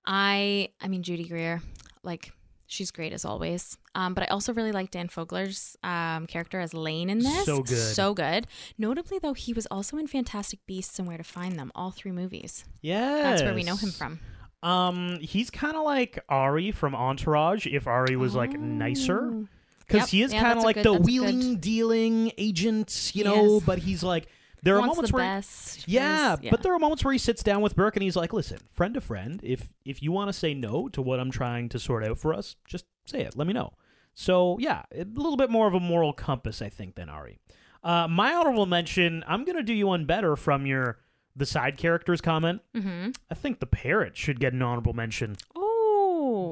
I 0.06 0.70
I 0.80 0.88
mean 0.88 1.02
Judy 1.02 1.24
Greer, 1.28 1.62
like 2.02 2.32
she's 2.66 2.90
great 2.90 3.12
as 3.12 3.24
always. 3.24 3.76
Um, 3.94 4.14
but 4.14 4.22
I 4.24 4.26
also 4.28 4.54
really 4.54 4.72
like 4.72 4.92
Dan 4.92 5.08
Fogler's 5.08 5.76
um, 5.82 6.26
character 6.26 6.60
as 6.60 6.72
Lane 6.72 7.10
in 7.10 7.18
this. 7.18 7.44
So 7.44 7.62
good. 7.62 7.76
So 7.76 8.14
good. 8.14 8.46
Notably 8.78 9.18
though, 9.18 9.34
he 9.34 9.52
was 9.52 9.66
also 9.70 9.96
in 9.98 10.06
Fantastic 10.06 10.60
Beasts 10.66 10.98
and 10.98 11.08
Where 11.08 11.18
to 11.18 11.24
Find 11.24 11.58
Them, 11.58 11.72
all 11.74 11.90
three 11.90 12.12
movies. 12.12 12.64
Yeah. 12.80 13.22
That's 13.22 13.42
where 13.42 13.54
we 13.54 13.64
know 13.64 13.76
him 13.76 13.90
from. 13.90 14.20
Um, 14.62 15.18
he's 15.20 15.50
kind 15.50 15.74
of 15.74 15.84
like 15.84 16.22
Ari 16.28 16.70
from 16.72 16.94
Entourage. 16.94 17.66
If 17.66 17.86
Ari 17.86 18.16
was 18.16 18.34
like 18.34 18.52
nicer, 18.52 19.46
because 19.90 20.02
Yep. 20.02 20.08
he 20.10 20.22
is 20.22 20.32
Yeah, 20.32 20.40
kind 20.42 20.58
of 20.58 20.64
like 20.64 20.76
good- 20.76 20.84
the 20.84 20.92
wheeling, 20.94 21.40
good- 21.40 21.60
dealing 21.60 22.32
agent, 22.38 23.10
you 23.14 23.24
know. 23.24 23.60
But 23.60 23.78
he's 23.78 24.02
like, 24.02 24.26
there 24.62 24.76
are 24.76 24.80
Wants 24.80 24.96
moments 24.96 25.12
where, 25.12 25.24
best 25.24 25.88
yeah, 25.88 26.36
yeah. 26.42 26.50
but 26.50 26.62
there 26.62 26.74
are 26.74 26.78
moments 26.78 27.02
where 27.04 27.12
he 27.12 27.18
sits 27.18 27.42
down 27.42 27.62
with 27.62 27.74
Burke 27.74 27.96
and 27.96 28.02
he's 28.02 28.16
like, 28.16 28.32
listen, 28.32 28.58
friend 28.70 28.92
to 28.94 29.00
friend, 29.00 29.40
if 29.42 29.72
if 29.84 30.02
you 30.02 30.12
want 30.12 30.28
to 30.28 30.32
say 30.32 30.52
no 30.54 30.88
to 30.90 31.00
what 31.02 31.18
I'm 31.18 31.30
trying 31.30 31.68
to 31.70 31.78
sort 31.78 32.04
out 32.04 32.18
for 32.18 32.34
us, 32.34 32.56
just 32.66 32.84
say 33.06 33.22
it. 33.22 33.36
Let 33.36 33.46
me 33.46 33.52
know. 33.54 33.72
So 34.14 34.56
yeah, 34.60 34.82
a 34.94 35.04
little 35.04 35.36
bit 35.36 35.50
more 35.50 35.66
of 35.66 35.74
a 35.74 35.80
moral 35.80 36.12
compass, 36.12 36.60
I 36.60 36.68
think, 36.68 36.94
than 36.96 37.08
Ari. 37.08 37.38
Uh, 37.82 38.06
my 38.08 38.34
honorable 38.34 38.66
mention, 38.66 39.24
I'm 39.26 39.44
gonna 39.44 39.62
do 39.62 39.72
you 39.72 39.86
one 39.86 40.04
better 40.04 40.36
from 40.36 40.66
your 40.66 40.98
the 41.36 41.46
side 41.46 41.78
characters 41.78 42.20
comment. 42.20 42.60
Mm-hmm. 42.76 43.10
I 43.30 43.34
think 43.34 43.60
the 43.60 43.66
parrot 43.66 44.16
should 44.16 44.40
get 44.40 44.52
an 44.52 44.60
honorable 44.60 44.92
mention. 44.92 45.36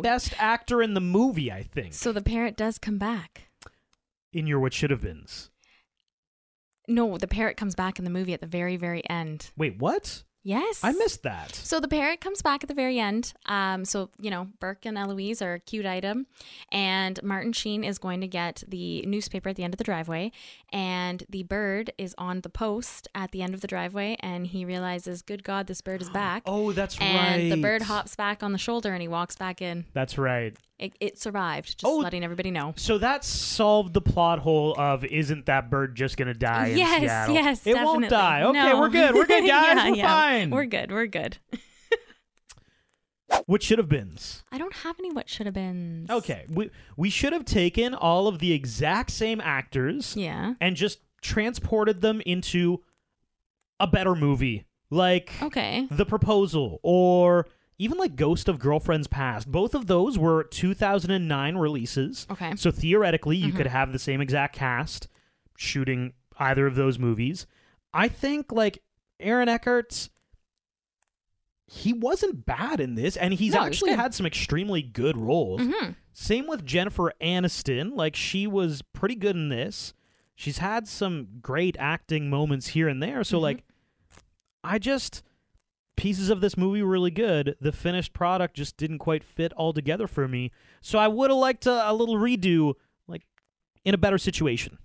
Best 0.03 0.35
actor 0.39 0.83
in 0.83 0.95
the 0.95 1.01
movie, 1.01 1.51
I 1.53 1.63
think. 1.63 1.95
So 1.95 2.13
the 2.13 2.23
parrot 2.23 2.57
does 2.57 2.79
come 2.79 2.99
back. 2.99 3.49
in 4.33 4.47
your 4.47 4.61
what 4.61 4.73
should 4.75 4.91
have 4.91 5.03
beens. 5.03 5.51
No, 6.87 7.19
the 7.19 7.29
parrot 7.29 7.57
comes 7.57 7.75
back 7.75 7.99
in 7.99 8.05
the 8.05 8.11
movie 8.11 8.33
at 8.33 8.41
the 8.41 8.47
very, 8.47 8.77
very 8.77 9.09
end. 9.11 9.51
Wait, 9.57 9.79
what? 9.79 10.23
Yes. 10.45 10.81
I 10.83 10.93
missed 10.93 11.23
that. 11.25 11.55
So 11.55 11.81
the 11.81 11.89
parrot 11.89 12.21
comes 12.21 12.43
back 12.43 12.63
at 12.65 12.69
the 12.69 12.75
very 12.75 12.99
end. 12.99 13.33
Um, 13.47 13.85
so 13.85 14.11
you 14.19 14.31
know, 14.31 14.49
Burke 14.61 14.87
and 14.87 14.97
Eloise 14.97 15.43
are 15.43 15.55
a 15.55 15.61
cute 15.61 15.85
item, 15.85 16.27
and 16.73 17.23
Martin 17.23 17.53
Sheen 17.53 17.85
is 17.85 17.99
going 17.99 18.21
to 18.21 18.29
get 18.29 18.63
the 18.67 19.05
newspaper 19.07 19.49
at 19.51 19.57
the 19.57 19.65
end 19.65 19.75
of 19.75 19.79
the 19.79 19.85
driveway, 19.85 20.33
and 20.73 21.25
the 21.29 21.43
bird 21.43 21.93
is 21.99 22.15
on 22.19 22.41
the 22.43 22.49
post 22.49 23.09
at 23.15 23.33
the 23.33 23.43
end 23.43 23.53
of 23.55 23.61
the 23.61 23.67
driveway, 23.67 24.17
and 24.21 24.47
he 24.47 24.65
realizes, 24.65 25.23
"Good 25.23 25.45
God, 25.45 25.67
this 25.67 25.81
bird 25.81 26.01
is 26.03 26.11
back!" 26.11 26.43
Oh, 26.47 26.73
that's 26.73 26.99
right. 27.01 27.07
and 27.07 27.53
the 27.53 27.61
bird 27.61 27.83
hops 27.83 28.17
back 28.17 28.43
on 28.43 28.53
the 28.53 28.59
shoulder, 28.59 28.93
and 28.93 29.03
he 29.03 29.09
walks 29.09 29.37
back 29.37 29.61
in. 29.61 29.85
That's 29.93 30.17
right. 30.17 30.57
It, 30.79 30.95
it 31.01 31.19
survived. 31.19 31.67
Just 31.81 31.85
Oh, 31.85 31.97
letting 31.99 32.23
everybody 32.23 32.51
know. 32.53 32.73
So 32.77 32.99
that 32.99 33.25
solved 33.25 33.95
the 33.95 34.01
plot 34.01 34.39
hole 34.39 34.75
of 34.79 35.05
isn't 35.05 35.47
that 35.47 35.71
bird 35.71 35.97
just 35.97 36.17
gonna 36.17 36.35
die 36.35 36.69
in 36.69 36.79
yes, 36.79 37.01
Seattle? 37.01 37.35
yes, 37.35 37.67
it 37.67 37.75
won't 37.75 38.09
die. 38.09 38.43
Okay, 38.45 38.53
No. 38.63 38.79
we're 38.81 38.89
good. 38.89 39.15
We're 39.15 39.27
good, 39.27 39.41
guys. 39.47 39.77
Yeah, 39.77 39.91
we're 39.91 39.97
yeah. 39.97 40.07
fine. 40.07 40.51
We're 40.51 40.67
good. 40.67 40.93
We're 40.93 41.07
good. 41.07 41.39
What 43.45 43.63
should 43.63 43.79
have 43.79 43.89
beens? 43.91 44.43
I 44.51 44.57
don't 44.59 44.73
have 44.73 44.97
any. 44.99 45.13
What 45.13 45.29
should 45.29 45.47
have 45.47 45.55
been? 45.55 46.07
Okay, 46.09 46.45
we 46.49 46.71
we 46.97 47.11
should 47.11 47.33
have 47.35 47.45
taken 47.45 47.95
all 47.95 48.27
of 48.27 48.39
the 48.39 48.53
exact 48.53 49.11
same 49.11 49.41
actors, 49.43 50.15
Yeah. 50.17 50.55
and 50.61 50.77
just 50.77 51.01
transported 51.21 52.01
them 52.01 52.23
into 52.25 52.83
a 53.81 53.87
better 53.87 54.15
movie, 54.15 54.65
like 54.91 55.33
Okay. 55.43 55.87
The 55.91 56.07
Proposal 56.07 56.81
or 56.83 57.47
even 57.79 57.97
like 57.99 58.17
Ghost 58.17 58.49
of 58.49 58.59
Girlfriends 58.59 59.07
Past. 59.07 59.51
Both 59.51 59.75
of 59.75 59.87
those 59.87 60.19
were 60.19 60.45
2009 60.45 61.57
releases. 61.57 62.27
Okay. 62.31 62.55
So 62.57 62.71
theoretically, 62.71 63.37
you 63.37 63.53
Mhm. 63.53 63.57
could 63.57 63.67
have 63.69 63.93
the 63.93 63.99
same 63.99 64.21
exact 64.21 64.55
cast 64.57 65.09
shooting 65.57 66.13
either 66.39 66.67
of 66.67 66.75
those 66.75 66.99
movies. 66.99 67.47
I 67.95 68.09
think 68.09 68.51
like 68.53 68.83
Aaron 69.21 69.49
Eckhart 69.49 70.09
he 71.71 71.93
wasn't 71.93 72.47
bad 72.47 72.81
in 72.81 72.95
this 72.95 73.15
and 73.17 73.35
he's 73.35 73.53
No, 73.53 73.61
actually 73.63 73.93
had 73.93 74.15
some 74.15 74.25
extremely 74.25 74.81
good 74.81 75.19
roles. 75.19 75.61
Mhm. 75.61 75.97
Same 76.15 76.47
with 76.47 76.65
Jennifer 76.65 77.13
Aniston, 77.21 77.95
like 77.95 78.17
she 78.17 78.47
was 78.47 78.81
pretty 78.95 79.15
good 79.15 79.37
in 79.37 79.51
this. 79.51 79.93
She's 80.35 80.59
had 80.59 80.89
some 80.89 81.29
great 81.43 81.77
acting 81.79 82.31
moments 82.31 82.69
here 82.69 82.89
and 82.89 83.03
there. 83.03 83.23
So 83.23 83.37
Mm-hmm. 83.37 83.43
like 83.43 83.65
I 84.65 84.79
just 84.79 85.23
pieces 85.99 86.31
of 86.31 86.41
this 86.41 86.57
movie 86.57 86.83
were 86.83 86.91
really 86.91 87.11
good. 87.11 87.57
The 87.61 87.73
finished 87.73 88.13
product 88.13 88.55
just 88.55 88.77
didn't 88.77 88.99
quite 88.99 89.25
fit 89.25 89.53
all 89.55 89.73
together 89.73 90.07
for 90.07 90.29
me. 90.29 90.53
So 90.81 90.99
I 90.99 91.09
would 91.09 91.31
have 91.31 91.39
liked 91.39 91.67
a, 91.67 91.91
a 91.91 91.93
little 91.93 92.17
redo, 92.17 92.75
like 93.09 93.27
in 93.85 93.95
a 93.95 93.99
better 93.99 94.17
situation. 94.17 94.79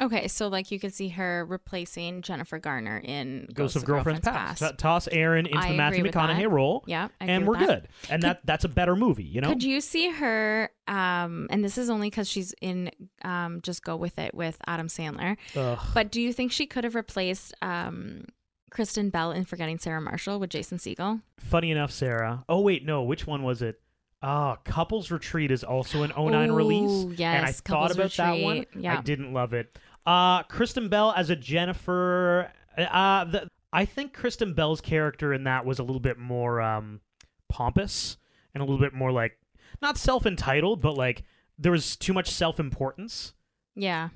Okay, 0.00 0.28
so 0.28 0.46
like 0.46 0.70
you 0.70 0.78
could 0.78 0.94
see 0.94 1.08
her 1.08 1.44
replacing 1.44 2.22
Jennifer 2.22 2.58
Garner 2.58 3.02
in 3.04 3.48
Ghosts 3.52 3.76
of 3.76 3.84
Girlfriends, 3.84 4.20
Past. 4.20 4.62
Toss 4.78 5.08
Aaron 5.08 5.46
into 5.46 5.58
I 5.58 5.72
the 5.72 5.76
Matthew 5.76 6.04
McConaughey 6.04 6.50
role. 6.50 6.84
Yeah, 6.86 7.08
and 7.18 7.46
we're 7.46 7.58
that. 7.58 7.66
good. 7.66 7.88
And 8.08 8.22
that 8.22 8.40
that's 8.46 8.64
a 8.64 8.68
better 8.68 8.94
movie, 8.94 9.24
you 9.24 9.40
know. 9.40 9.48
Could 9.48 9.64
you 9.64 9.80
see 9.80 10.10
her? 10.10 10.70
Um, 10.86 11.48
and 11.50 11.62
this 11.64 11.76
is 11.76 11.90
only 11.90 12.08
because 12.08 12.28
she's 12.28 12.54
in. 12.62 12.90
Um, 13.24 13.60
just 13.62 13.82
go 13.82 13.96
with 13.96 14.18
it 14.18 14.32
with 14.32 14.56
Adam 14.66 14.86
Sandler. 14.86 15.36
Ugh. 15.56 15.78
But 15.92 16.12
do 16.12 16.22
you 16.22 16.32
think 16.32 16.52
she 16.52 16.66
could 16.66 16.84
have 16.84 16.94
replaced 16.94 17.52
um, 17.60 18.26
Kristen 18.70 19.10
Bell 19.10 19.32
in 19.32 19.44
Forgetting 19.44 19.78
Sarah 19.78 20.00
Marshall 20.00 20.38
with 20.38 20.50
Jason 20.50 20.78
Segel? 20.78 21.22
Funny 21.38 21.70
enough, 21.70 21.90
Sarah. 21.90 22.44
Oh 22.48 22.60
wait, 22.60 22.84
no, 22.84 23.02
which 23.02 23.26
one 23.26 23.42
was 23.42 23.62
it? 23.62 23.80
Ah, 24.22 24.56
Couples 24.64 25.10
Retreat 25.10 25.50
is 25.50 25.64
also 25.64 26.02
an 26.02 26.12
09 26.16 26.52
release. 26.52 26.90
Ooh, 26.90 27.10
And 27.10 27.20
I 27.20 27.48
yes, 27.48 27.60
thought 27.60 27.90
about 27.90 28.12
that 28.12 28.38
one. 28.40 28.66
Yeah. 28.76 28.98
I 28.98 29.02
didn't 29.02 29.32
love 29.32 29.52
it. 29.54 29.78
Uh 30.06 30.42
Kristen 30.44 30.88
Bell 30.88 31.12
as 31.16 31.30
a 31.30 31.36
Jennifer 31.36 32.50
uh 32.76 33.24
the, 33.24 33.48
I 33.72 33.84
think 33.84 34.12
Kristen 34.12 34.54
Bell's 34.54 34.80
character 34.80 35.32
in 35.32 35.44
that 35.44 35.64
was 35.64 35.78
a 35.78 35.82
little 35.82 36.00
bit 36.00 36.18
more 36.18 36.60
um 36.60 37.00
pompous 37.48 38.16
and 38.54 38.62
a 38.62 38.64
little 38.64 38.80
bit 38.80 38.94
more 38.94 39.12
like 39.12 39.38
not 39.82 39.96
self-entitled, 39.96 40.80
but 40.80 40.96
like 40.96 41.24
there 41.58 41.72
was 41.72 41.96
too 41.96 42.12
much 42.12 42.30
self-importance. 42.30 43.34
Yeah. 43.74 44.08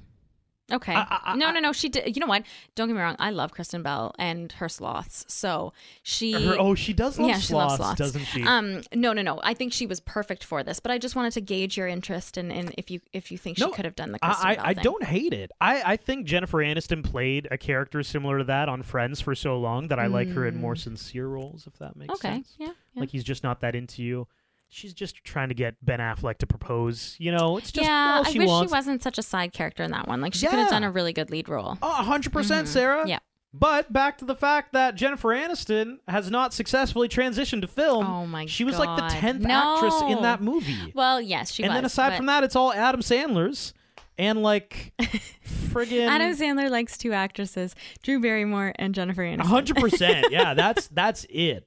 Okay. 0.73 0.95
I- 0.95 1.21
I- 1.25 1.37
no, 1.37 1.51
no, 1.53 1.61
no. 1.61 1.73
She 1.73 1.89
did. 1.91 2.17
You 2.17 2.21
know 2.21 2.27
what? 2.27 2.45
Don't 2.75 2.89
get 2.89 2.95
me 2.95 3.01
wrong. 3.03 3.17
I 3.19 3.31
love 3.31 3.53
Kristen 3.53 3.83
Bell 3.83 4.15
and 4.19 4.51
her 4.53 4.69
sloths. 4.69 5.25
So 5.29 5.73
she. 6.03 6.33
Her- 6.33 6.57
oh, 6.59 6.75
she 6.75 6.93
does 6.95 7.19
love 7.19 7.29
yeah, 7.29 7.39
she 7.39 7.53
loves 7.53 7.77
sloths, 7.77 7.99
sloths, 7.99 7.99
doesn't 7.99 8.25
she? 8.25 8.43
Um, 8.45 8.81
no, 8.95 9.13
no, 9.13 9.21
no. 9.21 9.41
I 9.43 9.53
think 9.53 9.75
she 9.75 9.87
was 9.87 10.01
perfect 10.01 10.43
for 10.43 10.63
this, 10.63 10.81
but 10.81 10.91
I 10.91 10.97
just 10.97 11.17
wanted 11.17 11.33
to 11.35 11.43
gauge 11.43 11.77
your 11.77 11.87
interest 11.87 12.39
in, 12.39 12.51
in 12.51 12.73
if 12.79 12.91
you 12.91 13.01
if 13.13 13.31
you 13.31 13.37
think 13.37 13.59
she 13.59 13.71
could 13.73 13.85
have 13.85 13.95
done 13.95 14.13
the 14.13 14.19
Kristen 14.19 14.47
I, 14.47 14.55
Bell 14.55 14.65
I, 14.65 14.69
I 14.71 14.73
don't 14.75 15.05
hate 15.05 15.35
it. 15.35 15.51
I, 15.61 15.83
I 15.93 15.97
think 15.97 16.27
Jennifer 16.27 16.59
Aniston 16.59 17.05
played 17.05 17.47
a 17.51 17.59
character 17.59 18.03
similar 18.03 18.39
to 18.39 18.45
that 18.45 18.69
on 18.71 18.83
Friends 18.83 19.21
for 19.21 19.35
so 19.35 19.59
long 19.59 19.89
that 19.89 19.99
I 19.99 20.07
like 20.07 20.29
her 20.31 20.47
in 20.47 20.57
more 20.61 20.77
sincere 20.77 21.27
roles, 21.29 21.67
if 21.67 21.79
that 21.79 21.95
makes 21.97 22.11
Mm. 22.13 22.15
Okay, 22.17 22.35
sense. 22.37 22.55
yeah, 22.59 22.69
yeah. 22.95 23.01
Like 23.01 23.11
he's 23.11 23.25
just 23.25 23.43
not 23.45 23.61
that 23.61 23.75
into 23.75 24.03
you. 24.03 24.27
She's 24.75 24.93
just 24.93 25.23
trying 25.23 25.51
to 25.51 25.55
get 25.55 25.77
Ben 25.83 26.01
Affleck 26.01 26.39
to 26.39 26.47
propose. 26.49 27.15
You 27.21 27.31
know, 27.31 27.57
it's 27.59 27.71
just 27.71 27.87
yeah, 27.87 28.23
I 28.27 28.31
wish 28.33 28.49
wants. 28.49 28.71
she 28.73 28.75
wasn't 28.75 29.03
such 29.05 29.19
a 29.19 29.23
side 29.23 29.53
character 29.53 29.85
in 29.85 29.93
that 29.93 30.09
one. 30.09 30.21
Like 30.21 30.35
she 30.35 30.47
could 30.49 30.59
have 30.59 30.69
done 30.71 30.83
a 30.83 30.91
really 30.91 31.13
good 31.13 31.31
lead 31.31 31.49
role. 31.49 31.79
Oh, 31.81 32.01
100%, 32.05 32.65
Mhm. 32.65 32.67
Sarah. 32.67 33.07
Yeah. 33.09 33.21
But 33.53 33.93
back 33.93 34.19
to 34.19 34.25
the 34.25 34.35
fact 34.35 34.73
that 34.73 34.97
Jennifer 34.97 35.29
Aniston 35.29 35.99
has 36.09 36.29
not 36.29 36.53
successfully 36.53 37.09
transitioned 37.09 37.61
to 37.61 37.69
film. 37.69 38.05
Oh 38.05 38.27
my 38.27 38.47
She 38.47 38.65
was 38.65 38.77
like 38.81 38.97
the 38.97 39.17
10th 39.17 39.47
actress 39.49 40.03
in 40.09 40.23
that 40.23 40.43
movie. 40.43 40.91
Well, 40.93 41.21
yes, 41.21 41.53
she 41.53 41.63
and 41.63 41.71
was. 41.71 41.77
then 41.77 41.85
aside 41.85 42.11
but 42.11 42.17
from 42.17 42.27
that, 42.27 42.43
it's 42.43 42.57
all 42.57 42.73
Adam 42.73 43.01
Sandler's. 43.01 43.73
And 44.19 44.43
like, 44.43 44.93
friggin' 45.71 46.07
Adam 46.09 46.33
Sandler 46.37 46.71
likes 46.71 46.97
two 46.97 47.13
actresses: 47.13 47.75
Drew 48.03 48.21
Barrymore 48.21 48.73
and 48.77 48.95
Jennifer 48.95 49.23
Aniston. 49.23 49.41
hundred 49.41 49.77
percent. 49.77 50.29
Yeah, 50.31 50.55
that's 50.55 50.87
that's 50.93 51.27
it. 51.29 51.67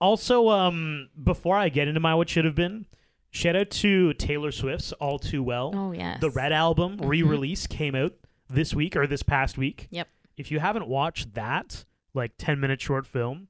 Also, 0.00 0.48
um, 0.48 1.08
before 1.22 1.56
I 1.56 1.68
get 1.68 1.88
into 1.88 2.00
my 2.00 2.14
what 2.14 2.28
should 2.28 2.44
have 2.44 2.54
been, 2.54 2.86
Shout 3.32 3.54
out 3.54 3.70
to 3.70 4.12
Taylor 4.14 4.50
Swift's 4.50 4.92
All 4.94 5.18
Too 5.18 5.42
Well. 5.42 5.72
Oh, 5.74 5.92
yes. 5.92 6.20
The 6.20 6.30
Red 6.30 6.52
album 6.52 6.96
re-release 6.96 7.66
came 7.68 7.94
out 7.94 8.12
this 8.48 8.74
week 8.74 8.96
or 8.96 9.06
this 9.06 9.22
past 9.22 9.56
week. 9.56 9.86
Yep. 9.90 10.08
If 10.36 10.50
you 10.50 10.58
haven't 10.58 10.88
watched 10.88 11.34
that, 11.34 11.84
like 12.12 12.32
10 12.38 12.58
minute 12.58 12.80
short 12.80 13.06
film, 13.06 13.46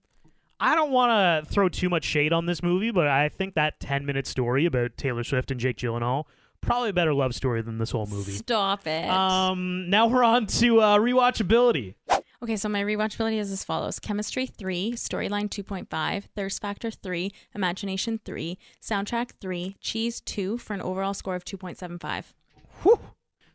I 0.59 0.75
don't 0.75 0.91
want 0.91 1.47
to 1.47 1.51
throw 1.51 1.71
too 1.71 1.89
much 1.89 2.05
shade 2.05 2.35
on 2.35 2.45
this 2.45 2.63
movie, 2.63 2.91
but 2.91 3.07
I 3.07 3.31
think 3.31 3.55
that 3.55 3.81
10 3.81 4.05
minute 4.05 4.27
story 4.27 4.67
about 4.67 4.99
Taylor 4.99 5.25
Swift 5.25 5.51
and 5.51 5.59
Jake 5.59 5.79
Gyllenhaal 5.79 6.25
probably 6.61 6.91
a 6.91 6.93
better 6.93 7.15
love 7.15 7.35
story 7.35 7.63
than 7.63 7.79
this 7.79 7.91
whole 7.91 8.05
movie. 8.05 8.33
Stop 8.33 8.87
it. 8.87 9.09
Um, 9.09 9.89
now 9.89 10.09
we're 10.09 10.23
on 10.25 10.47
to 10.47 10.81
uh, 10.81 10.99
rewatchability. 10.99 11.95
Okay, 12.43 12.57
so 12.57 12.71
my 12.71 12.83
rewatchability 12.83 13.39
is 13.39 13.53
as 13.53 13.65
follows 13.65 13.99
Chemistry 13.99 14.47
3, 14.47 14.93
Storyline 14.93 15.51
2.5, 15.51 16.25
Thirst 16.35 16.63
Factor 16.63 16.91
3, 16.91 17.31
Imagination 17.55 18.19
3, 18.25 18.57
Soundtrack 18.81 19.33
3, 19.43 19.77
Cheese 19.79 20.23
2 20.23 20.57
for 20.57 20.73
an 20.73 20.81
overall 20.81 21.13
score 21.13 21.35
of 21.35 21.45
2.75. 21.45 22.33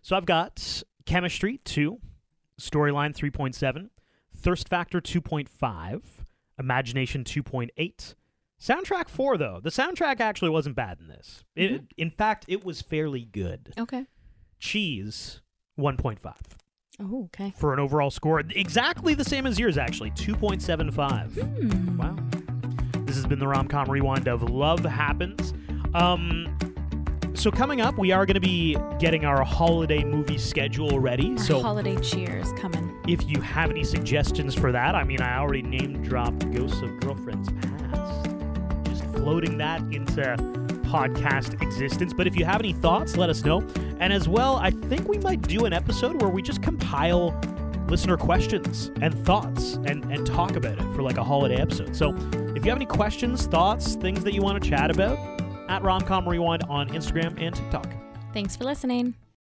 So 0.03 0.15
I've 0.15 0.27
got 0.27 0.83
Chemistry 1.07 1.59
2, 1.65 1.97
Storyline 2.61 3.15
3.7, 3.15 3.89
Thirst 4.36 4.69
Factor 4.69 5.01
2.5, 5.01 6.01
Imagination 6.59 7.23
2.8. 7.23 8.13
Soundtrack 8.61 9.09
4, 9.09 9.38
though. 9.39 9.59
The 9.63 9.71
soundtrack 9.71 10.19
actually 10.19 10.51
wasn't 10.51 10.75
bad 10.75 10.99
in 10.99 11.07
this. 11.07 11.43
It, 11.55 11.71
mm-hmm. 11.71 11.86
in 11.97 12.11
fact, 12.11 12.45
it 12.47 12.63
was 12.63 12.83
fairly 12.83 13.25
good. 13.25 13.73
Okay. 13.79 14.05
Cheese 14.59 15.41
1.5 15.79 16.19
Oh, 16.99 17.25
okay. 17.25 17.53
for 17.57 17.73
an 17.73 17.79
overall 17.79 18.09
score 18.09 18.39
exactly 18.39 19.13
the 19.13 19.23
same 19.25 19.45
as 19.45 19.59
yours, 19.59 19.77
actually 19.77 20.11
2.75. 20.11 21.97
Wow. 21.97 22.15
This 23.05 23.15
has 23.15 23.25
been 23.25 23.39
the 23.39 23.47
rom 23.47 23.67
com 23.67 23.89
rewind 23.89 24.27
of 24.27 24.43
Love 24.43 24.83
Happens. 24.85 25.53
Um, 25.93 26.57
so 27.33 27.51
coming 27.51 27.81
up, 27.81 27.97
we 27.97 28.11
are 28.13 28.25
going 28.25 28.35
to 28.35 28.39
be 28.39 28.77
getting 28.97 29.25
our 29.25 29.43
holiday 29.43 30.03
movie 30.05 30.37
schedule 30.37 30.99
ready. 30.99 31.31
Our 31.31 31.37
So 31.37 31.61
holiday 31.61 31.97
cheers 31.99 32.51
coming. 32.53 32.97
if 33.07 33.27
you 33.29 33.41
have 33.41 33.69
any 33.69 33.83
suggestions 33.83 34.55
for 34.55 34.71
that, 34.71 34.95
I 34.95 35.03
mean, 35.03 35.21
I 35.21 35.37
already 35.37 35.61
name 35.63 36.01
dropped 36.01 36.49
Ghosts 36.51 36.81
of 36.81 36.97
Girlfriends 37.01 37.49
Past, 37.51 38.29
just 38.85 39.03
floating 39.13 39.57
that 39.57 39.81
into 39.93 40.64
podcast 40.86 41.61
existence. 41.61 42.13
But 42.13 42.27
if 42.27 42.36
you 42.36 42.45
have 42.45 42.59
any 42.59 42.73
thoughts, 42.73 43.17
let 43.17 43.29
us 43.29 43.43
know. 43.43 43.65
And 43.99 44.11
as 44.11 44.27
well, 44.27 44.57
I 44.57 44.71
think 44.71 45.07
we 45.07 45.17
might 45.19 45.41
do 45.41 45.65
an 45.65 45.73
episode 45.73 46.21
where 46.21 46.29
we 46.29 46.41
just 46.41 46.61
compile 46.61 47.39
listener 47.88 48.17
questions 48.17 48.91
and 49.01 49.13
thoughts 49.25 49.75
and, 49.86 50.03
and 50.11 50.25
talk 50.25 50.55
about 50.55 50.79
it 50.79 50.95
for 50.95 51.01
like 51.01 51.17
a 51.17 51.23
holiday 51.23 51.57
episode. 51.57 51.95
So 51.95 52.15
if 52.55 52.63
you 52.65 52.69
have 52.71 52.77
any 52.77 52.86
questions, 52.86 53.45
thoughts, 53.45 53.95
things 53.95 54.23
that 54.23 54.33
you 54.33 54.41
want 54.41 54.63
to 54.63 54.69
chat 54.69 54.89
about, 54.89 55.17
at 55.69 55.81
Romcom 55.81 56.27
Rewind 56.27 56.63
on 56.69 56.89
Instagram 56.89 57.39
and 57.41 57.55
TikTok. 57.55 57.88
Thanks 58.33 58.55
for 58.55 58.65
listening. 58.65 59.15